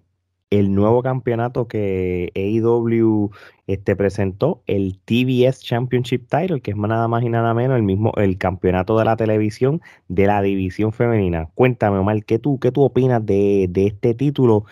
el 0.49 0.73
nuevo 0.73 1.03
campeonato 1.03 1.67
que 1.67 2.31
AEW 2.35 3.31
este, 3.67 3.95
presentó, 3.95 4.63
el 4.65 4.97
TBS 5.03 5.61
Championship 5.61 6.27
Title, 6.29 6.61
que 6.61 6.71
es 6.71 6.77
nada 6.77 7.07
más 7.07 7.23
y 7.23 7.29
nada 7.29 7.53
menos 7.53 7.75
el 7.75 7.83
mismo, 7.83 8.13
el 8.15 8.37
campeonato 8.37 8.97
de 8.97 9.05
la 9.05 9.17
televisión 9.17 9.81
de 10.07 10.27
la 10.27 10.41
división 10.41 10.93
femenina. 10.93 11.49
Cuéntame, 11.53 11.97
Omar, 11.97 12.23
¿qué 12.23 12.39
tú, 12.39 12.59
qué 12.59 12.71
tú 12.71 12.83
opinas 12.83 13.25
de, 13.25 13.69
este 13.75 14.13
título 14.13 14.65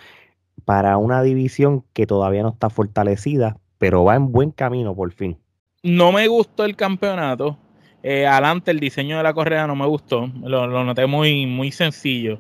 para 0.64 0.98
una 0.98 1.22
división 1.22 1.84
que 1.94 2.08
todavía 2.08 2.44
no 2.44 2.50
está 2.50 2.70
fortalecida, 2.70 3.58
pero 3.78 4.06
va 4.06 4.16
en 4.16 4.32
buen 4.32 4.52
camino 4.52 4.96
por 4.96 5.12
fin? 5.12 5.38
No 5.84 6.12
me 6.12 6.28
gustó 6.28 6.64
el 6.64 6.76
campeonato. 6.76 7.58
Eh, 8.02 8.26
adelante 8.26 8.72
el 8.72 8.80
diseño 8.80 9.18
de 9.18 9.24
la 9.24 9.34
correa 9.34 9.68
no 9.68 9.76
me 9.76 9.86
gustó. 9.86 10.32
Lo, 10.42 10.68
noté 10.84 11.06
muy, 11.06 11.46
muy 11.48 11.72
sencillo. 11.72 12.40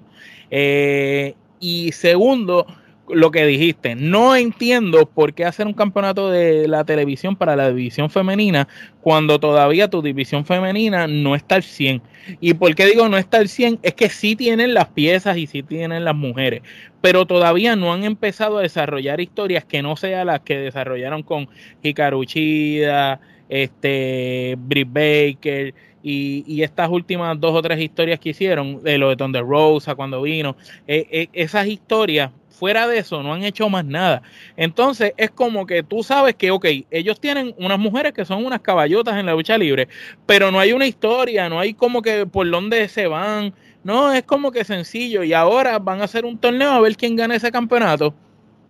Eh, 0.50 1.36
y 1.60 1.91
segundo, 1.91 2.65
lo 3.10 3.32
que 3.32 3.46
dijiste. 3.46 3.96
No 3.96 4.36
entiendo 4.36 5.06
por 5.06 5.34
qué 5.34 5.46
hacer 5.46 5.68
un 5.68 5.74
campeonato 5.74 6.30
de 6.30 6.68
la 6.68 6.84
televisión 6.84 7.36
para 7.36 7.56
la 7.56 7.70
división 7.70 8.10
femenina 8.10 8.68
cuando 9.02 9.39
todavía 9.39 9.89
tu 9.89 10.02
división 10.02 10.46
femenina 10.46 11.08
no 11.08 11.36
está 11.36 11.56
al 11.56 11.63
100. 11.63 12.02
¿Y 12.39 12.54
por 12.56 12.74
qué 12.76 12.88
digo 12.88 13.08
no 13.08 13.18
está 13.18 13.38
al 13.38 13.50
100? 13.50 13.80
Es 13.84 13.94
que 13.94 14.10
sí 14.10 14.36
tienen 14.36 14.74
las 14.74 14.88
piezas 14.88 15.38
y 15.38 15.48
sí 15.48 15.63
tienen 15.63 16.06
las 16.06 16.15
mujeres, 16.15 16.62
pero 17.02 17.26
todavía 17.26 17.76
no 17.76 17.94
han 17.94 18.04
empezado 18.04 18.58
a 18.58 18.62
desarrollar 18.63 19.22
historias 19.22 19.65
que 19.65 19.82
no 19.82 19.96
sean 19.96 20.28
las 20.28 20.41
que 20.41 20.58
desarrollaron 20.58 21.24
con 21.24 21.48
Hikaru 21.84 22.20
Uchida, 22.20 23.20
este, 23.48 24.56
Britt 24.58 24.89
Baker 24.91 25.74
y, 26.08 26.62
estas 26.62 26.89
últimas 26.89 27.39
dos 27.39 27.56
o 27.56 27.62
tres 27.62 27.80
historias 27.80 28.20
que 28.20 28.30
hicieron, 28.30 28.84
de 28.84 28.98
lo 28.98 29.10
de 29.10 29.15
Thunder 29.15 29.44
Rosa 29.44 29.96
cuando 29.96 30.22
vino, 30.22 30.56
eh, 30.88 31.08
eh, 31.12 31.28
esas 31.34 31.65
historias 31.68 32.32
Fuera 32.58 32.88
de 32.88 33.00
eso, 33.00 33.22
no 33.22 33.34
han 33.34 33.44
hecho 33.44 33.70
más 33.70 33.84
nada. 33.84 34.22
Entonces, 34.56 35.13
es 35.18 35.30
como 35.30 35.65
que 35.65 35.84
tú 35.84 36.04
sabes 36.04 36.36
que, 36.36 36.52
ok, 36.52 36.65
ellos 36.89 37.20
tienen 37.20 37.54
unas 37.58 37.78
mujeres 37.78 38.13
que 38.13 38.24
son 38.24 38.46
unas 38.46 38.62
caballotas 38.62 39.18
en 39.18 39.26
la 39.26 39.34
lucha 39.34 39.58
libre, 39.58 39.89
pero 40.26 40.52
no 40.52 40.60
hay 40.60 40.72
una 40.72 40.88
historia, 40.88 41.50
no 41.50 41.60
hay 41.60 41.74
como 41.74 42.02
que 42.02 42.26
por 42.26 42.50
dónde 42.50 42.88
se 42.88 43.08
van. 43.08 43.54
No, 43.84 44.12
es 44.13 44.24
como 44.24 44.52
que 44.52 44.63
sencillo. 44.63 45.24
Y 45.24 45.34
ahora 45.34 45.78
van 45.80 46.02
a 46.02 46.06
hacer 46.06 46.26
un 46.26 46.38
torneo 46.38 46.72
a 46.72 46.80
ver 46.80 46.96
quién 46.96 47.15
gana 47.15 47.36
ese 47.36 47.52
campeonato 47.52 48.15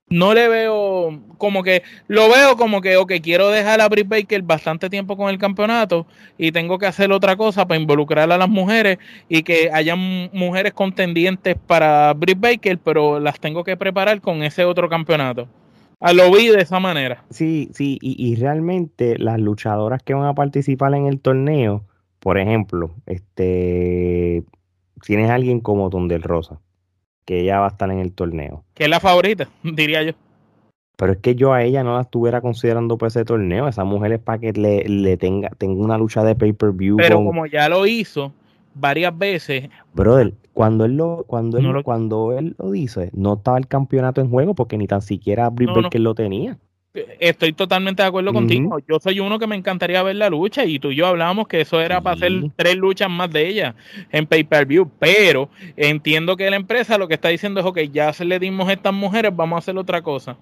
no 0.10 0.34
le 0.34 0.48
veo 0.48 1.20
como 1.38 1.64
que 1.64 1.82
lo 2.08 2.30
veo 2.30 2.58
como 2.58 2.82
que 2.82 2.98
ok 2.98 3.14
quiero 3.24 3.50
dejar 3.50 3.82
a 3.82 3.90
Britt 3.90 4.08
Baker 4.08 4.42
bastante 4.44 4.90
tiempo 4.90 5.18
con 5.18 5.30
el 5.30 5.40
campeonato 5.40 6.06
y 6.38 6.52
tengo 6.52 6.78
que 6.78 6.86
hacer 6.86 7.12
otra 7.12 7.36
cosa 7.36 7.68
para 7.68 7.80
involucrar 7.80 8.32
a 8.32 8.38
las 8.38 8.50
mujeres 8.50 9.00
y 9.30 9.42
que 9.42 9.70
hayan 9.74 10.30
mujeres 10.32 10.74
contendientes 10.74 11.56
para 11.66 12.14
Britt 12.14 12.40
Baker 12.40 12.78
pero 12.78 13.20
las 13.20 13.40
tengo 13.40 13.64
que 13.64 13.78
preparar 13.78 14.22
con 14.22 14.44
ese 14.44 14.64
otro 14.66 14.90
campeonato. 14.90 15.48
A 16.02 16.14
lo 16.14 16.30
vi 16.32 16.50
de 16.50 16.62
esa 16.62 16.80
manera. 16.80 17.24
Sí 17.32 17.70
sí 17.74 17.98
y, 18.02 18.16
y 18.24 18.36
realmente 18.36 19.18
las 19.18 19.40
luchadoras 19.40 20.04
que 20.04 20.14
van 20.14 20.28
a 20.28 20.36
participar 20.36 20.94
en 20.94 21.08
el 21.08 21.20
torneo 21.20 21.84
por 22.20 22.38
ejemplo 22.38 22.92
este 23.08 24.44
tienes 25.04 25.32
a 25.32 25.36
alguien 25.36 25.62
como 25.62 25.90
Tondel 25.90 26.22
Rosa 26.22 26.60
que 27.26 27.42
ella 27.42 27.60
va 27.60 27.66
a 27.66 27.70
estar 27.70 27.90
en 27.92 28.00
el 28.00 28.14
torneo. 28.14 28.64
Que 28.74 28.86
es 28.86 28.90
la 28.90 29.00
favorita, 29.00 29.50
diría 29.64 30.04
yo. 30.04 30.14
Pero 30.98 31.12
es 31.12 31.18
que 31.18 31.36
yo 31.36 31.52
a 31.52 31.64
ella 31.64 31.84
no 31.84 31.96
la 31.96 32.04
estuviera 32.04 32.40
considerando 32.40 32.98
para 32.98 33.10
ese 33.10 33.26
torneo. 33.26 33.68
Esa 33.68 33.84
mujer 33.84 34.14
es 34.14 34.20
para 34.20 34.40
que 34.40 34.54
le, 34.54 35.18
tenga, 35.18 35.50
tenga 35.58 35.84
una 35.84 35.98
lucha 35.98 36.24
de 36.24 36.36
pay-per-view. 36.36 36.96
Pero 36.96 37.18
como 37.18 37.46
ya 37.48 37.68
lo 37.68 37.86
hizo 37.86 38.32
varias 38.74 39.18
veces. 39.18 39.70
Brother, 39.94 40.34
cuando 40.54 40.86
él 40.86 40.96
lo, 40.96 41.26
cuando 41.28 41.58
él, 41.58 41.66
lo... 41.66 41.84
cuando 41.84 42.32
él 42.38 42.56
lo 42.58 42.72
dice, 42.72 43.10
no 43.14 43.34
estaba 43.34 43.58
el 43.58 43.68
campeonato 43.68 44.22
en 44.22 44.30
juego 44.30 44.56
porque 44.56 44.78
ni 44.78 44.88
tan 44.88 45.02
siquiera 45.02 45.50
Britt 45.50 45.72
Baker 45.76 46.00
lo 46.00 46.16
tenía 46.16 46.58
estoy 47.20 47.54
totalmente 47.54 48.04
de 48.04 48.08
acuerdo 48.08 48.34
contigo. 48.34 48.78
Yo 48.88 49.00
soy 49.00 49.20
uno 49.20 49.40
que 49.40 49.48
me 49.48 49.56
encantaría 49.56 50.04
ver 50.04 50.16
la 50.16 50.30
lucha 50.30 50.66
y 50.66 50.80
tú 50.80 50.92
y 50.92 50.96
yo 50.96 51.08
hablábamos 51.08 51.48
que 51.48 51.62
eso 51.62 51.82
era 51.82 52.02
para 52.02 52.16
hacer 52.16 52.32
tres 52.56 52.76
luchas 52.76 53.10
más 53.10 53.32
de 53.32 53.48
ella 53.48 53.76
en 54.12 54.26
pay-per-view, 54.26 54.90
pero 55.00 55.50
entiendo 55.76 56.36
que 56.38 56.50
la 56.50 56.56
empresa 56.56 56.98
lo 56.98 57.08
que 57.08 57.16
está 57.16 57.30
diciendo 57.30 57.60
es, 57.60 57.66
ok, 57.66 57.80
ya 57.92 58.14
se 58.14 58.26
le 58.26 58.40
dimos 58.40 58.70
a 58.70 58.74
estas 58.74 58.94
mujeres, 58.94 59.36
vamos 59.36 59.58
a 59.58 59.60
hacer 59.60 59.78
otra 59.78 60.02
cosa. 60.02 60.38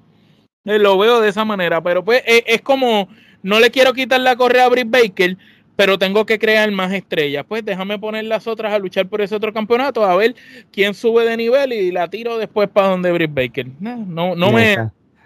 Eh, 0.66 0.80
lo 0.80 0.98
veo 0.98 1.20
de 1.20 1.30
esa 1.30 1.44
manera, 1.44 1.82
pero 1.82 2.04
pues 2.06 2.24
eh, 2.26 2.44
es, 2.48 2.62
como, 2.62 3.10
no 3.42 3.60
le 3.60 3.70
quiero 3.70 3.94
quitar 3.94 4.22
la 4.22 4.36
correa 4.36 4.66
a 4.66 4.70
Britt 4.70 4.90
Baker, 4.90 5.38
pero 5.76 5.98
tengo 5.98 6.26
que 6.26 6.40
crear 6.40 6.70
más 6.72 6.94
estrellas. 6.94 7.46
Pues 7.48 7.66
déjame 7.66 8.00
poner 8.00 8.26
las 8.26 8.48
otras 8.48 8.74
a 8.74 8.80
luchar 8.80 9.08
por 9.08 9.22
ese 9.22 9.36
otro 9.36 9.52
campeonato, 9.52 10.04
a 10.06 10.16
ver 10.16 10.36
quién 10.72 10.94
sube 10.94 11.26
de 11.26 11.36
nivel 11.36 11.74
y 11.74 11.92
la 11.92 12.08
tiro 12.10 12.38
después 12.38 12.70
para 12.70 12.90
donde 12.90 13.12
Britt 13.12 13.34
Baker. 13.34 13.68
No, 13.80 14.36
no, 14.36 14.52
me 14.52 14.78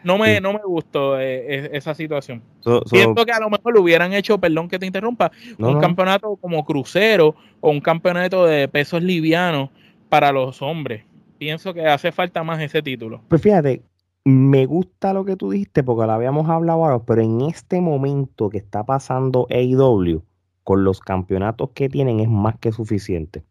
no 0.07 0.17
me, 0.17 0.39
no 0.39 0.53
me 0.53 0.61
gustó 0.65 1.19
eh, 1.19 1.69
esa 1.73 1.93
situación. 1.93 2.41
Siento 2.85 3.25
que 3.25 3.31
a 3.33 3.39
lo 3.39 3.49
mejor 3.49 3.73
lo 3.73 3.81
hubieran 3.81 4.13
hecho, 4.13 4.39
perdón 4.39 4.69
que 4.69 4.79
te 4.79 4.85
interrumpa, 4.85 5.31
un 5.59 5.79
campeonato 5.79 6.37
como 6.37 6.63
crucero 6.63 7.35
o 7.59 7.69
un 7.69 7.81
campeonato 7.81 8.45
de 8.45 8.69
pesos 8.69 9.03
livianos 9.03 9.69
para 10.07 10.31
los 10.31 10.61
hombres. 10.61 11.03
Pienso 11.37 11.73
que 11.73 11.85
hace 11.85 12.13
falta 12.13 12.41
más 12.43 12.61
ese 12.61 12.81
título. 12.81 13.21
Pues 13.27 13.41
fíjate, 13.41 13.81
me 14.23 14.65
gusta 14.65 15.13
lo 15.13 15.25
que 15.25 15.35
tú 15.35 15.51
dijiste 15.51 15.83
porque 15.83 16.07
lo 16.07 16.13
habíamos 16.13 16.49
hablado 16.49 16.85
ahora, 16.85 16.99
pero 16.99 17.21
en 17.21 17.41
este 17.41 17.81
momento 17.81 18.49
que 18.49 18.57
está 18.57 18.85
pasando 18.85 19.45
AEW 19.49 20.23
con 20.63 20.83
los 20.85 21.01
campeonatos 21.01 21.71
que 21.73 21.89
tienen 21.89 22.21
es 22.21 22.29
más 22.29 22.57
que 22.57 22.71
suficiente. 22.71 23.43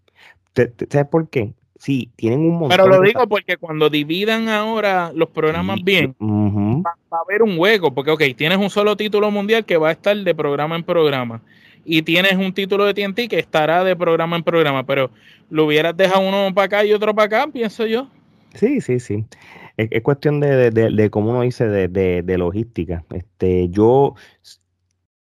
¿Sabes 0.55 1.09
por 1.09 1.29
qué? 1.29 1.53
Sí, 1.78 2.10
tienen 2.16 2.40
un 2.40 2.52
montón. 2.52 2.70
Pero 2.70 2.88
lo 2.88 3.00
digo 3.02 3.26
porque 3.26 3.56
cuando 3.56 3.90
dividan 3.90 4.48
ahora 4.48 5.12
los 5.14 5.28
programas 5.28 5.82
bien, 5.82 6.14
va, 6.20 6.94
a 7.10 7.20
haber 7.20 7.42
un 7.42 7.58
hueco, 7.58 7.92
porque, 7.92 8.10
ok, 8.10 8.22
tienes 8.36 8.58
un 8.58 8.70
solo 8.70 8.96
título 8.96 9.30
mundial 9.30 9.64
que 9.64 9.76
va 9.76 9.90
a 9.90 9.92
estar 9.92 10.16
de 10.16 10.34
programa 10.34 10.76
en 10.76 10.84
programa, 10.84 11.42
y 11.84 12.02
tienes 12.02 12.34
un 12.34 12.52
título 12.52 12.84
de 12.84 12.94
TNT 12.94 13.28
que 13.28 13.38
estará 13.38 13.84
de 13.84 13.94
programa 13.94 14.36
en 14.36 14.42
programa, 14.42 14.84
pero 14.84 15.10
lo 15.50 15.66
hubieras 15.66 15.96
dejado 15.96 16.26
uno 16.26 16.52
para 16.54 16.66
acá 16.66 16.84
y 16.84 16.92
otro 16.92 17.14
para 17.14 17.26
acá, 17.42 17.52
pienso 17.52 17.86
yo. 17.86 18.08
Sí, 18.54 18.80
sí, 18.80 18.98
sí. 18.98 19.24
Es, 19.76 20.02
cuestión 20.02 20.40
de, 20.40 20.70
de, 20.70 20.90
de, 20.90 21.10
como 21.10 21.30
uno 21.30 21.42
dice, 21.42 21.68
de, 21.68 22.38
logística. 22.38 23.04
Este, 23.10 23.68
yo, 23.68 24.14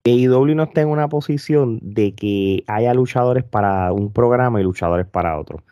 AEW 0.05 0.55
no 0.55 0.63
está 0.63 0.81
en 0.81 0.89
una 0.89 1.09
posición 1.09 1.79
de 1.81 2.13
que 2.13 2.63
haya 2.67 2.93
luchadores 2.93 3.43
para 3.43 3.91
un 3.91 4.13
programa 4.13 4.61
y 4.61 4.63
luchadores 4.63 5.07
para 5.07 5.39
otro. 5.39 5.63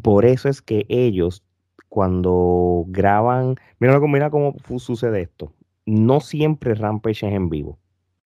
Por 0.00 0.24
eso 0.24 0.48
es 0.48 0.62
que 0.62 0.86
ellos, 0.88 1.44
cuando 1.88 2.84
graban, 2.88 3.56
mira, 3.78 4.00
mira 4.00 4.30
cómo 4.30 4.54
sucede 4.78 5.22
esto. 5.22 5.52
No 5.84 6.20
siempre 6.20 6.74
Rampage 6.74 7.26
es 7.26 7.34
en 7.34 7.50
vivo. 7.50 7.78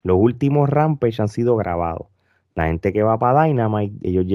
Los 0.03 0.17
últimos 0.19 0.69
Rampage 0.69 1.21
han 1.21 1.27
sido 1.27 1.57
grabados. 1.57 2.07
La 2.55 2.67
gente 2.67 2.93
que 2.93 3.03
va 3.03 3.19
para 3.19 3.43
Dynamite, 3.43 4.07
ellos 4.07 4.25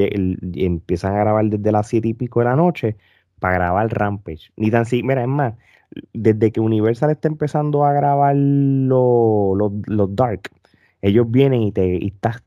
empiezan 0.54 1.14
a 1.14 1.18
grabar 1.20 1.46
desde 1.46 1.72
las 1.72 1.88
siete 1.88 2.08
y 2.08 2.14
pico 2.14 2.40
de 2.40 2.46
la 2.46 2.56
noche 2.56 2.96
para 3.40 3.54
grabar 3.54 3.88
Rampage. 3.92 4.52
Ni 4.56 4.70
tan 4.70 4.86
si, 4.86 5.02
mira, 5.02 5.22
es 5.22 5.28
más, 5.28 5.54
desde 6.12 6.52
que 6.52 6.60
Universal 6.60 7.10
está 7.10 7.28
empezando 7.28 7.84
a 7.84 7.92
grabar 7.92 8.36
los 8.36 10.14
Dark, 10.14 10.50
ellos 11.00 11.30
vienen 11.30 11.62
y 11.62 11.72
te 11.72 12.06
estás, 12.06 12.42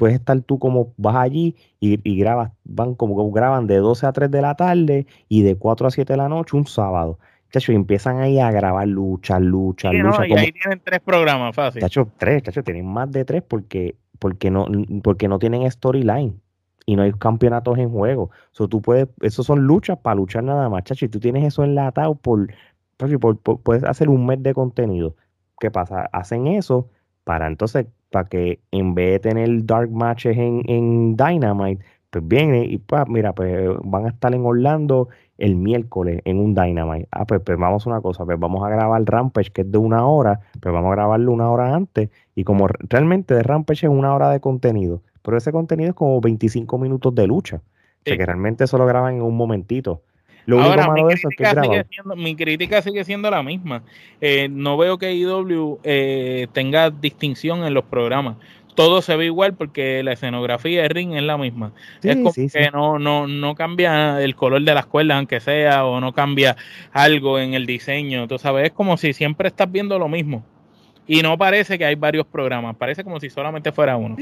puedes 0.00 0.18
estar 0.18 0.40
tú 0.40 0.58
como 0.58 0.94
vas 0.96 1.14
allí 1.16 1.56
y, 1.78 2.00
y, 2.10 2.18
grabas, 2.18 2.52
van 2.64 2.94
como 2.94 3.30
graban 3.30 3.66
de 3.66 3.76
12 3.76 4.06
a 4.06 4.12
3 4.12 4.30
de 4.30 4.40
la 4.40 4.54
tarde 4.54 5.06
y 5.28 5.42
de 5.42 5.56
4 5.56 5.88
a 5.88 5.90
7 5.90 6.10
de 6.10 6.16
la 6.16 6.30
noche 6.30 6.56
un 6.56 6.66
sábado. 6.66 7.18
Chacho, 7.50 7.72
y 7.72 7.74
empiezan 7.74 8.18
ahí 8.18 8.38
a 8.38 8.50
grabar 8.50 8.88
luchas, 8.88 9.42
luchas, 9.42 9.92
luchas. 9.92 10.26
y 10.26 10.32
ahí 10.32 10.52
tienen 10.52 10.80
tres 10.82 11.00
programas, 11.00 11.54
fácil. 11.54 11.82
Chacho, 11.82 12.08
tres, 12.16 12.42
chacho, 12.44 12.64
tienen 12.64 12.86
más 12.86 13.12
de 13.12 13.26
tres 13.26 13.42
porque, 13.42 13.94
porque, 14.18 14.50
no, 14.50 14.66
porque 15.02 15.28
no 15.28 15.38
tienen 15.38 15.70
storyline 15.70 16.40
y 16.86 16.96
no 16.96 17.02
hay 17.02 17.12
campeonatos 17.12 17.76
en 17.76 17.90
juego. 17.90 18.30
So, 18.52 18.68
tú 18.68 18.80
puedes, 18.80 19.06
eso 19.20 19.42
son 19.42 19.66
luchas 19.66 19.98
para 19.98 20.14
luchar 20.14 20.44
nada 20.44 20.70
más, 20.70 20.82
chacho, 20.84 21.04
y 21.04 21.08
tú 21.10 21.20
tienes 21.20 21.44
eso 21.44 21.62
enlatado 21.62 22.14
por, 22.14 22.48
por, 22.96 23.38
puedes 23.38 23.84
hacer 23.84 24.08
un 24.08 24.24
mes 24.24 24.42
de 24.42 24.54
contenido. 24.54 25.14
¿Qué 25.58 25.70
pasa? 25.70 26.08
Hacen 26.10 26.46
eso 26.46 26.88
para 27.24 27.48
entonces, 27.48 27.84
para 28.10 28.28
que 28.28 28.60
en 28.70 28.94
vez 28.94 29.12
de 29.12 29.30
tener 29.30 29.64
dark 29.64 29.90
matches 29.90 30.36
en, 30.36 30.62
en 30.66 31.16
Dynamite, 31.16 31.84
pues 32.10 32.26
viene 32.26 32.64
y 32.64 32.78
pues 32.78 33.08
mira, 33.08 33.32
pues 33.32 33.68
van 33.84 34.06
a 34.06 34.08
estar 34.08 34.34
en 34.34 34.44
Orlando 34.44 35.08
el 35.38 35.56
miércoles 35.56 36.20
en 36.24 36.38
un 36.38 36.54
Dynamite. 36.54 37.08
Ah, 37.12 37.24
pues, 37.24 37.40
pues 37.44 37.56
vamos 37.56 37.86
a 37.86 37.90
una 37.90 38.00
cosa, 38.00 38.24
pues 38.24 38.38
vamos 38.38 38.64
a 38.64 38.68
grabar 38.68 39.02
Rampage 39.04 39.50
que 39.50 39.62
es 39.62 39.70
de 39.70 39.78
una 39.78 40.06
hora, 40.06 40.40
pues 40.60 40.72
vamos 40.72 40.92
a 40.92 40.96
grabarlo 40.96 41.32
una 41.32 41.50
hora 41.50 41.74
antes 41.74 42.10
y 42.34 42.44
como 42.44 42.68
realmente 42.68 43.34
de 43.34 43.42
Rampage 43.42 43.86
es 43.86 43.92
una 43.92 44.14
hora 44.14 44.30
de 44.30 44.40
contenido, 44.40 45.02
pero 45.22 45.36
ese 45.36 45.52
contenido 45.52 45.90
es 45.90 45.96
como 45.96 46.20
25 46.20 46.78
minutos 46.78 47.14
de 47.14 47.26
lucha, 47.26 47.56
o 47.56 48.02
sea 48.04 48.16
que 48.16 48.26
realmente 48.26 48.64
eso 48.64 48.76
lo 48.76 48.86
graban 48.86 49.14
en 49.16 49.22
un 49.22 49.36
momentito. 49.36 50.02
Lo 50.46 50.60
Ahora, 50.60 50.82
único 50.82 50.88
malo 50.88 51.08
de 51.08 51.14
eso 51.14 51.28
es 51.28 51.36
que 51.36 51.46
sigue 51.46 51.84
siendo, 51.90 52.16
mi 52.16 52.34
crítica 52.34 52.82
sigue 52.82 53.04
siendo 53.04 53.30
la 53.30 53.42
misma. 53.42 53.82
Eh, 54.20 54.48
no 54.50 54.76
veo 54.76 54.98
que 54.98 55.14
IW 55.14 55.80
eh, 55.84 56.46
tenga 56.52 56.90
distinción 56.90 57.64
en 57.64 57.74
los 57.74 57.84
programas 57.84 58.36
todo 58.80 59.02
se 59.02 59.16
ve 59.16 59.26
igual 59.26 59.54
porque 59.54 60.02
la 60.02 60.12
escenografía 60.12 60.82
de 60.82 60.88
ring 60.88 61.14
es 61.14 61.22
la 61.22 61.36
misma. 61.36 61.72
es 62.02 62.16
como 62.16 62.32
que 62.32 62.70
No, 62.72 62.98
no, 62.98 63.26
no 63.26 63.54
cambia 63.54 64.22
el 64.22 64.34
color 64.34 64.62
de 64.62 64.74
las 64.74 64.86
cuerdas, 64.86 65.18
aunque 65.18 65.40
sea, 65.40 65.84
o 65.84 66.00
no 66.00 66.12
cambia 66.12 66.56
algo 66.92 67.38
en 67.38 67.54
el 67.54 67.66
diseño. 67.66 68.26
Tú 68.26 68.38
sabes, 68.38 68.66
es 68.66 68.72
como 68.72 68.96
si 68.96 69.12
siempre 69.12 69.48
estás 69.48 69.70
viendo 69.70 69.98
lo 69.98 70.08
mismo. 70.08 70.44
Y 71.10 71.22
no 71.22 71.36
parece 71.36 71.76
que 71.76 71.84
hay 71.84 71.96
varios 71.96 72.24
programas, 72.24 72.76
parece 72.76 73.02
como 73.02 73.18
si 73.18 73.30
solamente 73.30 73.72
fuera 73.72 73.96
uno. 73.96 74.14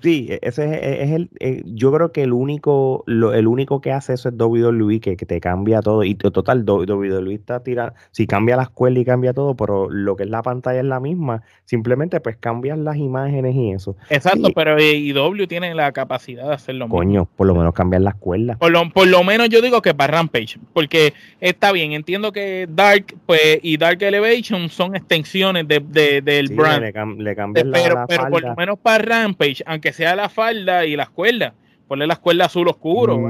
Sí, 0.00 0.28
e, 0.30 0.38
ese 0.40 1.02
es, 1.02 1.10
el, 1.10 1.28
eh, 1.40 1.60
yo 1.66 1.92
creo 1.92 2.10
que 2.10 2.22
el 2.22 2.32
único, 2.32 3.04
lo, 3.06 3.34
el 3.34 3.46
único 3.46 3.82
que 3.82 3.92
hace 3.92 4.14
eso 4.14 4.30
es 4.30 4.34
WWE, 4.38 4.98
que, 5.00 5.18
que 5.18 5.26
te 5.26 5.42
cambia 5.42 5.82
todo. 5.82 6.04
Y 6.04 6.14
total, 6.14 6.64
WWE 6.66 7.34
está 7.34 7.62
tirando, 7.62 7.92
si 8.12 8.26
cambia 8.26 8.56
la 8.56 8.62
escuela 8.62 8.98
y 8.98 9.04
cambia 9.04 9.34
todo, 9.34 9.54
pero 9.56 9.90
lo 9.90 10.16
que 10.16 10.22
es 10.22 10.30
la 10.30 10.40
pantalla 10.40 10.80
es 10.80 10.86
la 10.86 11.00
misma, 11.00 11.42
simplemente 11.66 12.18
pues 12.20 12.38
cambian 12.38 12.82
las 12.82 12.96
imágenes 12.96 13.54
y 13.54 13.72
eso. 13.72 13.94
Exacto, 14.08 14.48
pero 14.54 14.80
IW 14.80 15.46
tiene 15.46 15.74
la 15.74 15.92
capacidad 15.92 16.48
de 16.48 16.54
hacerlo. 16.54 16.88
Coño, 16.88 17.26
por 17.26 17.46
lo 17.46 17.54
menos 17.54 17.74
cambiar 17.74 18.00
la 18.00 18.10
escuela. 18.12 18.56
Por 18.56 18.72
lo, 18.72 18.88
por 18.88 19.06
lo 19.06 19.22
menos 19.22 19.50
yo 19.50 19.60
digo 19.60 19.82
que 19.82 19.92
para 19.92 20.16
Rampage, 20.16 20.58
porque 20.72 21.12
está 21.40 21.72
bien, 21.72 21.92
entiendo 21.92 22.32
que 22.32 22.66
Dark 22.70 23.16
pues 23.26 23.58
y 23.62 23.76
Dark 23.76 24.02
Elevation 24.02 24.70
son 24.70 24.96
extensiones 24.96 25.68
de 25.68 26.21
del 26.22 26.48
brand. 26.54 26.82
Le, 26.82 27.34
cambian 27.34 27.70
la, 27.70 27.78
pero, 27.78 28.04
pero 28.08 28.28
por 28.28 28.42
lo 28.42 28.54
menos 28.56 28.78
para 28.78 29.04
Rampage, 29.04 29.62
aunque 29.66 29.92
sea 29.92 30.16
la 30.16 30.28
falda 30.28 30.84
y 30.84 30.96
la 30.96 31.06
cuerdas, 31.06 31.52
ponle 31.88 32.06
la 32.06 32.14
escuela 32.14 32.46
azul 32.46 32.68
oscuro 32.68 33.20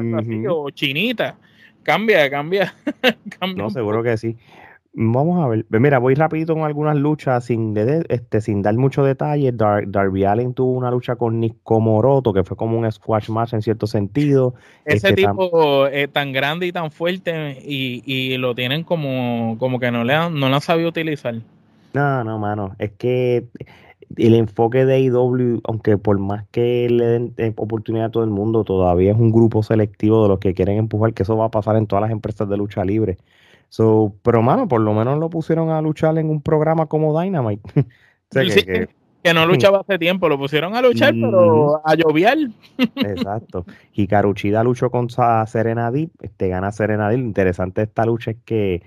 o 0.48 0.70
chinita, 0.70 1.36
cambia, 1.82 2.30
cambia, 2.30 2.74
No, 3.56 3.70
seguro 3.70 4.02
que 4.02 4.16
sí. 4.16 4.36
Vamos 4.94 5.42
a 5.42 5.48
ver. 5.48 5.64
Mira, 5.70 5.98
voy 5.98 6.14
rapidito 6.14 6.52
con 6.52 6.64
algunas 6.64 6.96
luchas 6.96 7.46
sin, 7.46 7.74
este, 7.76 8.42
sin 8.42 8.60
dar 8.60 8.74
mucho 8.74 9.02
detalle. 9.02 9.50
Darby 9.52 10.24
Allen 10.24 10.52
tuvo 10.52 10.72
una 10.72 10.90
lucha 10.90 11.16
con 11.16 11.40
Nick 11.40 11.56
Comoroto, 11.62 12.34
que 12.34 12.44
fue 12.44 12.58
como 12.58 12.78
un 12.78 12.90
squash 12.92 13.30
match 13.30 13.54
en 13.54 13.62
cierto 13.62 13.86
sentido. 13.86 14.54
Ese 14.84 15.08
este, 15.08 15.26
tipo 15.26 15.86
es 15.86 16.12
tan 16.12 16.32
grande 16.32 16.66
y 16.66 16.72
tan 16.72 16.90
fuerte 16.90 17.58
y, 17.64 18.02
y, 18.04 18.36
lo 18.36 18.54
tienen 18.54 18.84
como, 18.84 19.56
como 19.58 19.80
que 19.80 19.90
no 19.90 20.04
le 20.04 20.12
han, 20.12 20.38
no 20.38 20.50
lo 20.50 20.56
han 20.56 20.60
sabido 20.60 20.90
utilizar. 20.90 21.36
No, 21.94 22.24
no, 22.24 22.38
mano. 22.38 22.74
Es 22.78 22.92
que 22.92 23.46
el 24.16 24.34
enfoque 24.34 24.84
de 24.84 24.94
AEW, 24.94 25.60
aunque 25.64 25.98
por 25.98 26.18
más 26.18 26.44
que 26.50 26.88
le 26.90 27.04
den 27.04 27.34
eh, 27.36 27.52
oportunidad 27.56 28.06
a 28.06 28.10
todo 28.10 28.24
el 28.24 28.30
mundo, 28.30 28.64
todavía 28.64 29.12
es 29.12 29.18
un 29.18 29.32
grupo 29.32 29.62
selectivo 29.62 30.22
de 30.22 30.28
los 30.28 30.38
que 30.38 30.54
quieren 30.54 30.78
empujar, 30.78 31.14
que 31.14 31.22
eso 31.22 31.36
va 31.36 31.46
a 31.46 31.50
pasar 31.50 31.76
en 31.76 31.86
todas 31.86 32.02
las 32.02 32.10
empresas 32.10 32.48
de 32.48 32.56
lucha 32.56 32.84
libre. 32.84 33.18
So, 33.68 34.14
pero, 34.22 34.42
mano, 34.42 34.68
por 34.68 34.82
lo 34.82 34.92
menos 34.92 35.18
lo 35.18 35.30
pusieron 35.30 35.70
a 35.70 35.80
luchar 35.80 36.18
en 36.18 36.28
un 36.28 36.42
programa 36.42 36.86
como 36.86 37.18
Dynamite. 37.18 37.62
que, 38.30 38.88
no 39.32 39.46
luchaba 39.46 39.80
hace 39.80 39.98
tiempo, 39.98 40.28
lo 40.28 40.38
pusieron 40.38 40.74
a 40.74 40.82
luchar, 40.82 41.14
pero 41.14 41.80
a 41.86 41.94
lloviar. 41.94 42.36
Exacto. 42.96 43.64
Y 43.94 44.06
Caruchida 44.06 44.62
luchó 44.62 44.90
con 44.90 45.08
Serena 45.46 45.90
Deep, 45.90 46.10
este, 46.20 46.48
gana 46.48 46.70
Serena 46.72 47.08
Deep. 47.08 47.20
Interesante 47.20 47.82
esta 47.82 48.04
lucha 48.04 48.32
es 48.32 48.36
que 48.44 48.82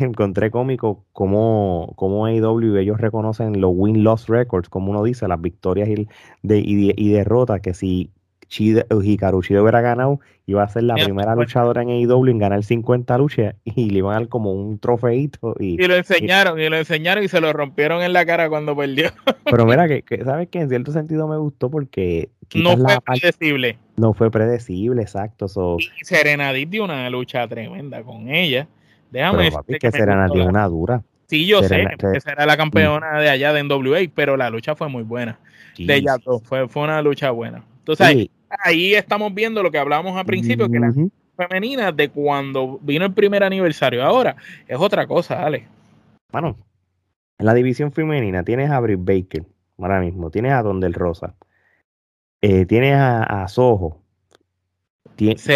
encontré 0.00 0.50
cómico 0.50 1.04
cómo, 1.12 1.92
cómo 1.96 2.26
AEW 2.26 2.76
ellos 2.76 3.00
reconocen 3.00 3.60
los 3.60 3.72
win-loss 3.74 4.28
records, 4.28 4.68
como 4.68 4.90
uno 4.90 5.02
dice, 5.02 5.28
las 5.28 5.40
victorias 5.40 5.88
y, 5.88 6.08
de, 6.42 6.62
y, 6.64 7.12
derrotas, 7.12 7.60
que 7.60 7.74
si 7.74 8.10
Hikaru 8.48 9.42
Shida 9.42 9.62
hubiera 9.62 9.80
ganado, 9.80 10.20
iba 10.46 10.62
a 10.62 10.68
ser 10.68 10.84
la 10.84 10.94
primera 10.94 11.34
luchadora 11.34 11.82
en 11.82 11.88
AEW 11.88 12.28
en 12.28 12.38
ganar 12.38 12.62
50 12.62 13.18
luchas 13.18 13.54
y 13.64 13.90
le 13.90 13.98
iban 13.98 14.16
a 14.16 14.20
dar 14.20 14.28
como 14.28 14.52
un 14.52 14.78
trofeito. 14.78 15.54
Y, 15.58 15.76
lo 15.86 15.96
enseñaron, 15.96 16.60
y, 16.60 16.68
lo 16.68 16.76
enseñaron 16.76 17.24
y 17.24 17.28
se 17.28 17.40
lo 17.40 17.52
rompieron 17.52 18.02
en 18.02 18.12
la 18.12 18.26
cara 18.26 18.48
cuando 18.48 18.76
perdió. 18.76 19.10
Pero 19.44 19.66
mira, 19.66 19.88
que, 20.02 20.24
¿sabes 20.24 20.48
que 20.48 20.60
En 20.60 20.68
cierto 20.68 20.92
sentido 20.92 21.28
me 21.28 21.38
gustó 21.38 21.70
porque... 21.70 22.30
No 22.54 22.76
fue 22.76 22.98
predecible. 23.00 23.78
No 23.96 24.12
fue 24.12 24.30
predecible, 24.30 25.00
exacto. 25.00 25.46
Y 25.78 26.04
Serena 26.04 26.52
dio 26.52 26.84
una 26.84 27.08
lucha 27.08 27.48
tremenda 27.48 28.02
con 28.02 28.28
ella. 28.28 28.68
Déjame 29.12 29.38
pero, 29.38 29.56
papi, 29.56 29.78
que 29.78 29.90
Serena 29.90 30.26
tiene 30.28 30.48
una 30.48 30.66
dura. 30.66 31.02
Sí, 31.26 31.46
yo 31.46 31.62
sé 31.62 31.86
que 31.98 32.20
será 32.20 32.46
la 32.46 32.56
campeona 32.56 33.20
de 33.20 33.28
allá 33.28 33.52
de 33.52 33.62
NWA, 33.62 34.00
pero 34.14 34.36
la 34.36 34.50
lucha 34.50 34.74
fue 34.74 34.88
muy 34.88 35.02
buena. 35.02 35.38
de 35.78 35.94
ella 35.94 36.16
fue, 36.44 36.66
fue 36.68 36.82
una 36.82 37.00
lucha 37.02 37.30
buena. 37.30 37.62
Entonces 37.78 38.28
ahí, 38.64 38.94
estamos 38.94 39.32
viendo 39.34 39.62
lo 39.62 39.70
que 39.70 39.78
hablábamos 39.78 40.16
al 40.16 40.24
principio, 40.24 40.68
que 40.68 40.78
la 40.78 40.92
femenina 41.36 41.92
de 41.92 42.08
cuando 42.08 42.78
vino 42.82 43.04
el 43.04 43.12
primer 43.12 43.44
aniversario. 43.44 44.02
Ahora 44.02 44.36
es 44.66 44.78
otra 44.78 45.06
cosa, 45.06 45.44
Ale. 45.44 45.66
Bueno, 46.30 46.56
en 47.38 47.46
la 47.46 47.54
división 47.54 47.92
femenina 47.92 48.42
tienes 48.44 48.70
a 48.70 48.80
Britt 48.80 49.00
Baker, 49.02 49.44
ahora 49.78 50.00
mismo, 50.00 50.30
tienes 50.30 50.52
a 50.52 50.62
Don 50.62 50.80
del 50.80 50.94
Rosa, 50.94 51.34
eh, 52.40 52.64
tienes 52.64 52.94
a, 52.94 53.42
a 53.42 53.48
Soho, 53.48 53.98
tienes, 55.16 55.46
a, 55.48 55.54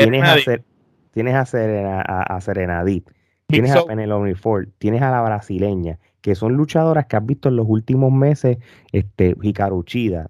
tienes 1.12 1.34
a, 1.34 1.46
Serena, 1.46 2.02
a, 2.06 2.36
a 2.36 2.40
Serenadit, 2.40 3.08
tienes 3.46 3.72
a 3.72 3.84
Penelope 3.84 4.34
Ford, 4.34 4.68
tienes 4.78 5.02
a 5.02 5.10
la 5.10 5.22
brasileña, 5.22 5.98
que 6.20 6.34
son 6.34 6.54
luchadoras 6.54 7.06
que 7.06 7.16
has 7.16 7.24
visto 7.24 7.48
en 7.48 7.56
los 7.56 7.66
últimos 7.68 8.12
meses, 8.12 8.58
este, 8.90 9.36
Hikaru 9.40 9.84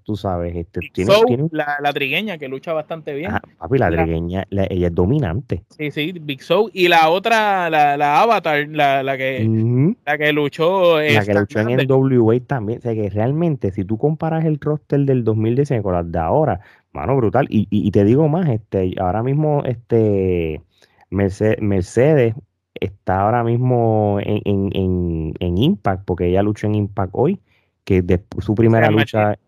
tú 0.05 0.16
sabes, 0.16 0.55
este, 0.55 0.81
tiene, 0.92 1.12
La, 1.52 1.79
la, 1.81 1.92
trigueña 1.94 2.37
que 2.37 2.48
lucha 2.48 2.74
bastante 2.74 3.14
bien. 3.14 3.31
Ah, 3.33 3.40
papi, 3.59 3.79
la 3.79 3.88
trigueña, 3.88 4.44
ella 4.50 4.88
es 4.88 4.94
dominante. 4.94 5.64
Sí, 5.70 5.90
sí, 5.90 6.12
Big 6.20 6.42
Soul, 6.42 6.70
y 6.74 6.88
la 6.88 7.09
otra, 7.09 7.70
la, 7.70 7.96
la 7.96 8.20
Avatar, 8.20 8.68
la, 8.68 9.02
la 9.02 9.16
que, 9.16 9.96
la 10.05 10.18
que 10.18 10.33
luchó. 10.35 11.00
La 11.00 11.24
que 11.24 11.33
luchó 11.33 11.61
en 11.61 11.81
el 11.81 11.90
WA 11.90 12.40
también, 12.40 12.81
o 12.81 12.83
sea 12.83 12.94
que 12.94 13.09
realmente, 13.09 13.72
si 13.72 13.85
tú 13.85 13.96
comparas 13.96 14.44
el 14.44 14.61
roster 14.61 15.00
del 15.00 15.24
2019 15.24 15.83
con 15.83 15.94
las 15.94 16.12
de 16.12 16.18
ahora, 16.18 16.61
mano, 16.92 17.16
brutal, 17.16 17.46
y, 17.48 17.68
y, 17.70 17.88
y 17.88 17.90
te 17.90 18.05
digo 18.05 18.29
más, 18.29 18.50
este, 18.50 18.94
ahora 19.00 19.22
mismo, 19.22 19.62
este, 19.64 20.61
Mercedes, 21.09 21.62
Mercedes 21.62 22.35
está 22.81 23.21
ahora 23.21 23.45
mismo 23.45 24.19
en, 24.23 24.41
en, 24.45 25.35
en, 25.39 25.59
Impact, 25.59 26.05
porque 26.05 26.29
ella 26.29 26.43
luchó 26.43 26.67
en 26.67 26.75
Impact 26.75 27.11
hoy, 27.12 27.41
que 27.85 28.03
de 28.03 28.23
su 28.39 28.55
primera 28.55 28.91
lucha. 28.91 29.39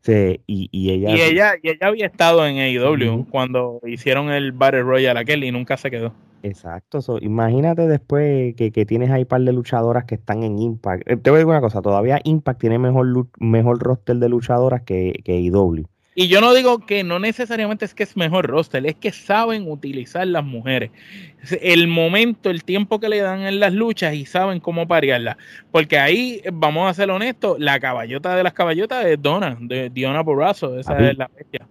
Sí, 0.00 0.40
y, 0.46 0.68
y 0.70 0.90
ella. 0.90 1.10
Y 1.10 1.20
ella, 1.20 1.54
y 1.62 1.70
ella 1.70 1.86
había 1.88 2.06
estado 2.06 2.46
en 2.46 2.58
AEW 2.58 3.26
cuando 3.28 3.80
hicieron 3.84 4.30
el 4.30 4.52
Battle 4.52 4.82
Royale 4.82 5.18
aquel 5.18 5.42
y 5.44 5.50
nunca 5.50 5.76
se 5.76 5.90
quedó. 5.90 6.12
Exacto, 6.42 7.00
imagínate 7.20 7.88
después 7.88 8.54
que, 8.54 8.70
tienes 8.70 9.10
ahí 9.10 9.22
un 9.22 9.28
par 9.28 9.40
de 9.40 9.52
luchadoras 9.52 10.04
que 10.04 10.14
están 10.14 10.44
en 10.44 10.58
Impact. 10.58 11.02
Eh, 11.10 11.16
te 11.16 11.30
voy 11.30 11.38
a 11.38 11.40
decir 11.40 11.48
una 11.48 11.60
cosa, 11.60 11.82
todavía 11.82 12.20
Impact 12.22 12.60
tiene 12.60 12.78
mejor, 12.78 13.28
mejor 13.40 13.78
roster 13.80 14.16
de 14.16 14.28
luchadoras 14.28 14.82
que, 14.82 15.20
que 15.24 15.40
IW. 15.40 15.86
Y 16.18 16.28
yo 16.28 16.40
no 16.40 16.54
digo 16.54 16.78
que 16.78 17.04
no 17.04 17.18
necesariamente 17.18 17.84
es 17.84 17.92
que 17.94 18.02
es 18.02 18.16
mejor 18.16 18.46
roster, 18.46 18.86
es 18.86 18.94
que 18.94 19.12
saben 19.12 19.70
utilizar 19.70 20.26
las 20.26 20.42
mujeres. 20.42 20.90
El 21.60 21.88
momento, 21.88 22.48
el 22.48 22.64
tiempo 22.64 22.98
que 22.98 23.10
le 23.10 23.20
dan 23.20 23.42
en 23.42 23.60
las 23.60 23.74
luchas 23.74 24.14
y 24.14 24.24
saben 24.24 24.58
cómo 24.58 24.88
parearlas. 24.88 25.36
Porque 25.70 25.98
ahí, 25.98 26.40
vamos 26.50 26.90
a 26.90 26.94
ser 26.94 27.10
honestos, 27.10 27.60
la 27.60 27.78
caballota 27.80 28.34
de 28.34 28.42
las 28.42 28.54
caballotas 28.54 29.04
es 29.04 29.20
Donna, 29.20 29.58
de 29.60 29.90
Diona 29.90 30.22
Borrazo, 30.22 30.78
esa 30.78 30.96
es 30.98 31.18
la 31.18 31.28
bestia 31.36 31.68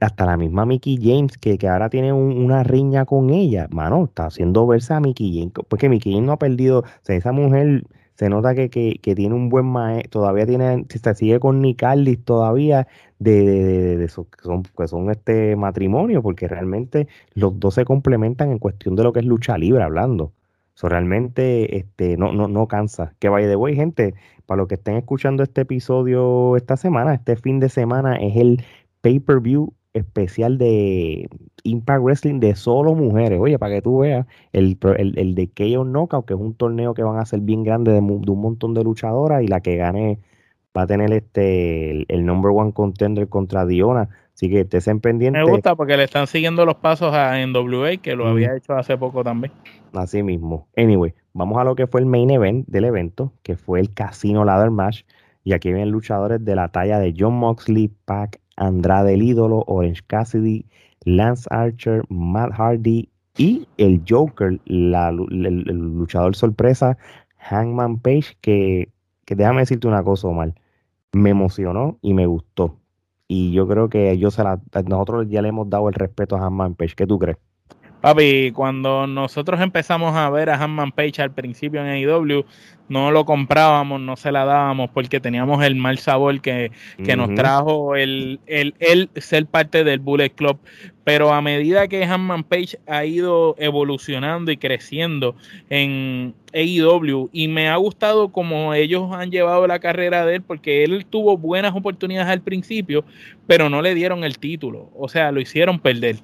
hasta 0.00 0.26
la 0.26 0.36
misma 0.36 0.66
Mickey 0.66 0.98
James, 1.00 1.38
que, 1.38 1.58
que 1.58 1.68
ahora 1.68 1.88
tiene 1.88 2.12
una 2.12 2.62
riña 2.62 3.04
con 3.04 3.30
ella, 3.30 3.68
mano, 3.70 4.04
está 4.04 4.26
haciendo 4.26 4.66
verse 4.66 4.94
a 4.94 5.00
Mickey 5.00 5.38
James, 5.38 5.52
porque 5.68 5.88
Mickey 5.88 6.12
James 6.12 6.26
no 6.26 6.32
ha 6.32 6.38
perdido, 6.38 6.80
o 6.80 6.84
sea, 7.02 7.16
esa 7.16 7.32
mujer 7.32 7.84
se 8.18 8.28
nota 8.28 8.52
que, 8.56 8.68
que, 8.68 9.14
tiene 9.14 9.34
un 9.36 9.48
buen 9.48 9.66
maestro, 9.66 10.22
todavía 10.22 10.44
tiene, 10.44 10.84
se 10.88 11.14
sigue 11.14 11.38
con 11.38 11.62
Nick 11.62 11.84
Aldis 11.84 12.24
todavía, 12.24 12.88
de, 13.20 13.96
de, 13.96 14.06
que 14.06 14.08
son, 14.08 14.64
que 14.64 14.88
son 14.88 15.10
este 15.10 15.54
matrimonio, 15.54 16.20
porque 16.20 16.48
realmente 16.48 17.06
los 17.34 17.60
dos 17.60 17.74
se 17.74 17.84
complementan 17.84 18.50
en 18.50 18.58
cuestión 18.58 18.96
de 18.96 19.04
lo 19.04 19.12
que 19.12 19.20
es 19.20 19.24
lucha 19.24 19.56
libre 19.56 19.84
hablando. 19.84 20.32
Eso 20.74 20.88
realmente 20.88 21.76
este, 21.76 22.16
no, 22.16 22.32
no, 22.32 22.48
no 22.48 22.66
cansa. 22.66 23.14
Que 23.20 23.28
vaya 23.28 23.46
de 23.46 23.54
way, 23.54 23.76
gente, 23.76 24.14
para 24.46 24.58
los 24.58 24.68
que 24.68 24.74
estén 24.74 24.96
escuchando 24.96 25.44
este 25.44 25.60
episodio 25.60 26.56
esta 26.56 26.76
semana, 26.76 27.14
este 27.14 27.36
fin 27.36 27.60
de 27.60 27.68
semana 27.68 28.16
es 28.16 28.34
el 28.34 28.64
pay-per-view 29.00 29.72
especial 29.94 30.58
de 30.58 31.28
Impact 31.64 32.02
Wrestling 32.02 32.40
de 32.40 32.54
solo 32.54 32.94
mujeres. 32.94 33.40
Oye, 33.40 33.58
para 33.58 33.74
que 33.74 33.82
tú 33.82 33.98
veas, 33.98 34.26
el, 34.52 34.78
el, 34.96 35.18
el 35.18 35.34
de 35.34 35.48
KO 35.48 35.84
Knockout, 35.84 36.26
que 36.26 36.34
es 36.34 36.40
un 36.40 36.54
torneo 36.54 36.94
que 36.94 37.02
van 37.02 37.18
a 37.18 37.24
ser 37.24 37.40
bien 37.40 37.62
grande 37.64 37.92
de, 37.92 38.00
un 38.00 38.40
montón 38.40 38.74
de 38.74 38.84
luchadoras, 38.84 39.42
y 39.42 39.48
la 39.48 39.60
que 39.60 39.76
gane 39.76 40.18
va 40.76 40.82
a 40.82 40.86
tener 40.86 41.12
este 41.12 42.12
el, 42.12 42.26
number 42.26 42.52
one 42.54 42.72
contender 42.72 43.28
contra 43.28 43.66
Diona. 43.66 44.08
Así 44.34 44.48
que 44.48 44.60
estén 44.70 45.00
pendientes. 45.00 45.44
Me 45.44 45.50
gusta 45.50 45.74
porque 45.74 45.96
le 45.96 46.04
están 46.04 46.28
siguiendo 46.28 46.64
los 46.64 46.76
pasos 46.76 47.12
a 47.12 47.44
NWA, 47.44 47.96
que 47.96 48.14
lo 48.14 48.28
había 48.28 48.54
hecho 48.54 48.74
hace 48.74 48.96
poco 48.96 49.24
también. 49.24 49.52
Así 49.94 50.22
mismo. 50.22 50.68
Anyway, 50.76 51.12
vamos 51.32 51.58
a 51.58 51.64
lo 51.64 51.74
que 51.74 51.88
fue 51.88 52.00
el 52.00 52.06
main 52.06 52.30
event 52.30 52.64
del 52.68 52.84
evento, 52.84 53.32
que 53.42 53.56
fue 53.56 53.80
el 53.80 53.92
Casino 53.92 54.44
Ladder 54.44 54.70
Match. 54.70 55.02
Y 55.42 55.54
aquí 55.54 55.72
vienen 55.72 55.90
luchadores 55.90 56.44
de 56.44 56.54
la 56.54 56.68
talla 56.68 57.00
de 57.00 57.14
John 57.18 57.34
Moxley, 57.34 57.90
Pac 58.04 58.38
Andrade 58.58 59.14
el 59.14 59.22
ídolo, 59.22 59.64
Orange 59.66 60.02
Cassidy, 60.06 60.66
Lance 61.04 61.48
Archer, 61.50 62.02
Matt 62.08 62.52
Hardy 62.52 63.08
y 63.36 63.66
el 63.78 64.02
Joker, 64.06 64.60
el, 64.66 65.62
luchador 65.96 66.34
sorpresa, 66.34 66.98
Hangman 67.38 67.98
Page, 68.00 68.36
que, 68.40 68.90
que 69.24 69.36
déjame 69.36 69.60
decirte 69.60 69.86
una 69.86 70.02
cosa, 70.02 70.28
Omar, 70.28 70.54
me 71.12 71.30
emocionó 71.30 71.98
y 72.02 72.14
me 72.14 72.26
gustó. 72.26 72.76
Y 73.28 73.52
yo 73.52 73.68
creo 73.68 73.88
que 73.88 74.18
yo 74.18 74.30
se 74.30 74.42
la, 74.42 74.60
nosotros 74.86 75.26
ya 75.28 75.42
le 75.42 75.48
hemos 75.48 75.70
dado 75.70 75.88
el 75.88 75.94
respeto 75.94 76.36
a 76.36 76.40
Hangman 76.40 76.74
Page. 76.74 76.94
¿Qué 76.96 77.06
tú 77.06 77.18
crees? 77.18 77.38
Papi, 78.00 78.52
cuando 78.52 79.08
nosotros 79.08 79.60
empezamos 79.60 80.14
a 80.14 80.30
ver 80.30 80.50
a 80.50 80.62
Hanman 80.62 80.92
Page 80.92 81.20
al 81.20 81.32
principio 81.32 81.84
en 81.84 81.88
AEW, 81.88 82.44
no 82.88 83.10
lo 83.10 83.24
comprábamos, 83.24 84.00
no 84.00 84.16
se 84.16 84.30
la 84.30 84.44
dábamos 84.44 84.90
porque 84.90 85.18
teníamos 85.20 85.62
el 85.64 85.74
mal 85.74 85.98
sabor 85.98 86.40
que, 86.40 86.70
nos 86.98 87.34
trajo 87.34 87.96
el, 87.96 88.40
el, 88.46 89.10
ser 89.16 89.46
parte 89.46 89.82
del 89.82 89.98
Bullet 89.98 90.30
Club. 90.30 90.58
Pero 91.02 91.32
a 91.32 91.42
medida 91.42 91.88
que 91.88 92.04
Hanman 92.04 92.44
Page 92.44 92.78
ha 92.86 93.04
ido 93.04 93.56
evolucionando 93.58 94.52
y 94.52 94.58
creciendo 94.58 95.34
en 95.68 96.34
AEW, 96.52 97.30
y 97.32 97.48
me 97.48 97.68
ha 97.68 97.76
gustado 97.76 98.28
como 98.28 98.74
ellos 98.74 99.10
han 99.12 99.30
llevado 99.30 99.66
la 99.66 99.80
carrera 99.80 100.24
de 100.24 100.36
él, 100.36 100.42
porque 100.42 100.84
él 100.84 101.04
tuvo 101.04 101.36
buenas 101.36 101.74
oportunidades 101.74 102.30
al 102.30 102.42
principio, 102.42 103.04
pero 103.46 103.68
no 103.68 103.82
le 103.82 103.94
dieron 103.94 104.22
el 104.22 104.38
título, 104.38 104.90
o 104.96 105.08
sea, 105.08 105.32
lo 105.32 105.40
hicieron 105.40 105.78
perder 105.78 106.16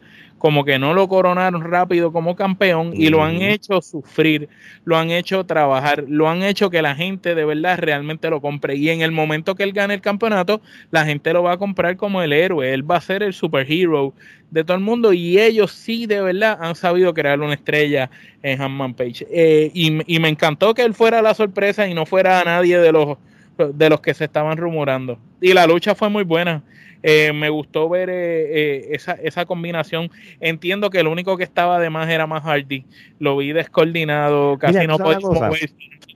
como 0.45 0.67
que 0.67 0.79
no 0.79 0.93
lo 0.93 1.09
coronaron 1.09 1.63
rápido 1.63 2.13
como 2.13 2.37
campeón 2.37 2.93
y 2.95 3.09
lo 3.09 3.25
han 3.25 3.41
hecho 3.41 3.81
sufrir, 3.81 4.51
lo 4.85 4.99
han 4.99 5.11
hecho 5.11 5.47
trabajar, 5.47 6.05
lo 6.07 6.29
han 6.29 6.43
hecho 6.43 6.69
que 6.69 6.83
la 6.83 6.95
gente 6.95 7.35
de 7.35 7.47
verdad 7.47 7.79
realmente 7.79 8.29
lo 8.29 8.43
compre. 8.43 8.77
Y 8.77 8.91
en 8.91 9.01
el 9.01 9.11
momento 9.11 9.55
que 9.55 9.63
él 9.63 9.73
gane 9.73 9.95
el 9.95 10.03
campeonato, 10.03 10.61
la 10.91 11.07
gente 11.07 11.33
lo 11.33 11.43
va 11.43 11.53
a 11.53 11.57
comprar 11.57 11.97
como 11.97 12.21
el 12.21 12.35
héroe, 12.35 12.75
él 12.75 12.89
va 12.89 12.97
a 12.97 13.01
ser 13.01 13.23
el 13.23 13.33
superhero 13.33 14.13
de 14.51 14.65
todo 14.65 14.77
el 14.77 14.83
mundo 14.83 15.15
y 15.15 15.41
ellos 15.41 15.73
sí 15.73 16.05
de 16.05 16.21
verdad 16.21 16.59
han 16.61 16.75
sabido 16.75 17.15
crear 17.15 17.41
una 17.41 17.55
estrella 17.55 18.11
en 18.43 18.61
Hanman 18.61 18.93
Page. 18.93 19.27
Eh, 19.31 19.71
y, 19.73 20.15
y 20.15 20.19
me 20.21 20.29
encantó 20.29 20.75
que 20.75 20.83
él 20.83 20.93
fuera 20.93 21.23
la 21.23 21.33
sorpresa 21.33 21.89
y 21.89 21.95
no 21.95 22.05
fuera 22.05 22.43
a 22.43 22.45
nadie 22.45 22.77
de 22.77 22.93
los 22.93 23.17
de 23.57 23.89
los 23.89 24.01
que 24.01 24.15
se 24.15 24.25
estaban 24.25 24.57
rumorando. 24.57 25.19
Y 25.41 25.53
la 25.53 25.67
lucha 25.67 25.95
fue 25.95 26.09
muy 26.09 26.25
buena. 26.25 26.63
Eh, 27.07 27.35
me 27.35 27.51
gustó 27.51 27.87
ver 27.90 28.09
eh, 28.09 28.14
eh, 28.14 28.88
esa, 28.93 29.12
esa 29.12 29.45
combinación. 29.45 30.11
Entiendo 30.40 30.88
que 30.88 31.01
el 31.01 31.07
único 31.07 31.37
que 31.37 31.45
estaba 31.45 31.79
de 31.79 31.90
más 31.90 32.09
era 32.09 32.27
más 32.27 32.43
Hardy. 32.45 32.87
Lo 33.19 33.37
vi 33.37 33.53
descoordinado, 33.53 34.57
casi 34.57 34.87
no 34.87 34.97
podía 34.97 35.19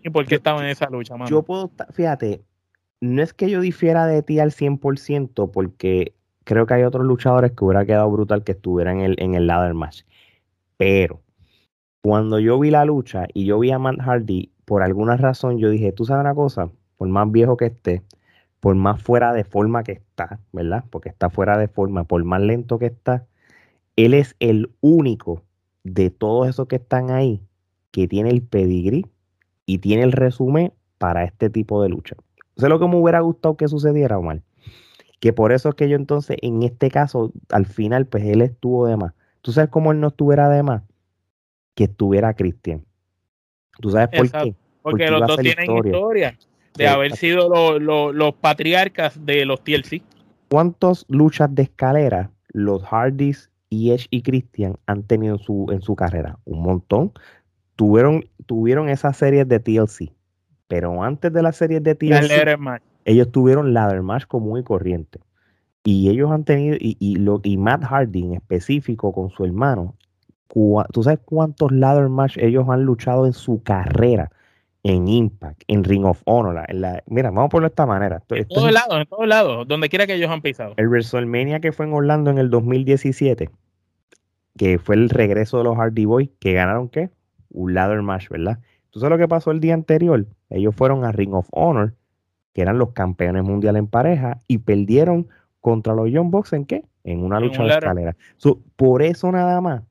y 0.03 0.09
por 0.09 0.25
qué 0.25 0.37
estaba 0.37 0.63
en 0.63 0.71
esa 0.71 0.89
lucha. 0.89 1.15
Yo 1.29 1.43
puedo, 1.43 1.71
fíjate, 1.93 2.41
no 3.03 3.23
es 3.23 3.35
que 3.35 3.51
yo 3.51 3.61
difiera 3.61 4.07
de 4.07 4.23
ti 4.23 4.39
al 4.39 4.51
100%, 4.51 5.51
porque 5.53 6.15
creo 6.45 6.65
que 6.65 6.73
hay 6.73 6.85
otros 6.85 7.05
luchadores 7.05 7.53
que 7.53 7.67
hubiera 7.67 7.85
quedado 7.85 8.11
brutal 8.11 8.43
que 8.43 8.53
estuvieran 8.53 9.01
en 9.01 9.05
el, 9.05 9.17
en 9.19 9.35
el 9.35 9.47
ladder 9.47 9.75
match. 9.75 10.05
Pero 10.79 11.21
cuando 12.01 12.39
yo 12.39 12.59
vi 12.59 12.71
la 12.71 12.87
lucha 12.87 13.27
y 13.35 13.45
yo 13.45 13.59
vi 13.59 13.73
a 13.73 13.79
Matt 13.79 14.01
Hardy, 14.01 14.53
por 14.65 14.83
alguna 14.83 15.19
razón 15.19 15.59
yo 15.59 15.69
dije, 15.69 15.93
tú 15.93 16.07
sabes 16.07 16.23
una 16.23 16.35
cosa, 16.35 16.71
por 16.97 17.09
más 17.09 17.31
viejo 17.31 17.59
que 17.59 17.67
esté, 17.67 18.03
por 18.61 18.75
más 18.75 19.03
fuera 19.03 19.33
de 19.33 19.45
forma 19.45 19.85
que 19.85 19.93
está, 19.93 20.41
¿verdad? 20.53 20.85
Porque 20.91 21.09
está 21.09 21.31
fuera 21.31 21.57
de 21.59 21.69
forma, 21.69 22.05
por 22.05 22.25
más 22.25 22.41
lento 22.41 22.79
que 22.79 22.87
está, 22.87 23.27
él 23.97 24.15
es 24.15 24.37
el 24.41 24.71
único 24.81 25.45
de 25.85 26.11
todos 26.11 26.49
esos 26.49 26.67
que 26.69 26.77
están 26.77 27.11
ahí 27.11 27.43
que 27.91 28.09
tiene 28.09 28.31
el 28.31 28.43
pedigrí 28.43 29.07
y 29.67 29.79
tiene 29.79 30.03
el 30.03 30.13
resumen 30.13 30.73
para 30.99 31.25
este 31.25 31.51
tipo 31.51 31.83
de 31.83 31.89
lucha. 31.89 32.17
Eso 32.57 32.69
lo 32.69 32.79
que 32.79 32.89
me 32.89 32.97
hubiera 32.97 33.21
gustado 33.21 33.57
que 33.57 33.69
sucediera, 33.69 34.19
Omar. 34.19 34.43
Que 35.21 35.33
por 35.33 35.53
eso 35.53 35.69
es 35.71 35.75
que 35.75 35.89
yo 35.89 35.97
entonces, 35.97 36.37
en 36.43 36.63
este 36.63 36.91
caso, 36.91 37.33
al 37.51 37.67
final, 37.67 38.07
pues 38.07 38.25
él 38.25 38.43
estuvo 38.43 38.87
de 38.87 38.97
más. 38.97 39.15
¿Tú 39.43 39.53
sabes 39.53 39.71
cómo 39.71 39.93
él 39.93 40.01
no 40.01 40.09
estuviera 40.09 40.49
de 40.49 40.63
más? 40.63 40.83
Que 41.75 41.85
estuviera 41.85 42.35
Cristian. 42.35 42.85
¿Tú 43.81 43.91
sabes 43.91 44.09
por 44.09 44.31
qué? 44.31 44.55
Porque, 44.83 45.11
los 45.11 45.27
dos 45.27 45.37
tienen 45.39 45.77
historia 45.77 46.37
de 46.77 46.89
haber 46.89 47.17
sido 47.17 47.79
los 47.79 48.35
patriarcas 48.35 49.25
de 49.25 49.45
los 49.45 49.63
TLC. 49.63 50.03
¿Cuántas 50.49 51.05
luchas 51.09 51.55
de 51.55 51.65
escalera 51.65 52.31
los 52.49 52.83
Hardys 52.85 53.51
y 53.69 53.91
Edge 53.91 54.07
y 54.11 54.23
Christian 54.23 54.77
han 54.87 55.03
tenido 55.03 55.37
en 55.37 55.43
su, 55.43 55.67
en 55.71 55.83
su 55.83 55.95
carrera? 55.95 56.39
Un 56.45 56.63
montón. 56.63 57.13
Tuvieron, 57.77 58.25
tuvieron 58.47 58.89
esas 58.89 59.17
series 59.17 59.47
de 59.49 59.61
TLC. 59.61 60.13
Pero 60.69 61.03
antes 61.03 61.33
de 61.33 61.43
las 61.43 61.57
series 61.57 61.83
de 61.83 61.95
TLC, 61.95 62.31
ellos 63.05 63.33
tuvieron 63.33 63.73
ladder 63.73 64.03
match 64.03 64.27
común 64.27 64.61
y 64.61 64.63
corriente. 64.63 65.21
Y 65.83 66.11
ellos 66.11 66.31
han 66.31 66.45
tenido, 66.45 66.77
y, 66.79 66.97
y, 67.01 67.17
lo, 67.17 67.41
y 67.43 67.57
Matt 67.57 67.85
Hardy 67.85 68.25
en 68.25 68.35
específico 68.35 69.13
con 69.13 69.31
su 69.31 69.45
hermano, 69.45 69.95
¿tú 70.93 71.03
sabes 71.03 71.21
cuántos 71.25 71.73
ladder 71.73 72.09
match 72.09 72.37
ellos 72.39 72.67
han 72.69 72.83
luchado 72.83 73.27
en 73.27 73.33
su 73.33 73.63
carrera? 73.63 74.31
En 74.83 75.09
Impact, 75.09 75.63
en 75.67 75.85
Ring 75.85 76.05
of 76.05 76.23
Honor. 76.25 76.65
mira, 77.07 77.31
vamos 77.31 77.47
a 77.47 77.49
ponerlo 77.49 77.69
de 77.69 77.73
esta 77.73 77.87
manera. 77.87 78.23
en 78.31 78.49
todos 78.49 78.73
lados, 78.73 79.01
en 79.01 79.07
todos 79.07 79.27
lados, 79.27 79.69
donde 79.69 79.89
quiera 79.89 80.07
que 80.07 80.15
ellos 80.15 80.31
han 80.31 80.41
pisado. 80.41 80.75
El 80.77 80.89
WrestleMania 80.89 81.61
que 81.61 81.73
fue 81.73 81.87
en 81.87 81.93
Orlando 81.93 82.31
en 82.31 82.39
el 82.39 82.51
2017, 82.51 83.51
que 84.57 84.79
fue 84.79 84.95
el 84.95 85.11
regreso 85.11 85.59
de 85.59 85.65
los 85.65 85.77
Hardy 85.77 86.05
Boys, 86.05 86.31
que 86.39 86.53
ganaron 86.53 86.89
qué? 86.89 87.11
Un 87.51 87.75
ladder 87.75 88.03
match, 88.03 88.29
¿verdad? 88.29 88.59
Entonces 88.87 89.11
lo 89.11 89.19
que 89.19 89.29
pasó 89.29 89.51
el 89.51 89.61
día 89.61 89.75
anterior, 89.75 90.27
ellos 90.51 90.75
fueron 90.75 91.05
a 91.05 91.13
Ring 91.13 91.35
of 91.35 91.49
Honor, 91.53 91.95
que 92.55 92.63
eran 92.63 92.79
los 92.79 92.93
campeones 92.93 93.45
mundiales 93.45 93.81
en 93.81 93.89
pareja, 93.89 94.39
y 94.47 94.59
perdieron 94.59 95.29
contra 95.61 95.95
los 95.95 96.11
Young 96.11 96.31
Bucks 96.31 96.53
en 96.53 96.65
qué? 96.65 96.85
En 97.05 97.25
una 97.25 97.41
lucha 97.41 97.63
de 97.63 97.71
escalera. 97.71 98.17
por 98.77 99.03
eso 99.03 99.31
nada 99.33 99.61
más, 99.61 99.83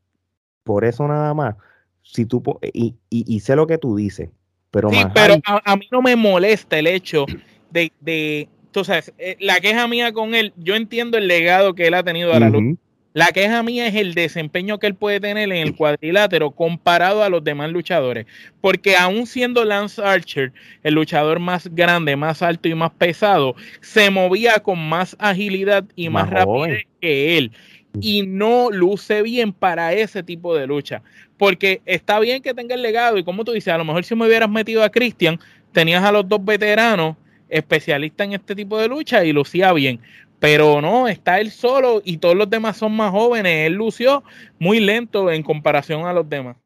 por 0.63 0.85
eso 0.85 1.07
nada 1.07 1.33
más, 1.33 1.55
si 2.03 2.25
tú 2.25 2.41
y, 2.61 2.95
y 3.09 3.39
sé 3.41 3.55
lo 3.55 3.67
que 3.67 3.77
tú 3.77 3.95
dices, 3.95 4.29
pero, 4.71 4.89
sí, 4.89 4.99
pero 5.13 5.35
a, 5.43 5.75
mí 5.75 5.87
no 5.91 6.01
me 6.01 6.15
molesta 6.15 6.77
el 6.77 6.87
hecho 6.87 7.25
de, 7.71 7.91
de 8.01 8.49
tú 8.77 8.83
sabes, 8.83 9.11
eh, 9.17 9.37
la 9.39 9.55
queja 9.55 9.87
mía 9.87 10.11
con 10.13 10.35
él, 10.35 10.53
yo 10.57 10.75
entiendo 10.75 11.17
el 11.17 11.27
legado 11.27 11.73
que 11.73 11.87
él 11.87 11.95
ha 11.95 12.03
tenido 12.03 12.33
a 12.33 12.39
la 12.39 12.49
luz, 12.49 12.77
La 13.13 13.29
queja 13.29 13.63
mía 13.63 13.87
es 13.87 13.95
el 13.95 14.13
desempeño 14.13 14.77
que 14.77 14.85
él 14.85 14.93
puede 14.93 15.19
tener 15.19 15.51
en 15.51 15.57
el 15.57 15.75
cuadrilátero 15.75 16.51
comparado 16.51 17.23
a 17.23 17.29
los 17.29 17.43
demás 17.43 17.71
luchadores. 17.71 18.27
Porque 18.61 18.95
aún 18.95 19.25
siendo 19.25 19.65
Lance 19.65 19.99
Archer 20.03 20.53
el 20.83 20.93
luchador 20.93 21.39
más 21.39 21.73
grande, 21.73 22.15
más 22.15 22.43
alto 22.43 22.69
y 22.69 22.75
más 22.75 22.91
pesado, 22.91 23.55
se 23.81 24.11
movía 24.11 24.59
con 24.59 24.77
más 24.77 25.15
agilidad 25.17 25.83
y 25.95 26.09
más, 26.09 26.29
rapidez 26.29 26.83
que 27.01 27.39
él. 27.39 27.51
Y 27.99 28.27
no 28.27 28.69
luce 28.69 29.23
bien 29.23 29.51
para 29.51 29.93
ese 29.93 30.21
tipo 30.21 30.55
de 30.55 30.67
lucha. 30.67 31.01
Porque 31.37 31.81
está 31.85 32.19
bien 32.19 32.41
que 32.41 32.53
tenga 32.53 32.75
el 32.75 32.81
legado 32.81 33.17
y 33.17 33.23
como 33.23 33.43
tú 33.43 33.51
dices, 33.51 33.73
a 33.73 33.77
lo 33.77 33.85
mejor 33.85 34.03
si 34.03 34.15
me 34.15 34.25
hubieras 34.25 34.49
metido 34.49 34.83
a 34.83 34.89
Christian, 34.89 35.39
tenías 35.71 36.03
a 36.03 36.11
los 36.11 36.27
dos 36.27 36.43
veteranos 36.43 37.15
especialistas 37.49 38.25
en 38.25 38.33
este 38.33 38.55
tipo 38.55 38.77
de 38.77 38.87
lucha 38.87 39.23
y 39.23 39.31
lucía 39.31 39.71
bien 39.73 40.01
pero 40.39 40.81
no, 40.81 41.07
está 41.07 41.39
él 41.39 41.51
solo 41.51 42.01
y 42.03 42.17
todos 42.17 42.35
los 42.35 42.49
demás 42.49 42.77
son 42.77 42.95
más 42.95 43.11
jóvenes. 43.11 43.67
Él 43.67 43.73
lució 43.73 44.23
muy 44.59 44.79
lento 44.79 45.31
en 45.31 45.43
comparación 45.43 46.05
a 46.05 46.13
los 46.13 46.29
demás. 46.29 46.57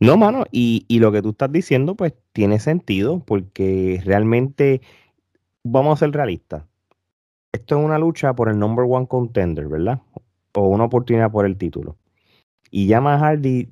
No, 0.00 0.16
mano, 0.16 0.44
y, 0.50 0.86
lo 0.98 1.12
que 1.12 1.20
tú 1.20 1.30
estás 1.30 1.52
diciendo, 1.52 1.94
pues 1.94 2.14
tiene 2.32 2.58
sentido, 2.58 3.22
porque 3.24 4.00
realmente, 4.04 4.80
vamos 5.62 5.94
a 5.94 6.06
ser 6.06 6.12
realistas. 6.12 6.64
Esto 7.52 7.78
es 7.78 7.84
una 7.84 7.98
lucha 7.98 8.32
por 8.34 8.48
el 8.48 8.58
number 8.58 8.86
one 8.88 9.06
contender, 9.06 9.68
¿verdad? 9.68 10.00
O 10.54 10.68
una 10.68 10.84
oportunidad 10.84 11.30
por 11.30 11.44
el 11.44 11.56
título. 11.56 11.96
Y 12.70 12.86
llama 12.86 13.18
Hardy, 13.18 13.68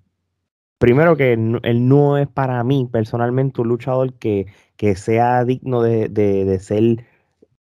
primero 0.78 1.16
que 1.16 1.32
él 1.34 1.88
no 1.88 2.18
es 2.18 2.28
para 2.28 2.62
mí 2.64 2.88
personalmente 2.90 3.60
un 3.60 3.68
luchador 3.68 4.14
que, 4.14 4.46
que 4.76 4.94
sea 4.96 5.44
digno 5.44 5.82
de, 5.82 6.08
de, 6.08 6.44
de 6.44 6.58
ser 6.60 7.04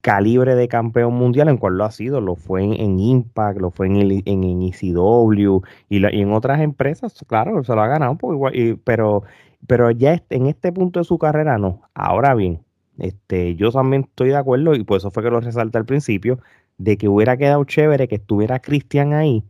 calibre 0.02 0.56
de 0.56 0.68
campeón 0.68 1.14
mundial, 1.14 1.50
en 1.50 1.58
cual 1.58 1.78
lo 1.78 1.84
ha 1.84 1.92
sido, 1.92 2.22
lo 2.22 2.36
fue 2.36 2.64
en, 2.64 3.00
Impact, 3.00 3.60
lo 3.60 3.72
fue 3.72 3.88
en, 3.88 3.98
el, 3.98 4.24
en, 4.26 4.62
ECW 4.62 5.62
y, 5.90 6.06
en 6.06 6.34
otras 6.34 6.62
empresas, 6.62 7.14
claro, 7.28 7.64
se 7.64 7.76
lo 7.76 7.82
ha 7.82 7.88
ganado, 7.88 8.18
pero, 8.84 9.24
pero 9.68 9.92
ya 9.92 10.22
en 10.30 10.48
este 10.48 10.72
punto 10.72 11.00
de 11.00 11.04
su 11.04 11.18
carrera 11.18 11.58
no. 11.58 11.82
Ahora 11.94 12.34
bien, 12.34 12.62
este, 12.98 13.56
yo 13.56 13.72
también 13.72 14.04
estoy 14.04 14.30
de 14.30 14.38
acuerdo, 14.38 14.76
y 14.76 14.84
por 14.84 14.98
eso 14.98 15.12
fue 15.12 15.24
que 15.24 15.30
lo 15.32 15.42
resalté 15.42 15.78
al 15.78 15.86
principio, 15.86 16.40
de 16.78 16.98
que 16.98 17.10
hubiera 17.10 17.36
quedado 17.38 17.64
chévere 17.66 18.08
que 18.08 18.16
estuviera 18.16 18.60
Cristian 18.60 19.14
ahí, 19.14 19.44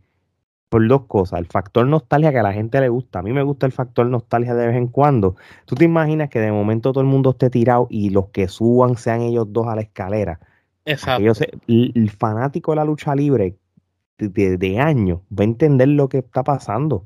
por 0.70 0.86
dos 0.86 1.02
cosas. 1.06 1.40
El 1.40 1.46
factor 1.46 1.86
nostalgia 1.86 2.30
que 2.30 2.38
a 2.38 2.42
la 2.42 2.54
gente 2.54 2.80
le 2.80 2.88
gusta. 2.88 3.18
A 3.18 3.22
mí 3.22 3.32
me 3.32 3.42
gusta 3.42 3.66
el 3.66 3.72
factor 3.72 4.06
nostalgia 4.06 4.54
de 4.54 4.68
vez 4.68 4.76
en 4.76 4.86
cuando. 4.86 5.36
Tú 5.66 5.74
te 5.74 5.84
imaginas 5.84 6.30
que 6.30 6.38
de 6.38 6.52
momento 6.52 6.92
todo 6.92 7.02
el 7.02 7.08
mundo 7.08 7.30
esté 7.30 7.50
tirado 7.50 7.88
y 7.90 8.10
los 8.10 8.28
que 8.28 8.48
suban 8.48 8.96
sean 8.96 9.20
ellos 9.20 9.52
dos 9.52 9.66
a 9.66 9.74
la 9.74 9.82
escalera. 9.82 10.40
Exacto. 10.86 11.44
el, 11.66 12.10
fanático 12.10 12.72
de 12.72 12.76
la 12.76 12.84
lucha 12.84 13.14
libre 13.14 13.56
de, 14.16 14.56
de, 14.56 14.78
años 14.80 15.20
va 15.30 15.42
a 15.42 15.44
entender 15.44 15.88
lo 15.88 16.08
que 16.08 16.18
está 16.18 16.42
pasando. 16.42 17.02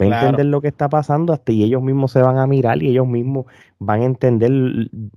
Va 0.00 0.04
a 0.04 0.20
entender 0.20 0.46
lo 0.46 0.60
que 0.60 0.68
está 0.68 0.88
pasando 0.88 1.32
hasta 1.32 1.52
y 1.52 1.64
ellos 1.64 1.82
mismos 1.82 2.12
se 2.12 2.20
van 2.20 2.36
a 2.36 2.46
mirar 2.46 2.82
y 2.82 2.90
ellos 2.90 3.06
mismos 3.06 3.46
van 3.78 4.02
a 4.02 4.04
entender 4.04 4.52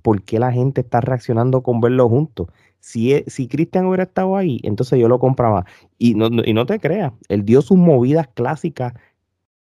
por 0.02 0.22
qué 0.22 0.38
la 0.38 0.52
gente 0.52 0.80
está 0.80 1.00
reaccionando 1.00 1.62
con 1.62 1.80
verlo 1.80 2.08
juntos. 2.08 2.48
Si, 2.80 3.12
e, 3.12 3.24
si 3.26 3.48
Cristian 3.48 3.86
hubiera 3.86 4.04
estado 4.04 4.36
ahí, 4.36 4.60
entonces 4.62 4.98
yo 4.98 5.08
lo 5.08 5.18
compraba. 5.18 5.66
Y 5.98 6.14
no, 6.14 6.28
y 6.44 6.54
no 6.54 6.66
te 6.66 6.78
creas, 6.78 7.12
él 7.28 7.44
dio 7.44 7.62
sus 7.62 7.76
movidas 7.76 8.28
clásicas 8.28 8.94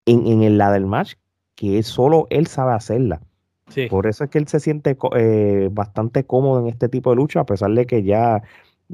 en, 0.06 0.28
en 0.28 0.44
el 0.44 0.58
la 0.58 0.72
del 0.72 0.86
match, 0.86 1.16
que 1.56 1.82
solo 1.84 2.28
él 2.30 2.48
sabe 2.48 2.74
hacerla. 2.74 3.22
Por 3.90 4.08
eso 4.08 4.26
es 4.26 4.30
que 4.30 4.38
él 4.38 4.48
se 4.48 4.60
siente 4.60 4.98
eh, 5.16 5.70
bastante 5.72 6.26
cómodo 6.26 6.60
en 6.60 6.68
este 6.68 6.90
tipo 6.90 7.10
de 7.12 7.16
lucha, 7.16 7.42
a 7.42 7.46
pesar 7.46 7.72
de 7.72 7.86
que 7.86 8.04
ya, 8.04 8.44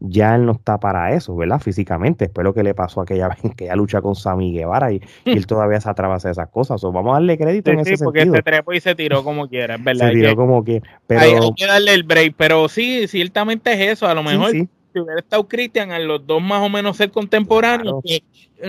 ya 0.01 0.35
él 0.35 0.45
no 0.45 0.53
está 0.53 0.79
para 0.79 1.13
eso, 1.13 1.35
¿verdad? 1.35 1.59
Físicamente. 1.59 2.25
Espero 2.25 2.53
que 2.53 2.63
le 2.63 2.73
pasó 2.73 3.01
aquella 3.01 3.27
vez 3.43 3.55
que 3.55 3.65
ya 3.65 3.75
lucha 3.75 4.01
con 4.01 4.15
Sammy 4.15 4.53
Guevara 4.53 4.91
y, 4.91 5.01
él 5.25 5.47
todavía 5.47 5.79
se 5.81 5.89
atrasa 5.89 6.27
de 6.27 6.33
esas 6.33 6.49
cosas. 6.49 6.81
vamos 6.81 7.11
a 7.11 7.13
darle 7.13 7.37
crédito 7.37 7.71
en 7.71 7.79
ese 7.79 7.97
porque 8.03 8.25
se 8.25 8.41
trepó 8.41 8.73
y 8.73 8.79
se 8.79 8.95
tiró 8.95 9.23
como 9.23 9.47
quiera, 9.47 9.77
¿verdad? 9.77 10.07
Se 10.09 10.13
tiró 10.13 10.35
como 10.35 10.63
quiera. 10.63 10.87
Pero... 11.07 11.21
Hay, 11.21 11.53
que 11.55 11.65
darle 11.65 11.93
el 11.93 12.03
break, 12.03 12.35
pero 12.37 12.69
sí, 12.69 13.07
ciertamente 13.07 13.73
es 13.73 13.97
eso. 13.97 14.07
A 14.07 14.13
lo 14.13 14.23
mejor 14.23 14.51
si 14.51 14.67
hubiera 14.99 15.19
estado 15.19 15.47
Christian, 15.47 15.91
a 15.91 15.99
los 15.99 16.25
dos 16.25 16.41
más 16.41 16.61
o 16.61 16.69
menos 16.69 16.97
ser 16.97 17.11
contemporáneos, 17.11 18.01
eh, 18.05 18.21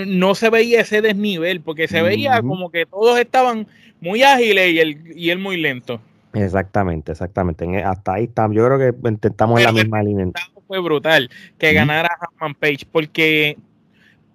no 0.07 0.35
se 0.35 0.51
veía 0.51 0.81
ese 0.81 1.01
desnivel, 1.01 1.61
porque 1.61 1.89
se 1.89 2.03
veía 2.03 2.43
como 2.43 2.71
que 2.71 2.87
todos 2.87 3.19
estaban 3.19 3.67
muy 4.01 4.23
ágiles 4.23 4.73
y 4.73 4.79
él, 4.79 4.99
y 5.15 5.31
él 5.31 5.39
muy 5.39 5.57
lento. 5.57 6.01
Exactamente, 6.35 7.13
exactamente. 7.13 7.65
E, 7.65 7.83
hasta 7.83 8.15
ahí 8.15 8.25
estamos. 8.25 8.57
Yo 8.57 8.67
creo 8.67 8.79
que 8.79 9.09
intentamos 9.09 9.59
en 9.61 9.67
la 9.67 9.73
misma 9.73 10.03
línea. 10.03 10.27
Fue 10.69 10.81
brutal 10.81 11.31
que 11.59 11.73
ganara 11.73 12.11
Hanman 12.21 12.55
Page, 12.55 12.87
porque 12.93 13.57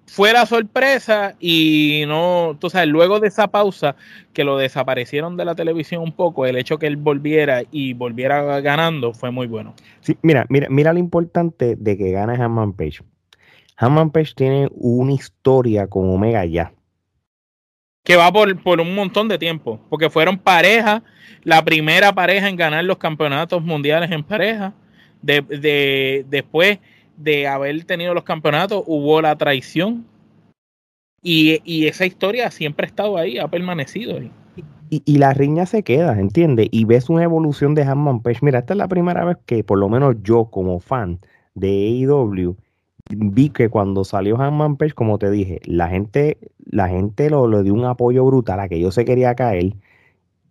fue 0.08 0.34
la 0.34 0.46
sorpresa 0.46 1.36
y 1.40 2.04
no, 2.08 2.58
tú 2.60 2.70
sabes, 2.70 2.90
luego 2.90 3.20
de 3.20 3.28
esa 3.28 3.48
pausa 3.48 3.96
que 4.34 4.44
lo 4.44 4.58
desaparecieron 4.58 5.38
de 5.38 5.46
la 5.46 5.56
televisión 5.56 6.02
un 6.02 6.12
poco, 6.12 6.46
el 6.46 6.58
hecho 6.58 6.80
que 6.80 6.88
él 6.88 6.98
volviera 6.98 7.62
y 7.72 7.94
volviera 7.94 8.60
ganando 8.62 9.14
fue 9.14 9.32
muy 9.32 9.48
bueno. 9.48 9.76
Sí, 10.02 10.18
mira, 10.24 10.46
mira, 10.50 10.68
mira 10.70 10.92
lo 10.92 11.00
importante 11.00 11.76
de 11.76 11.98
que 11.98 12.12
gane 12.12 12.34
Hanman 12.34 12.74
Page. 12.74 13.04
Hanman 13.78 14.12
Page 14.12 14.34
tiene 14.36 14.70
una 14.74 15.14
historia 15.14 15.88
con 15.88 16.10
Omega 16.10 16.46
ya 16.46 16.74
que 18.04 18.18
va 18.18 18.32
por, 18.32 18.62
por, 18.62 18.82
un 18.82 18.94
montón 18.96 19.30
de 19.30 19.38
tiempo, 19.38 19.80
porque 19.90 20.10
fueron 20.10 20.38
pareja, 20.38 21.04
la 21.44 21.64
primera 21.64 22.14
pareja 22.14 22.50
en 22.50 22.58
ganar 22.58 22.84
los 22.84 22.98
campeonatos 22.98 23.64
mundiales 23.64 24.12
en 24.12 24.24
pareja, 24.24 24.74
de, 25.24 25.42
de, 25.42 26.26
después 26.30 26.80
de 27.18 27.48
haber 27.48 27.84
tenido 27.86 28.14
los 28.14 28.24
campeonatos 28.24 28.84
hubo 28.86 29.22
la 29.22 29.36
traición 29.36 30.06
y, 31.24 31.62
y, 31.64 31.88
esa 31.88 32.06
historia 32.06 32.52
siempre 32.52 32.86
ha 32.86 32.90
estado 32.90 33.18
ahí, 33.18 33.38
ha 33.38 33.48
permanecido 33.48 34.18
ahí. 34.18 34.30
Y, 34.90 35.02
y, 35.06 35.18
la 35.20 35.34
riña 35.34 35.66
se 35.66 35.82
queda, 35.82 36.20
¿entiendes? 36.20 36.68
Y 36.70 36.84
ves 36.84 37.10
una 37.10 37.24
evolución 37.24 37.76
de 37.76 37.84
Hanman 37.84 38.22
Page. 38.22 38.40
Mira, 38.42 38.60
esta 38.60 38.74
es 38.74 38.78
la 38.78 38.90
primera 38.90 39.24
vez 39.24 39.38
que 39.46 39.64
por 39.64 39.80
lo 39.80 39.88
menos 39.88 40.18
yo 40.22 40.46
como 40.46 40.82
fan 40.82 41.20
de 41.56 41.70
AEW 41.70 42.58
vi 43.10 43.50
que 43.50 43.70
cuando 43.70 44.04
salió 44.04 44.40
Hanman 44.40 44.76
Page, 44.76 44.94
como 44.94 45.18
te 45.18 45.32
dije, 45.32 45.62
la 45.64 45.88
gente, 45.88 46.38
la 46.66 46.90
gente 46.90 47.30
lo, 47.30 47.48
lo 47.48 47.64
dio 47.64 47.74
un 47.74 47.86
apoyo 47.86 48.26
brutal 48.26 48.60
a 48.60 48.68
que 48.68 48.82
yo 48.82 48.92
se 48.92 49.06
quería 49.06 49.34
caer 49.34 49.76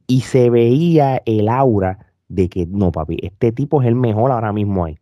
y 0.07 0.23
se 0.23 0.49
veía 0.49 1.21
el 1.27 1.49
aura 1.51 2.12
de 2.35 2.49
que 2.49 2.67
no, 2.67 2.93
papi, 2.93 3.19
este 3.23 3.53
tipo 3.53 3.83
es 3.83 3.89
el 3.89 3.95
mejor 3.95 4.33
ahora 4.33 4.53
mismo 4.53 4.85
ahí. 4.85 4.99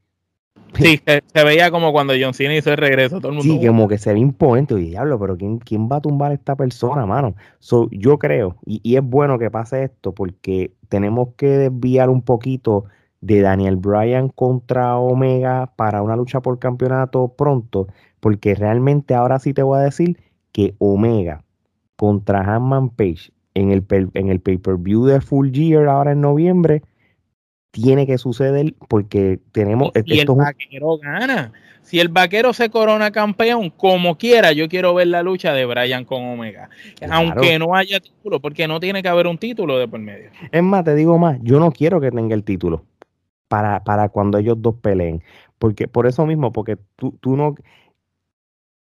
Sí, 0.74 1.00
se, 1.34 1.44
veía 1.44 1.70
como 1.70 1.92
cuando 1.92 2.12
John 2.20 2.34
Cena 2.34 2.56
hizo 2.56 2.70
el 2.70 2.76
regreso, 2.76 3.20
todo 3.20 3.28
el 3.28 3.38
mundo. 3.38 3.52
Sí, 3.52 3.66
como 3.66 3.88
que 3.88 3.98
se 3.98 4.12
ve 4.12 4.18
imponente. 4.18 4.74
Y 4.74 4.90
diablo, 4.90 5.18
pero 5.18 5.36
¿quién, 5.36 5.58
¿quién 5.58 5.88
va 5.88 5.96
a 5.96 6.00
tumbar 6.00 6.32
a 6.32 6.34
esta 6.34 6.56
persona, 6.56 7.06
mano? 7.06 7.34
yo 7.90 8.18
creo, 8.18 8.56
y, 8.66 8.80
y 8.82 8.96
es 8.96 9.02
bueno 9.02 9.38
que 9.38 9.50
pase 9.50 9.84
esto, 9.84 10.12
porque 10.12 10.72
tenemos 10.88 11.30
que 11.36 11.46
desviar 11.46 12.10
un 12.10 12.22
poquito 12.22 12.84
de 13.20 13.40
Daniel 13.40 13.76
Bryan 13.76 14.28
contra 14.28 14.96
Omega 14.96 15.72
para 15.76 16.02
una 16.02 16.16
lucha 16.16 16.40
por 16.40 16.58
campeonato 16.58 17.28
pronto, 17.36 17.86
porque 18.18 18.54
realmente 18.54 19.14
ahora 19.14 19.38
sí 19.38 19.52
te 19.52 19.62
voy 19.62 19.78
a 19.78 19.82
decir 19.82 20.18
que 20.52 20.74
Omega 20.78 21.44
contra 21.96 22.40
Hanman 22.40 22.88
Page 22.90 23.30
en 23.54 23.70
el, 23.70 23.84
en 24.14 24.30
el 24.30 24.40
pay-per-view 24.40 25.04
de 25.04 25.20
Full 25.20 25.50
Gear 25.52 25.86
ahora 25.86 26.12
en 26.12 26.22
noviembre 26.22 26.82
tiene 27.70 28.06
que 28.06 28.18
suceder 28.18 28.74
porque 28.88 29.38
tenemos... 29.52 29.90
Y, 30.04 30.20
el 30.20 30.26
vaquero 30.26 30.98
gana. 30.98 31.52
Si 31.83 31.98
el 31.98 32.09
vaquero 32.09 32.52
se 32.52 32.70
corona 32.70 33.11
campeón, 33.11 33.70
como 33.70 34.16
quiera, 34.16 34.52
yo 34.52 34.68
quiero 34.68 34.94
ver 34.94 35.09
la 35.09 35.22
lucha 35.22 35.52
de 35.52 35.64
Bryan 35.64 36.04
con 36.04 36.24
Omega. 36.24 36.68
Aunque 37.11 37.59
no 37.59 37.74
haya 37.74 38.00
título, 38.00 38.40
porque 38.40 38.68
no 38.68 38.78
tiene 38.78 39.02
que 39.02 39.09
haber 39.09 39.26
un 39.26 39.38
título 39.38 39.78
de 39.78 39.88
por 39.88 39.98
medio. 39.98 40.30
Es 40.52 40.62
más, 40.62 40.85
te 40.85 40.94
digo 40.94 41.18
más, 41.18 41.38
yo 41.42 41.59
no 41.59 41.72
quiero 41.72 42.00
que 42.00 42.11
tenga 42.11 42.35
el 42.35 42.44
título 42.44 42.85
para, 43.48 43.83
para 43.83 44.09
cuando 44.09 44.38
ellos 44.38 44.56
dos 44.61 44.76
peleen. 44.76 45.22
Porque, 45.59 45.88
por 45.88 46.06
eso 46.06 46.24
mismo, 46.26 46.52
porque 46.52 46.78
tú, 46.96 47.16
tú 47.20 47.37
no. 47.37 47.54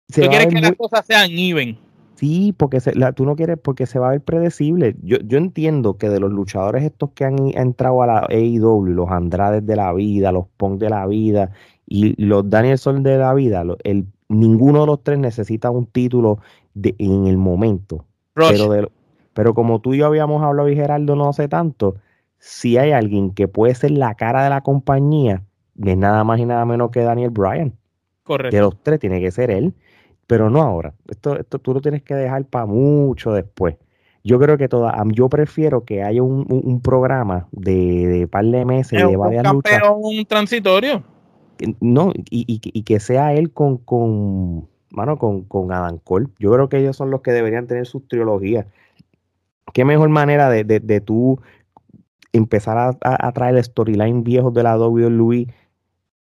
tú 0.06 0.20
quieres 0.28 0.46
que 0.46 0.60
las 0.60 0.72
cosas 0.72 1.04
sean 1.04 1.30
even. 1.32 1.76
Sí, 2.20 2.54
porque 2.54 2.80
se, 2.80 2.92
tú 3.14 3.24
no 3.24 3.34
quieres, 3.34 3.56
porque 3.56 3.86
se 3.86 3.98
va 3.98 4.08
a 4.08 4.10
ver 4.10 4.20
predecible. 4.20 4.94
Yo, 5.02 5.16
yo 5.24 5.38
entiendo 5.38 5.96
que 5.96 6.10
de 6.10 6.20
los 6.20 6.30
luchadores 6.30 6.84
estos 6.84 7.12
que 7.14 7.24
han 7.24 7.38
entrado 7.56 8.02
a 8.02 8.06
la 8.06 8.26
AEW, 8.28 8.84
los 8.84 9.08
Andrades 9.08 9.64
de 9.64 9.74
la 9.74 9.90
vida, 9.94 10.30
los 10.30 10.44
Pong 10.58 10.78
de 10.78 10.90
la 10.90 11.06
vida 11.06 11.50
y 11.86 12.22
los 12.22 12.50
Danielson 12.50 13.02
de 13.02 13.16
la 13.16 13.32
vida, 13.32 13.64
el, 13.84 14.04
ninguno 14.28 14.80
de 14.80 14.86
los 14.88 15.02
tres 15.02 15.18
necesita 15.18 15.70
un 15.70 15.86
título 15.86 16.40
de, 16.74 16.94
en 16.98 17.26
el 17.26 17.38
momento. 17.38 18.04
Pero, 18.34 18.90
pero 19.32 19.54
como 19.54 19.80
tú 19.80 19.94
y 19.94 19.98
yo 20.00 20.06
habíamos 20.06 20.42
hablado 20.42 20.68
y 20.68 20.76
Gerardo 20.76 21.16
no 21.16 21.30
hace 21.30 21.48
tanto, 21.48 21.94
si 22.38 22.76
hay 22.76 22.92
alguien 22.92 23.30
que 23.30 23.48
puede 23.48 23.74
ser 23.74 23.92
la 23.92 24.14
cara 24.14 24.44
de 24.44 24.50
la 24.50 24.60
compañía, 24.60 25.42
es 25.82 25.96
nada 25.96 26.22
más 26.24 26.38
y 26.38 26.44
nada 26.44 26.66
menos 26.66 26.90
que 26.90 27.00
Daniel 27.00 27.30
Bryan. 27.30 27.72
Correcto. 28.24 28.54
De 28.54 28.60
los 28.60 28.82
tres 28.82 29.00
tiene 29.00 29.22
que 29.22 29.30
ser 29.30 29.50
él, 29.50 29.72
pero 30.30 30.48
no 30.48 30.62
ahora. 30.62 30.94
Esto, 31.08 31.36
esto 31.36 31.58
tú 31.58 31.74
lo 31.74 31.80
tienes 31.80 32.04
que 32.04 32.14
dejar 32.14 32.44
para 32.44 32.64
mucho 32.64 33.32
después. 33.32 33.74
Yo 34.22 34.38
creo 34.38 34.56
que 34.56 34.68
toda, 34.68 34.96
yo 35.08 35.28
prefiero 35.28 35.84
que 35.84 36.04
haya 36.04 36.22
un, 36.22 36.80
programa 36.84 37.48
de, 37.50 38.06
de, 38.06 38.28
par 38.28 38.44
de 38.44 38.64
meses 38.64 39.04
de 39.04 39.16
varias 39.16 39.44
un 39.44 39.54
luchas. 39.54 39.82
un 39.92 40.24
transitorio. 40.26 41.02
No, 41.80 42.12
y, 42.30 42.60
y, 42.62 42.82
que 42.84 43.00
sea 43.00 43.34
él 43.34 43.52
con, 43.52 43.78
con, 43.78 44.68
mano, 44.90 45.18
con, 45.18 45.42
con 45.46 45.72
Adam 45.72 45.98
Cole. 45.98 46.28
Yo 46.38 46.52
creo 46.52 46.68
que 46.68 46.78
ellos 46.78 46.96
son 46.96 47.10
los 47.10 47.22
que 47.22 47.32
deberían 47.32 47.66
tener 47.66 47.86
sus 47.86 48.06
trilogías. 48.06 48.66
Qué 49.74 49.84
mejor 49.84 50.10
manera 50.10 50.48
de, 50.48 50.62
de, 50.62 50.78
de 50.78 51.00
tú 51.00 51.40
empezar 52.32 52.78
a, 52.78 52.96
a, 53.00 53.32
traer 53.32 53.64
storyline 53.64 54.22
viejos 54.22 54.54
de 54.54 54.62
la 54.62 54.78
WWE 54.78 55.48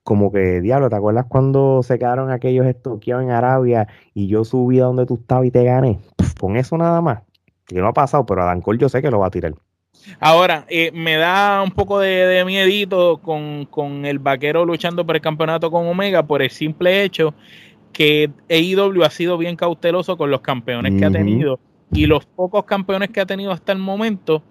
como 0.08 0.32
que, 0.32 0.62
diablo, 0.62 0.88
¿te 0.88 0.96
acuerdas 0.96 1.26
cuando 1.28 1.82
se 1.82 1.98
quedaron 1.98 2.30
aquellos 2.30 2.64
estoqueados 2.64 3.24
en 3.24 3.30
Arabia 3.30 3.88
y 4.14 4.26
yo 4.26 4.42
subí 4.42 4.80
a 4.80 4.84
donde 4.84 5.04
tú 5.04 5.16
estabas 5.16 5.44
y 5.44 5.50
te 5.50 5.62
gané? 5.62 5.98
con 6.40 6.56
eso 6.56 6.78
nada 6.78 7.02
más. 7.02 7.24
Que 7.66 7.74
no 7.74 7.88
ha 7.88 7.92
pasado, 7.92 8.24
pero 8.24 8.42
Adam 8.42 8.62
Cole 8.62 8.78
yo 8.78 8.88
sé 8.88 9.02
que 9.02 9.10
lo 9.10 9.18
va 9.18 9.26
a 9.26 9.30
tirar. 9.30 9.52
Ahora, 10.18 10.64
eh, 10.70 10.90
me 10.94 11.16
da 11.16 11.62
un 11.62 11.72
poco 11.72 11.98
de, 11.98 12.08
de 12.08 12.42
miedito 12.46 13.18
con, 13.18 13.66
con, 13.66 14.06
el 14.06 14.18
vaquero 14.18 14.64
luchando 14.64 15.04
por 15.04 15.14
el 15.14 15.20
campeonato 15.20 15.70
con 15.70 15.86
Omega 15.86 16.22
por 16.22 16.40
el 16.40 16.48
simple 16.48 17.02
hecho 17.02 17.34
que 17.92 18.30
AEW 18.48 19.04
ha 19.04 19.10
sido 19.10 19.36
bien 19.36 19.56
cauteloso 19.56 20.16
con 20.16 20.30
los 20.30 20.40
campeones 20.40 20.98
que 20.98 21.04
ha 21.04 21.10
tenido 21.10 21.60
y 21.92 22.06
los 22.06 22.24
pocos 22.24 22.64
campeones 22.64 23.10
que 23.10 23.20
ha 23.20 23.26
tenido 23.26 23.52
hasta 23.52 23.72
el 23.72 23.78
momento 23.78 24.42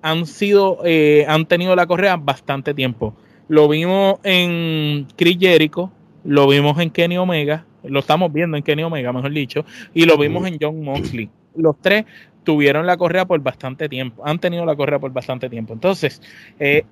han 0.00 0.26
sido, 0.26 0.78
eh, 0.84 1.24
han 1.26 1.46
tenido 1.46 1.74
la 1.74 1.88
correa 1.88 2.16
bastante 2.16 2.72
tiempo. 2.72 3.16
Lo 3.52 3.68
vimos 3.68 4.18
en 4.22 5.06
Chris 5.14 5.36
Jericho, 5.38 5.92
lo 6.24 6.48
vimos 6.48 6.80
en 6.80 6.88
Kenny 6.88 7.18
Omega, 7.18 7.66
lo 7.84 8.00
estamos 8.00 8.32
viendo 8.32 8.56
en 8.56 8.62
Kenny 8.62 8.82
Omega, 8.82 9.12
mejor 9.12 9.30
dicho, 9.30 9.66
y 9.92 10.06
lo 10.06 10.16
vimos 10.16 10.46
en 10.46 10.56
John 10.58 10.82
Moxley. 10.82 11.28
Los 11.54 11.78
tres 11.78 12.06
tuvieron 12.44 12.86
la 12.86 12.96
correa 12.96 13.26
por 13.26 13.38
bastante 13.40 13.90
tiempo, 13.90 14.22
han 14.24 14.38
tenido 14.38 14.64
la 14.64 14.74
correa 14.74 14.98
por 14.98 15.12
bastante 15.12 15.50
tiempo. 15.50 15.74
Entonces, 15.74 16.22
eh, 16.58 16.84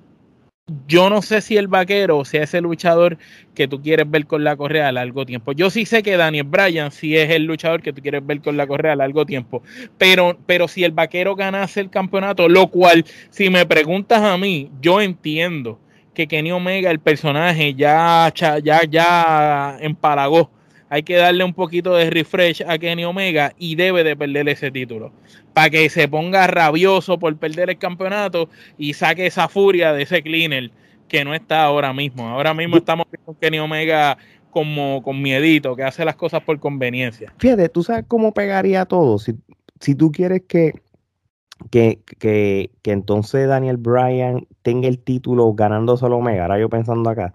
yo 0.86 1.08
no 1.08 1.22
sé 1.22 1.40
si 1.40 1.56
el 1.56 1.66
vaquero 1.66 2.26
sea 2.26 2.42
ese 2.42 2.60
luchador 2.60 3.16
que 3.54 3.66
tú 3.66 3.80
quieres 3.80 4.10
ver 4.10 4.26
con 4.26 4.44
la 4.44 4.54
correa 4.54 4.88
a 4.88 4.92
largo 4.92 5.24
tiempo. 5.24 5.52
Yo 5.52 5.70
sí 5.70 5.86
sé 5.86 6.02
que 6.02 6.18
Daniel 6.18 6.44
Bryan 6.44 6.92
sí 6.92 7.16
es 7.16 7.30
el 7.30 7.44
luchador 7.44 7.80
que 7.80 7.94
tú 7.94 8.02
quieres 8.02 8.26
ver 8.26 8.42
con 8.42 8.58
la 8.58 8.66
correa 8.66 8.92
a 8.92 8.96
largo 8.96 9.24
tiempo. 9.24 9.62
Pero, 9.96 10.38
pero 10.44 10.68
si 10.68 10.84
el 10.84 10.92
vaquero 10.92 11.36
ganase 11.36 11.80
el 11.80 11.88
campeonato, 11.88 12.50
lo 12.50 12.68
cual, 12.68 13.06
si 13.30 13.48
me 13.48 13.64
preguntas 13.64 14.20
a 14.20 14.36
mí, 14.36 14.70
yo 14.82 15.00
entiendo 15.00 15.78
que 16.20 16.36
Kenny 16.36 16.52
Omega, 16.52 16.90
el 16.90 17.00
personaje, 17.00 17.74
ya, 17.74 18.32
ya, 18.34 18.82
ya 18.84 19.76
empalagó 19.80 20.50
hay 20.90 21.04
que 21.04 21.14
darle 21.14 21.44
un 21.44 21.54
poquito 21.54 21.94
de 21.94 22.10
refresh 22.10 22.64
a 22.66 22.76
Kenny 22.76 23.04
Omega 23.04 23.54
y 23.56 23.76
debe 23.76 24.02
de 24.02 24.16
perder 24.16 24.48
ese 24.48 24.72
título. 24.72 25.12
Para 25.54 25.70
que 25.70 25.88
se 25.88 26.08
ponga 26.08 26.48
rabioso 26.48 27.16
por 27.16 27.34
perder 27.36 27.70
el 27.70 27.78
campeonato 27.78 28.50
y 28.76 28.92
saque 28.94 29.26
esa 29.26 29.48
furia 29.48 29.92
de 29.92 30.02
ese 30.02 30.20
cleaner 30.20 30.72
que 31.06 31.24
no 31.24 31.32
está 31.32 31.62
ahora 31.62 31.92
mismo. 31.92 32.28
Ahora 32.28 32.54
mismo 32.54 32.76
estamos 32.76 33.06
con 33.24 33.36
Kenny 33.36 33.60
Omega 33.60 34.18
como 34.50 35.00
con 35.04 35.22
miedito, 35.22 35.76
que 35.76 35.84
hace 35.84 36.04
las 36.04 36.16
cosas 36.16 36.42
por 36.42 36.58
conveniencia. 36.58 37.32
Fíjate, 37.38 37.68
tú 37.68 37.84
sabes 37.84 38.04
cómo 38.08 38.34
pegaría 38.34 38.84
todo. 38.84 39.20
Si, 39.20 39.36
si 39.78 39.94
tú 39.94 40.10
quieres 40.10 40.42
que, 40.48 40.74
que, 41.70 42.00
que, 42.18 42.70
que 42.82 42.92
entonces 42.92 43.48
Daniel 43.48 43.76
Bryan 43.76 44.46
tenga 44.62 44.88
el 44.88 44.98
título 44.98 45.52
ganando 45.54 45.96
solo 45.96 46.16
Omega, 46.16 46.42
ahora 46.42 46.58
yo 46.58 46.68
pensando 46.68 47.10
acá, 47.10 47.34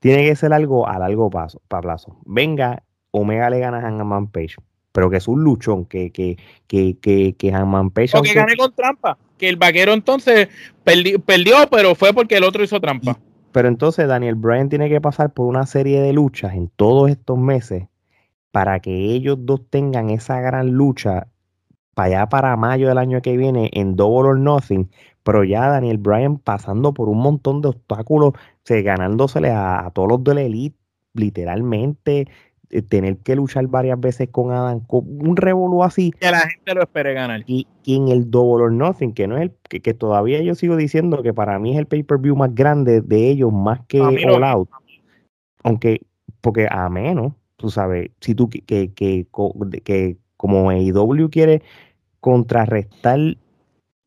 tiene 0.00 0.24
que 0.24 0.36
ser 0.36 0.52
algo 0.52 0.88
a 0.88 0.98
largo 0.98 1.28
plazo. 1.28 1.60
plazo. 1.68 2.16
Venga 2.24 2.82
Omega 3.10 3.50
le 3.50 3.58
gana 3.58 3.78
a 3.78 3.82
Hangman 3.82 4.28
Page, 4.28 4.56
pero 4.92 5.10
que 5.10 5.16
es 5.16 5.28
un 5.28 5.42
luchón, 5.42 5.84
que, 5.84 6.10
que, 6.10 6.38
que, 6.66 6.96
que, 7.00 7.34
que 7.36 7.52
Hangman 7.52 7.90
Page. 7.90 8.16
O 8.16 8.22
que 8.22 8.34
gane 8.34 8.56
con 8.56 8.72
trampa, 8.74 9.18
que 9.36 9.48
el 9.48 9.56
vaquero 9.56 9.92
entonces 9.92 10.48
perdió, 10.84 11.56
pero 11.70 11.94
fue 11.94 12.12
porque 12.12 12.36
el 12.36 12.44
otro 12.44 12.62
hizo 12.62 12.80
trampa. 12.80 13.18
pero 13.52 13.68
entonces 13.68 14.06
Daniel 14.08 14.34
Bryan 14.34 14.68
tiene 14.68 14.88
que 14.88 15.00
pasar 15.00 15.32
por 15.32 15.46
una 15.46 15.66
serie 15.66 16.00
de 16.00 16.12
luchas 16.12 16.54
en 16.54 16.68
todos 16.68 17.10
estos 17.10 17.38
meses 17.38 17.88
para 18.50 18.80
que 18.80 19.12
ellos 19.12 19.38
dos 19.40 19.62
tengan 19.68 20.10
esa 20.10 20.40
gran 20.40 20.70
lucha 20.70 21.28
para 21.98 22.06
allá 22.06 22.28
para 22.28 22.56
mayo 22.56 22.86
del 22.86 22.98
año 22.98 23.20
que 23.22 23.36
viene 23.36 23.70
en 23.72 23.96
Double 23.96 24.28
or 24.28 24.38
Nothing, 24.38 24.88
pero 25.24 25.42
ya 25.42 25.66
Daniel 25.66 25.98
Bryan 25.98 26.38
pasando 26.38 26.94
por 26.94 27.08
un 27.08 27.18
montón 27.18 27.60
de 27.60 27.70
obstáculos, 27.70 28.34
ganándosele 28.68 29.50
a, 29.50 29.84
a 29.84 29.90
todos 29.90 30.08
los 30.08 30.22
de 30.22 30.34
la 30.34 30.42
elite, 30.42 30.76
literalmente, 31.14 32.28
eh, 32.70 32.82
tener 32.82 33.16
que 33.16 33.34
luchar 33.34 33.66
varias 33.66 33.98
veces 33.98 34.28
con 34.30 34.52
Adam, 34.52 34.78
con 34.86 35.06
un 35.08 35.36
revolú 35.36 35.82
así. 35.82 36.12
Que 36.12 36.30
la 36.30 36.42
gente 36.42 36.72
lo 36.72 36.82
espere 36.82 37.14
ganar. 37.14 37.42
Y, 37.48 37.66
en 37.84 38.06
el 38.06 38.30
Double 38.30 38.66
or 38.66 38.72
Nothing, 38.72 39.12
que 39.12 39.26
no 39.26 39.36
es 39.36 39.42
el, 39.42 39.80
que, 39.80 39.92
todavía 39.92 40.40
yo 40.40 40.54
sigo 40.54 40.76
diciendo 40.76 41.24
que 41.24 41.34
para 41.34 41.58
mí 41.58 41.72
es 41.72 41.78
el 41.78 41.86
pay-per-view 41.86 42.36
más 42.36 42.54
grande 42.54 43.00
de 43.00 43.28
ellos, 43.28 43.52
más 43.52 43.80
que 43.88 44.00
All 44.00 44.44
Out. 44.44 44.68
Aunque, 45.64 46.02
porque 46.40 46.68
a 46.70 46.88
menos, 46.90 47.32
tú 47.56 47.70
sabes, 47.70 48.12
si 48.20 48.36
tú 48.36 48.48
que, 48.48 48.60
que, 48.60 48.92
que, 48.92 49.26
que 49.82 50.16
como 50.36 50.70
AEW 50.70 51.28
quiere 51.28 51.62
contrarrestar 52.20 53.36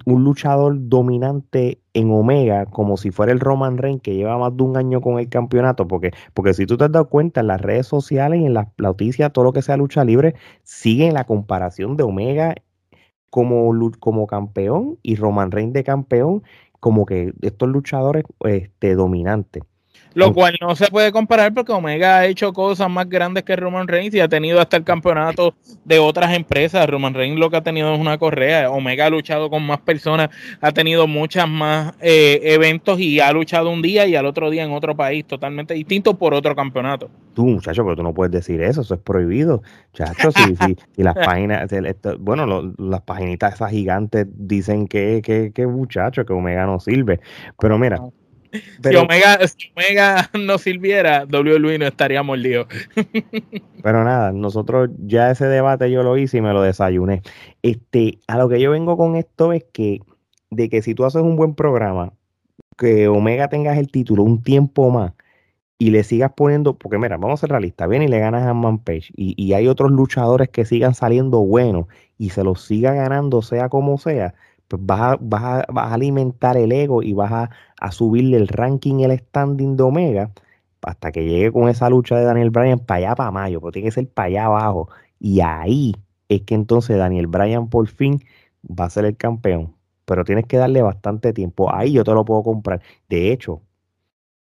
un 0.06 0.24
luchador 0.24 0.76
dominante 0.90 1.80
en 1.94 2.12
Omega 2.12 2.66
como 2.66 2.98
si 2.98 3.12
fuera 3.12 3.32
el 3.32 3.40
Roman 3.40 3.78
Reigns 3.78 4.02
que 4.02 4.16
lleva 4.16 4.38
más 4.38 4.56
de 4.56 4.64
un 4.64 4.78
año 4.78 5.02
con 5.02 5.20
el 5.20 5.30
campeonato, 5.30 5.88
porque, 5.88 6.12
porque 6.34 6.54
si 6.54 6.66
tú 6.66 6.78
te 6.78 6.86
has 6.86 6.92
dado 6.92 7.10
cuenta 7.10 7.42
en 7.42 7.48
las 7.48 7.62
redes 7.62 7.88
sociales 7.88 8.40
y 8.42 8.46
en 8.46 8.54
las 8.54 8.68
noticias, 8.78 9.32
todo 9.32 9.46
lo 9.46 9.54
que 9.54 9.62
sea 9.62 9.78
lucha 9.78 10.04
libre, 10.04 10.36
sigue 10.64 11.12
la 11.12 11.26
comparación 11.26 11.98
de 11.98 12.04
Omega 12.04 12.56
como, 13.30 13.72
como 14.00 14.28
campeón 14.28 14.98
y 15.04 15.16
Roman 15.16 15.52
Reigns 15.52 15.74
de 15.74 15.84
campeón, 15.84 16.44
como 16.80 17.06
que 17.06 17.34
estos 17.42 17.70
luchadores 17.70 18.24
este, 18.42 18.96
dominantes. 18.96 19.64
Lo 20.14 20.34
cual 20.34 20.58
no 20.60 20.76
se 20.76 20.88
puede 20.88 21.12
comparar 21.12 21.54
porque 21.54 21.72
Omega 21.72 22.18
ha 22.18 22.26
hecho 22.26 22.52
cosas 22.54 22.90
más 22.90 23.08
grandes 23.08 23.44
que 23.44 23.56
Roman 23.56 23.88
Reigns 23.88 24.14
y 24.14 24.20
ha 24.20 24.28
tenido 24.28 24.60
hasta 24.60 24.78
el 24.78 24.84
campeonato 24.84 25.56
de 25.86 26.00
otras 26.00 26.34
empresas. 26.34 26.88
Roman 26.90 27.14
Reigns 27.14 27.40
lo 27.40 27.50
que 27.50 27.58
ha 27.58 27.64
tenido 27.64 27.94
es 27.94 28.00
una 28.00 28.18
correa. 28.18 28.70
Omega 28.70 29.06
ha 29.06 29.10
luchado 29.10 29.50
con 29.50 29.66
más 29.66 29.80
personas, 29.80 30.30
ha 30.60 30.72
tenido 30.72 31.08
muchas 31.08 31.48
más 31.48 31.94
eh, 32.02 32.40
eventos 32.44 33.00
y 33.00 33.20
ha 33.20 33.32
luchado 33.32 33.70
un 33.70 33.82
día 33.82 34.06
y 34.06 34.16
al 34.16 34.26
otro 34.26 34.50
día 34.50 34.64
en 34.64 34.72
otro 34.72 34.96
país 34.96 35.26
totalmente 35.26 35.74
distinto 35.74 36.18
por 36.18 36.34
otro 36.34 36.56
campeonato. 36.56 37.10
Tú, 37.34 37.46
muchacho, 37.46 37.84
pero 37.84 37.96
tú 37.96 38.04
no 38.04 38.14
puedes 38.14 38.32
decir 38.32 38.62
eso, 38.62 38.82
eso 38.82 38.96
es 38.96 39.00
prohibido. 39.00 39.64
Muchacho, 39.94 40.32
si, 40.32 40.56
si, 40.96 41.04
las 41.04 41.16
páginas, 41.16 41.70
bueno, 42.20 42.74
las 42.78 43.02
paginitas 43.02 43.54
esas 43.54 43.72
gigantes 43.72 44.28
dicen 44.30 44.88
que, 44.88 45.22
que, 45.24 45.52
que 45.54 45.68
muchacho, 45.68 46.26
que 46.26 46.34
Omega 46.34 46.66
no 46.66 46.80
sirve. 46.80 47.22
Pero 47.58 47.78
mira, 47.78 48.02
si, 48.52 48.96
Omega, 48.96 50.30
no 50.40 50.58
sirviera, 50.58 51.26
WWE 51.26 51.80
no 51.80 51.88
estaría 51.88 52.24
mordido. 52.24 52.68
pero 53.84 54.04
nada, 54.04 54.32
nosotros 54.32 54.90
ya 55.06 55.32
ese 55.32 55.46
debate 55.46 55.92
yo 55.92 56.04
lo 56.04 56.18
hice 56.18 56.38
y 56.38 56.42
me 56.42 56.54
lo 56.54 56.62
desayuné. 56.62 57.22
Este, 57.62 58.20
a 58.28 58.38
lo 58.38 58.50
que 58.50 58.60
yo 58.60 58.72
vengo 58.72 58.98
con 58.98 59.16
esto 59.16 59.54
es 59.54 59.64
que 59.72 60.00
de 60.50 60.70
que 60.70 60.82
si 60.82 60.94
tú 60.94 61.06
haces 61.06 61.22
un 61.22 61.36
buen 61.36 61.56
programa, 61.56 62.14
que 62.78 63.08
Omega 63.08 63.48
tengas 63.48 63.78
el 63.78 63.90
título 63.90 64.24
un 64.24 64.44
tiempo 64.44 64.90
más 64.90 65.14
y 65.78 65.90
le 65.90 66.04
sigas 66.04 66.32
poniendo, 66.36 66.78
porque 66.78 66.98
mira, 66.98 67.18
vamos 67.18 67.40
a 67.40 67.42
ser 67.42 67.50
realistas, 67.50 67.90
viene 67.90 68.06
y 68.06 68.08
le 68.08 68.20
ganas 68.20 68.46
a 68.46 68.54
Man 68.54 68.80
Page 68.80 69.12
y, 69.16 69.34
y 69.42 69.54
hay 69.54 69.68
otros 69.68 69.92
luchadores 69.92 70.50
que 70.50 70.66
sigan 70.66 70.94
saliendo 70.94 71.40
buenos 71.40 71.88
y 72.18 72.30
se 72.30 72.44
los 72.44 72.62
siga 72.62 72.94
ganando 72.94 73.42
sea 73.42 73.70
como 73.70 73.98
sea, 73.98 74.36
pues 74.72 74.86
vas 74.86 75.02
a, 75.02 75.18
vas, 75.20 75.44
a, 75.44 75.66
vas 75.72 75.92
a, 75.92 75.94
alimentar 75.94 76.58
el 76.58 76.72
ego 76.72 77.04
y 77.04 77.14
vas 77.14 77.32
a, 77.32 77.50
a, 77.80 77.92
subirle 77.92 78.38
el 78.38 78.48
ranking, 78.48 79.02
el 79.02 79.18
standing 79.20 79.76
de 79.76 79.84
Omega, 79.84 80.32
hasta 80.82 81.12
que 81.12 81.26
llegue 81.26 81.52
con 81.52 81.70
esa 81.70 81.90
lucha 81.90 82.16
de 82.18 82.24
Daniel 82.24 82.50
Bryan 82.50 82.80
para 82.80 82.98
allá, 83.00 83.16
para 83.16 83.32
mayo, 83.32 83.60
pero 83.60 83.72
tiene 83.72 83.88
que 83.90 83.92
ser 83.92 84.08
para 84.10 84.28
allá 84.28 84.46
abajo. 84.46 84.90
Y 85.20 85.42
ahí 85.42 85.96
es 86.30 86.42
que 86.44 86.56
entonces 86.56 86.98
Daniel 86.98 87.28
Bryan 87.28 87.70
por 87.70 87.88
fin 87.88 88.24
va 88.64 88.86
a 88.86 88.90
ser 88.90 89.06
el 89.06 89.18
campeón. 89.18 89.76
Pero 90.06 90.24
tienes 90.26 90.46
que 90.48 90.58
darle 90.58 90.82
bastante 90.82 91.34
tiempo. 91.34 91.74
Ahí 91.74 91.94
yo 91.94 92.04
te 92.04 92.14
lo 92.14 92.26
puedo 92.26 92.44
comprar. 92.44 92.82
De 93.10 93.32
hecho, 93.32 93.62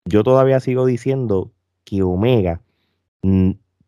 yo 0.06 0.24
todavía 0.24 0.60
sigo 0.60 0.86
diciendo 0.86 1.52
que 1.84 2.04
Omega 2.04 2.62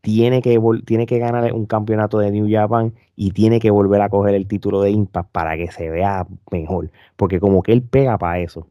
tiene 0.03 0.41
que, 0.41 0.59
tiene 0.83 1.05
que 1.05 1.17
ganar 1.17 1.53
un 1.53 1.65
campeonato 1.65 2.19
de 2.19 2.29
New 2.29 2.45
Japan 2.51 2.93
y 3.15 3.31
tiene 3.31 3.61
que 3.61 3.71
volver 3.71 4.01
a 4.01 4.09
coger 4.09 4.35
el 4.35 4.47
título 4.47 4.81
de 4.81 4.91
Impact 4.91 5.31
para 5.31 5.55
que 5.55 5.71
se 5.71 5.89
vea 5.89 6.27
mejor. 6.51 6.91
Porque 7.15 7.39
como 7.39 7.63
que 7.63 7.71
él 7.71 7.83
pega 7.83 8.17
para 8.17 8.39
eso. 8.39 8.67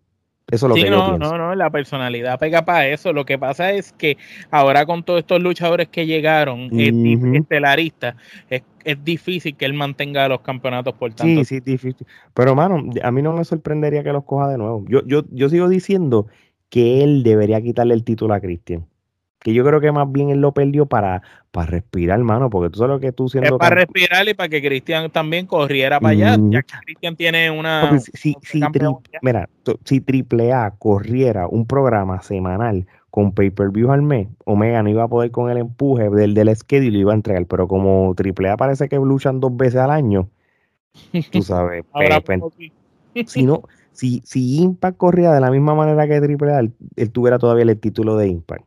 Eso 0.50 0.66
es 0.66 0.68
lo 0.68 0.74
que 0.74 0.90
no, 0.90 0.98
yo 0.98 1.16
pienso. 1.16 1.38
No, 1.38 1.38
no, 1.38 1.54
la 1.54 1.70
personalidad 1.70 2.38
pega 2.38 2.66
para 2.66 2.86
eso. 2.86 3.14
Lo 3.14 3.24
que 3.24 3.38
pasa 3.38 3.72
es 3.72 3.92
que 3.94 4.18
ahora 4.50 4.84
con 4.84 5.04
todos 5.04 5.20
estos 5.20 5.40
luchadores 5.40 5.88
que 5.88 6.04
llegaron, 6.04 6.68
uh 6.70 7.34
estelaristas, 7.34 8.14
es, 8.50 8.62
es, 8.84 9.02
difícil 9.02 9.56
que 9.56 9.64
él 9.64 9.72
mantenga 9.72 10.28
los 10.28 10.42
campeonatos 10.42 10.92
por 10.96 11.14
tanto. 11.14 11.44
Sí, 11.44 11.44
sí, 11.46 11.60
difícil. 11.60 12.06
Pero, 12.34 12.54
mano, 12.54 12.90
a 13.02 13.10
mí 13.10 13.22
no 13.22 13.32
me 13.32 13.44
sorprendería 13.46 14.02
que 14.02 14.12
los 14.12 14.24
coja 14.24 14.50
de 14.50 14.58
nuevo. 14.58 14.84
Yo, 14.86 15.00
yo, 15.06 15.22
yo 15.30 15.48
sigo 15.48 15.70
diciendo 15.70 16.26
que 16.68 17.02
él 17.02 17.22
debería 17.22 17.62
quitarle 17.62 17.94
el 17.94 18.04
título 18.04 18.34
a 18.34 18.40
Christian 18.40 18.86
que 19.42 19.52
yo 19.52 19.64
creo 19.64 19.80
que 19.80 19.90
más 19.90 20.10
bien 20.10 20.30
él 20.30 20.40
lo 20.40 20.52
perdió 20.52 20.86
para, 20.86 21.22
para 21.50 21.66
respirar, 21.66 22.18
hermano, 22.18 22.48
porque 22.48 22.70
tú 22.70 22.78
sabes 22.78 22.94
lo 22.94 23.00
que 23.00 23.12
tú 23.12 23.28
siendo... 23.28 23.56
Es 23.56 23.58
para 23.58 23.74
respirar 23.74 24.28
y 24.28 24.34
para 24.34 24.48
que 24.48 24.62
Cristian 24.62 25.10
también 25.10 25.46
corriera 25.46 26.00
para 26.00 26.12
allá, 26.12 26.36
ya 26.48 26.62
que 26.62 26.74
Cristian 26.84 27.16
tiene 27.16 27.50
una... 27.50 27.98
si, 27.98 28.36
si, 28.42 28.62
mira, 29.20 29.48
si 29.84 30.00
Triple 30.00 30.52
A 30.52 30.70
corriera 30.78 31.48
un 31.48 31.66
programa 31.66 32.22
semanal 32.22 32.86
con 33.10 33.32
pay-per-view 33.32 33.90
al 33.90 34.02
mes, 34.02 34.28
Omega 34.44 34.82
no 34.82 34.88
iba 34.88 35.02
a 35.02 35.08
poder 35.08 35.30
con 35.30 35.50
el 35.50 35.58
empuje 35.58 36.08
del, 36.08 36.34
del 36.34 36.54
schedule 36.56 36.86
y 36.86 36.90
lo 36.92 36.98
iba 36.98 37.12
a 37.12 37.16
entregar. 37.16 37.44
Pero 37.46 37.68
como 37.68 38.14
AAA 38.14 38.56
parece 38.56 38.88
que 38.88 38.96
luchan 38.96 39.40
dos 39.40 39.54
veces 39.56 39.80
al 39.80 39.90
año, 39.90 40.30
tú 41.30 41.42
sabes, 41.42 41.84
si 43.26 43.42
no, 43.42 43.64
si, 43.92 44.22
si 44.24 44.62
Impact 44.62 44.96
corría 44.96 45.32
de 45.32 45.40
la 45.40 45.50
misma 45.50 45.74
manera 45.74 46.06
que 46.06 46.14
AAA, 46.14 46.60
él, 46.60 46.72
él 46.96 47.10
tuviera 47.10 47.38
todavía 47.38 47.64
el 47.64 47.78
título 47.78 48.16
de 48.16 48.28
Impact. 48.28 48.64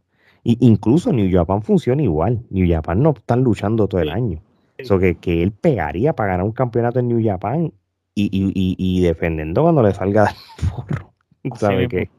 Y 0.47 0.57
incluso 0.61 1.11
New 1.11 1.27
Japan 1.31 1.63
funciona 1.63 2.03
igual. 2.03 2.39
New 2.51 2.71
Japan 2.71 3.01
no 3.01 3.15
están 3.17 3.41
luchando 3.41 3.87
todo 3.87 3.99
el 3.99 4.11
año. 4.11 4.39
Eso 4.77 4.99
que, 4.99 5.15
que 5.15 5.41
él 5.41 5.51
pegaría 5.51 6.13
para 6.13 6.33
ganar 6.33 6.45
un 6.45 6.51
campeonato 6.51 6.99
en 6.99 7.07
New 7.07 7.19
Japan 7.25 7.73
y, 8.13 8.25
y, 8.25 8.51
y, 8.53 8.75
y 8.77 9.01
defendiendo 9.01 9.63
cuando 9.63 9.81
le 9.81 9.91
salga 9.91 10.25
del 10.25 10.35
forro. 10.69 11.13
¿Sabes 11.55 11.89
qué? 11.89 12.09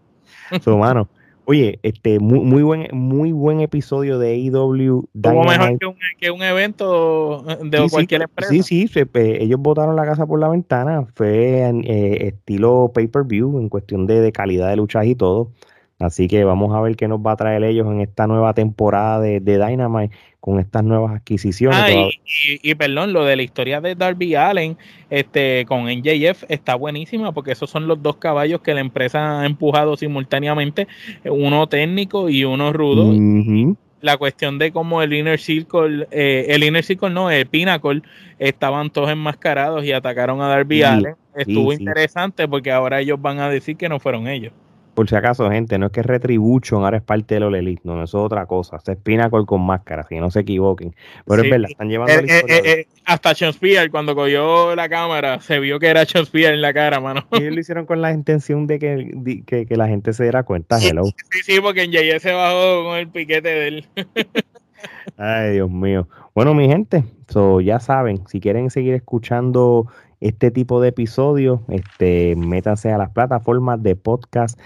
So, 0.61 0.77
mano, 0.77 1.09
oye, 1.45 1.79
este, 1.85 2.19
muy, 2.19 2.41
muy 2.41 2.65
buen, 2.65 2.89
muy 2.93 3.31
buen 3.31 3.61
episodio 3.61 4.19
de 4.19 4.33
AEW. 4.33 5.09
Como 5.23 5.45
mejor 5.45 5.79
que 5.79 5.87
un, 5.87 5.97
que 6.19 6.31
un, 6.33 6.43
evento 6.43 7.45
de 7.63 7.79
sí, 7.79 7.89
cualquier 7.91 8.23
sí, 8.23 8.25
empresa. 8.25 8.51
Sí, 8.51 8.63
sí, 8.65 8.89
se, 8.89 9.07
pues, 9.07 9.41
ellos 9.41 9.61
botaron 9.61 9.95
la 9.95 10.05
casa 10.05 10.27
por 10.27 10.41
la 10.41 10.49
ventana. 10.49 11.07
Fue 11.15 11.61
eh, 11.85 12.27
estilo 12.27 12.91
pay-per-view 12.93 13.61
en 13.61 13.69
cuestión 13.69 14.09
de, 14.09 14.21
de 14.21 14.33
calidad 14.33 14.69
de 14.69 14.77
luchas 14.77 15.07
y 15.07 15.15
todo. 15.15 15.53
Así 15.99 16.29
que 16.29 16.45
vamos 16.45 16.75
a 16.75 16.81
ver 16.83 16.95
qué 16.95 17.09
nos 17.09 17.21
va 17.21 17.33
a 17.33 17.37
traer 17.37 17.65
ellos 17.65 17.87
en 17.87 18.03
esta 18.03 18.27
nueva 18.27 18.53
temporada 18.53 19.19
de, 19.21 19.41
de 19.41 19.55
Dynamite 19.57 20.15
con 20.41 20.61
estas 20.61 20.85
nuevas 20.85 21.17
adquisiciones. 21.17 21.79
Ah, 21.83 21.91
y, 21.91 22.11
y, 22.25 22.71
y, 22.71 22.75
perdón, 22.75 23.15
lo 23.15 23.25
de 23.25 23.35
la 23.35 23.43
historia 23.43 23.81
de 23.81 23.95
Darby 23.95 24.35
Allen 24.35 24.77
este, 25.09 25.65
con 25.67 25.87
NJF 25.87 26.45
está 26.49 26.75
buenísima 26.75 27.33
porque 27.33 27.53
esos 27.53 27.71
son 27.71 27.89
los 27.89 28.03
dos 28.03 28.17
caballos 28.17 28.61
que 28.61 28.75
la 28.75 28.81
empresa 28.81 29.41
ha 29.41 29.47
empujado 29.47 29.97
simultáneamente, 29.97 30.87
uno 31.25 31.67
técnico 31.67 32.29
y 32.29 32.45
uno 32.45 32.73
rudo. 32.75 33.07
Uh 33.07 33.15
-huh. 33.15 33.77
La 34.03 34.19
cuestión 34.19 34.59
de 34.59 34.71
cómo 34.73 35.01
el 35.03 35.15
Inner 35.15 35.41
Circle, 35.41 36.07
eh, 36.11 36.45
el 36.51 36.63
Inner 36.63 36.85
Circle 36.85 37.11
no, 37.11 37.31
el 37.31 37.47
Pinnacle, 37.47 38.03
estaban 38.39 38.91
todos 38.91 39.11
enmascarados 39.11 39.83
y 39.85 39.93
atacaron 39.93 40.43
a 40.43 40.49
Darby 40.49 40.77
Sí, 40.77 40.83
Allen. 40.83 41.15
Estuvo 41.35 41.71
sí, 41.71 41.79
sí. 41.79 41.83
interesante 41.83 42.47
porque 42.47 42.71
ahora 42.71 43.01
ellos 43.01 43.21
van 43.21 43.41
a 43.41 43.49
decir 43.49 43.77
que 43.79 43.89
no 43.89 43.99
fueron 43.99 44.29
ellos. 44.29 44.53
Por 44.97 45.09
si 45.09 45.15
acaso, 45.15 45.49
gente, 45.51 45.79
no 45.79 45.87
es 45.87 45.93
que 45.93 46.03
Retribution 46.03 46.83
ahora 46.83 46.97
es 46.97 47.03
parte 47.05 47.35
de 47.35 47.41
los 47.41 47.55
Elite, 47.55 47.83
no, 47.85 48.03
eso 48.03 48.19
es 48.19 48.25
otra 48.25 48.47
cosa. 48.47 48.81
Se 48.81 48.93
es 48.93 48.99
Pinnacle 48.99 49.45
con 49.47 49.61
máscara, 49.65 50.05
si 50.09 50.17
no 50.19 50.31
se 50.33 50.41
equivoquen. 50.41 50.97
Pero 51.27 51.43
Sí. 51.43 51.47
es 51.47 51.51
verdad, 51.53 51.71
están 51.71 51.89
llevando 51.89 52.13
Eh, 52.15 52.17
la 52.27 52.35
historia. 52.35 52.57
eh, 52.57 52.63
eh, 52.65 52.81
eh, 52.81 52.87
hasta 53.05 53.35
Sean 53.35 53.53
Spear, 53.53 53.91
cuando 53.91 54.15
cogió 54.17 54.75
la 54.75 54.89
cámara, 54.89 55.39
se 55.41 55.61
vio 55.61 55.79
que 55.79 55.87
era 55.89 56.05
Sean 56.05 56.27
Spear 56.27 56.55
en 56.55 56.63
la 56.63 56.73
cara, 56.75 56.99
mano. 56.99 57.25
Ellos 57.33 57.55
lo 57.55 57.61
hicieron 57.61 57.87
con 57.87 58.01
la 58.03 58.11
intención 58.13 58.67
de 58.67 58.79
que, 58.81 59.11
de- 59.15 59.43
que, 59.45 59.67
que 59.67 59.77
la 59.77 59.87
gente 59.87 60.13
se 60.13 60.23
diera 60.25 60.43
cuenta, 60.43 60.79
hello. 60.83 61.05
Sí, 61.05 61.43
sí, 61.45 61.61
porque 61.61 61.83
en 61.85 61.93
Jay 61.93 62.19
se 62.19 62.33
bajó 62.33 62.85
con 62.85 62.97
el 62.97 63.09
piquete 63.09 63.49
de 63.49 63.69
él. 63.69 63.87
Ay, 65.17 65.53
Dios 65.55 65.71
mío. 65.71 66.09
Bueno, 66.35 66.55
mi 66.55 66.69
gente, 66.69 67.05
so, 67.29 67.61
ya 67.61 67.81
saben, 67.81 68.27
si 68.29 68.41
quieren 68.41 68.71
seguir 68.71 68.95
escuchando 68.95 69.87
este 70.21 70.51
tipo 70.51 70.81
de 70.81 70.89
episodios, 70.89 71.61
este, 71.69 72.35
métanse 72.37 72.91
a 72.93 72.99
las 72.99 73.11
plataformas 73.11 73.83
de 73.83 73.97
podcast, 73.97 74.59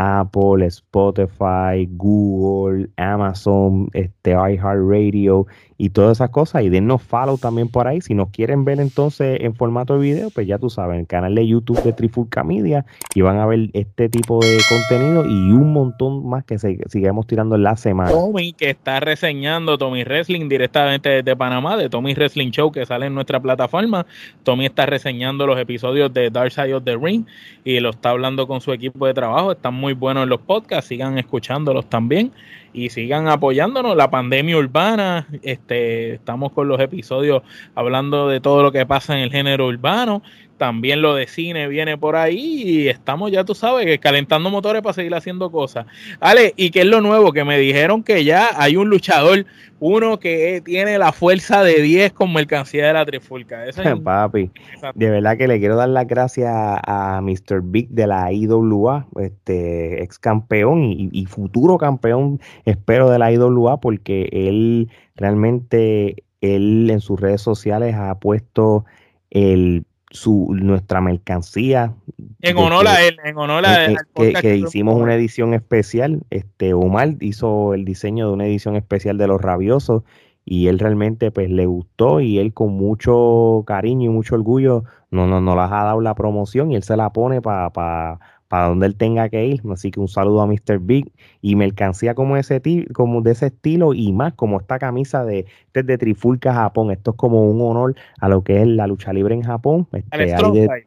Apple, 0.00 0.66
Spotify, 0.70 1.86
Google, 1.96 2.88
Amazon, 2.96 3.88
este, 3.92 4.32
iHeartRadio 4.34 5.46
y 5.80 5.88
todas 5.88 6.18
esas 6.18 6.28
cosas. 6.28 6.62
Y 6.62 6.68
dennos 6.68 7.00
follow 7.02 7.38
también 7.38 7.68
por 7.68 7.88
ahí. 7.88 8.02
Si 8.02 8.12
nos 8.14 8.28
quieren 8.28 8.66
ver 8.66 8.80
entonces 8.80 9.38
en 9.40 9.54
formato 9.54 9.94
de 9.94 10.00
video, 10.00 10.30
pues 10.30 10.46
ya 10.46 10.58
tú 10.58 10.68
sabes, 10.68 11.00
el 11.00 11.06
canal 11.06 11.34
de 11.34 11.46
YouTube 11.46 11.82
de 11.82 11.94
Trifulca 11.94 12.44
Media 12.44 12.84
y 13.14 13.22
van 13.22 13.38
a 13.38 13.46
ver 13.46 13.70
este 13.72 14.10
tipo 14.10 14.40
de 14.40 14.58
contenido 14.68 15.24
y 15.24 15.52
un 15.52 15.72
montón 15.72 16.28
más 16.28 16.44
que 16.44 16.58
se, 16.58 16.78
tirando 17.26 17.56
en 17.56 17.62
la 17.62 17.76
semana. 17.78 18.10
Tommy, 18.10 18.52
que 18.52 18.68
está 18.68 19.00
reseñando 19.00 19.78
Tommy 19.78 20.04
Wrestling 20.04 20.50
directamente 20.50 21.08
desde 21.08 21.34
Panamá, 21.34 21.78
de 21.78 21.88
Tommy 21.88 22.12
Wrestling 22.12 22.50
Show, 22.50 22.70
que 22.70 22.84
sale 22.84 23.06
en 23.06 23.14
nuestra 23.14 23.40
plataforma. 23.40 24.04
Tommy 24.42 24.66
está 24.66 24.84
reseñando 24.84 25.46
los 25.46 25.58
episodios 25.58 26.12
de 26.12 26.28
Dark 26.28 26.52
Side 26.52 26.74
of 26.74 26.84
the 26.84 26.96
Ring 26.96 27.24
y 27.64 27.80
lo 27.80 27.90
está 27.90 28.10
hablando 28.10 28.46
con 28.46 28.60
su 28.60 28.74
equipo 28.74 29.06
de 29.06 29.14
trabajo. 29.14 29.52
Están 29.52 29.72
muy 29.72 29.94
buenos 29.94 30.28
los 30.28 30.42
podcasts, 30.42 30.88
sigan 30.88 31.16
escuchándolos 31.16 31.88
también 31.88 32.32
y 32.72 32.90
sigan 32.90 33.28
apoyándonos. 33.28 33.96
La 33.96 34.10
pandemia 34.10 34.56
urbana, 34.56 35.26
este, 35.70 36.14
estamos 36.14 36.50
con 36.52 36.66
los 36.66 36.80
episodios 36.80 37.42
hablando 37.76 38.28
de 38.28 38.40
todo 38.40 38.62
lo 38.62 38.72
que 38.72 38.86
pasa 38.86 39.16
en 39.16 39.20
el 39.20 39.30
género 39.30 39.68
urbano. 39.68 40.22
También 40.60 41.00
lo 41.00 41.14
de 41.14 41.26
cine 41.26 41.68
viene 41.68 41.96
por 41.96 42.16
ahí 42.16 42.36
y 42.66 42.88
estamos, 42.88 43.32
ya 43.32 43.44
tú 43.44 43.54
sabes, 43.54 43.86
que 43.86 43.98
calentando 43.98 44.50
motores 44.50 44.82
para 44.82 44.92
seguir 44.92 45.14
haciendo 45.14 45.50
cosas. 45.50 45.86
Ale, 46.20 46.52
¿y 46.54 46.68
qué 46.70 46.80
es 46.80 46.86
lo 46.86 47.00
nuevo? 47.00 47.32
Que 47.32 47.44
me 47.44 47.58
dijeron 47.58 48.02
que 48.02 48.24
ya 48.24 48.50
hay 48.54 48.76
un 48.76 48.90
luchador, 48.90 49.46
uno 49.78 50.18
que 50.18 50.60
tiene 50.62 50.98
la 50.98 51.12
fuerza 51.12 51.62
de 51.64 51.80
10 51.80 52.12
con 52.12 52.30
mercancía 52.34 52.88
de 52.88 52.92
la 52.92 53.06
trifulca. 53.06 53.64
Es- 53.66 53.76
Papi, 54.04 54.50
de 54.94 55.08
verdad 55.10 55.38
que 55.38 55.48
le 55.48 55.58
quiero 55.60 55.76
dar 55.76 55.88
las 55.88 56.06
gracias 56.06 56.50
a 56.52 57.22
Mr. 57.22 57.62
Big 57.62 57.88
de 57.88 58.06
la 58.06 58.30
IWA, 58.30 59.06
este 59.18 60.02
ex 60.02 60.18
campeón 60.18 60.84
y, 60.84 61.08
y 61.10 61.24
futuro 61.24 61.78
campeón, 61.78 62.38
espero, 62.66 63.08
de 63.08 63.18
la 63.18 63.32
IWA, 63.32 63.80
porque 63.80 64.28
él 64.30 64.90
realmente, 65.16 66.22
él 66.42 66.90
en 66.90 67.00
sus 67.00 67.18
redes 67.18 67.40
sociales 67.40 67.94
ha 67.94 68.14
puesto 68.18 68.84
el, 69.30 69.84
su, 70.10 70.48
nuestra 70.54 71.00
mercancía. 71.00 71.94
en 72.40 72.56
honor 72.58 72.86
a 72.88 73.02
él, 73.02 73.16
en 73.24 73.36
honor 73.38 73.64
a 73.66 73.74
que, 73.74 73.84
al 73.84 73.96
que- 73.96 74.02
podcast 74.14 74.34
que 74.36 74.48
que 74.48 74.56
hicimos 74.56 74.96
una 74.96 75.14
edición 75.14 75.54
especial. 75.54 76.22
Este 76.30 76.74
Omar 76.74 77.14
hizo 77.20 77.74
el 77.74 77.84
diseño 77.84 78.26
de 78.26 78.32
una 78.34 78.46
edición 78.46 78.76
especial 78.76 79.18
de 79.18 79.26
los 79.28 79.40
rabiosos 79.40 80.02
y 80.44 80.66
él 80.68 80.78
realmente 80.78 81.30
pues 81.30 81.50
le 81.50 81.66
gustó 81.66 82.20
y 82.20 82.38
él 82.38 82.52
con 82.52 82.72
mucho 82.72 83.62
cariño 83.66 84.10
y 84.10 84.12
mucho 84.14 84.34
orgullo 84.34 84.84
no, 85.10 85.26
no, 85.26 85.40
nos 85.40 85.54
las 85.54 85.70
ha 85.70 85.84
dado 85.84 86.00
la 86.00 86.14
promoción 86.14 86.72
y 86.72 86.76
él 86.76 86.82
se 86.82 86.96
la 86.96 87.10
pone 87.12 87.42
para 87.42 87.70
pa, 87.70 88.18
pa 88.50 88.66
donde 88.66 88.86
él 88.86 88.96
tenga 88.96 89.28
que 89.28 89.46
ir. 89.46 89.62
Así 89.72 89.92
que 89.92 90.00
un 90.00 90.08
saludo 90.08 90.42
a 90.42 90.46
Mr. 90.46 90.80
Big 90.80 91.10
y 91.40 91.54
mercancía 91.54 92.14
como 92.16 92.36
ese 92.36 92.60
como 92.92 93.22
de 93.22 93.30
ese 93.30 93.46
estilo 93.46 93.94
y 93.94 94.12
más 94.12 94.34
como 94.34 94.58
esta 94.60 94.78
camisa 94.80 95.24
de, 95.24 95.46
este 95.66 95.80
es 95.80 95.86
de 95.86 95.96
Trifulca 95.96 96.52
Japón. 96.52 96.90
Esto 96.90 97.12
es 97.12 97.16
como 97.16 97.44
un 97.48 97.62
honor 97.62 97.94
a 98.20 98.28
lo 98.28 98.42
que 98.42 98.60
es 98.60 98.66
la 98.66 98.88
lucha 98.88 99.12
libre 99.12 99.36
en 99.36 99.42
Japón. 99.42 99.86
Este, 99.92 100.30
Strong 100.36 100.52
de- 100.54 100.64
Style. 100.64 100.86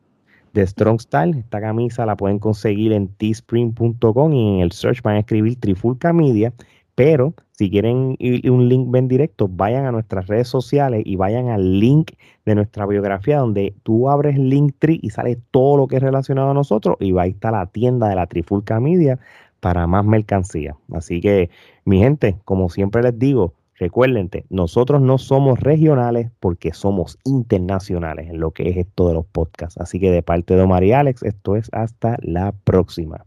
de 0.53 0.67
Strong 0.67 0.99
Style. 0.99 1.37
Esta 1.39 1.61
camisa 1.61 2.05
la 2.05 2.17
pueden 2.17 2.37
conseguir 2.37 2.91
en 2.91 3.07
teespring.com 3.07 4.33
y 4.33 4.55
en 4.55 4.59
el 4.59 4.73
search 4.73 5.01
van 5.01 5.15
a 5.15 5.19
escribir 5.19 5.57
Trifulca 5.57 6.11
Media. 6.11 6.51
Pero 6.95 7.33
si 7.51 7.69
quieren 7.69 8.17
un 8.19 8.69
link 8.69 8.91
ven 8.91 9.07
directo, 9.07 9.47
vayan 9.47 9.85
a 9.85 9.91
nuestras 9.91 10.27
redes 10.27 10.47
sociales 10.47 11.03
y 11.05 11.15
vayan 11.15 11.49
al 11.49 11.79
link 11.79 12.11
de 12.45 12.55
nuestra 12.55 12.85
biografía 12.85 13.39
donde 13.39 13.73
tú 13.83 14.09
abres 14.09 14.37
Linktree 14.37 14.99
y 15.01 15.09
sale 15.09 15.37
todo 15.51 15.77
lo 15.77 15.87
que 15.87 15.97
es 15.97 16.03
relacionado 16.03 16.51
a 16.51 16.53
nosotros 16.53 16.97
y 16.99 17.11
va 17.11 17.23
a 17.23 17.51
la 17.51 17.65
tienda 17.67 18.09
de 18.09 18.15
la 18.15 18.27
Trifulca 18.27 18.79
Media 18.79 19.19
para 19.59 19.87
más 19.87 20.05
mercancía. 20.05 20.75
Así 20.91 21.21
que, 21.21 21.49
mi 21.85 21.99
gente, 21.99 22.37
como 22.43 22.69
siempre 22.69 23.01
les 23.01 23.17
digo, 23.17 23.53
recuerden, 23.75 24.29
nosotros 24.49 25.01
no 25.01 25.17
somos 25.17 25.59
regionales 25.59 26.31
porque 26.39 26.73
somos 26.73 27.17
internacionales 27.23 28.29
en 28.29 28.39
lo 28.39 28.51
que 28.51 28.69
es 28.69 28.77
esto 28.77 29.07
de 29.07 29.13
los 29.15 29.25
podcasts. 29.25 29.79
Así 29.79 29.99
que 29.99 30.11
de 30.11 30.21
parte 30.21 30.55
de 30.55 30.61
Omar 30.61 30.83
y 30.83 30.91
Alex, 30.91 31.23
esto 31.23 31.55
es 31.55 31.69
hasta 31.71 32.17
la 32.21 32.51
próxima. 32.63 33.25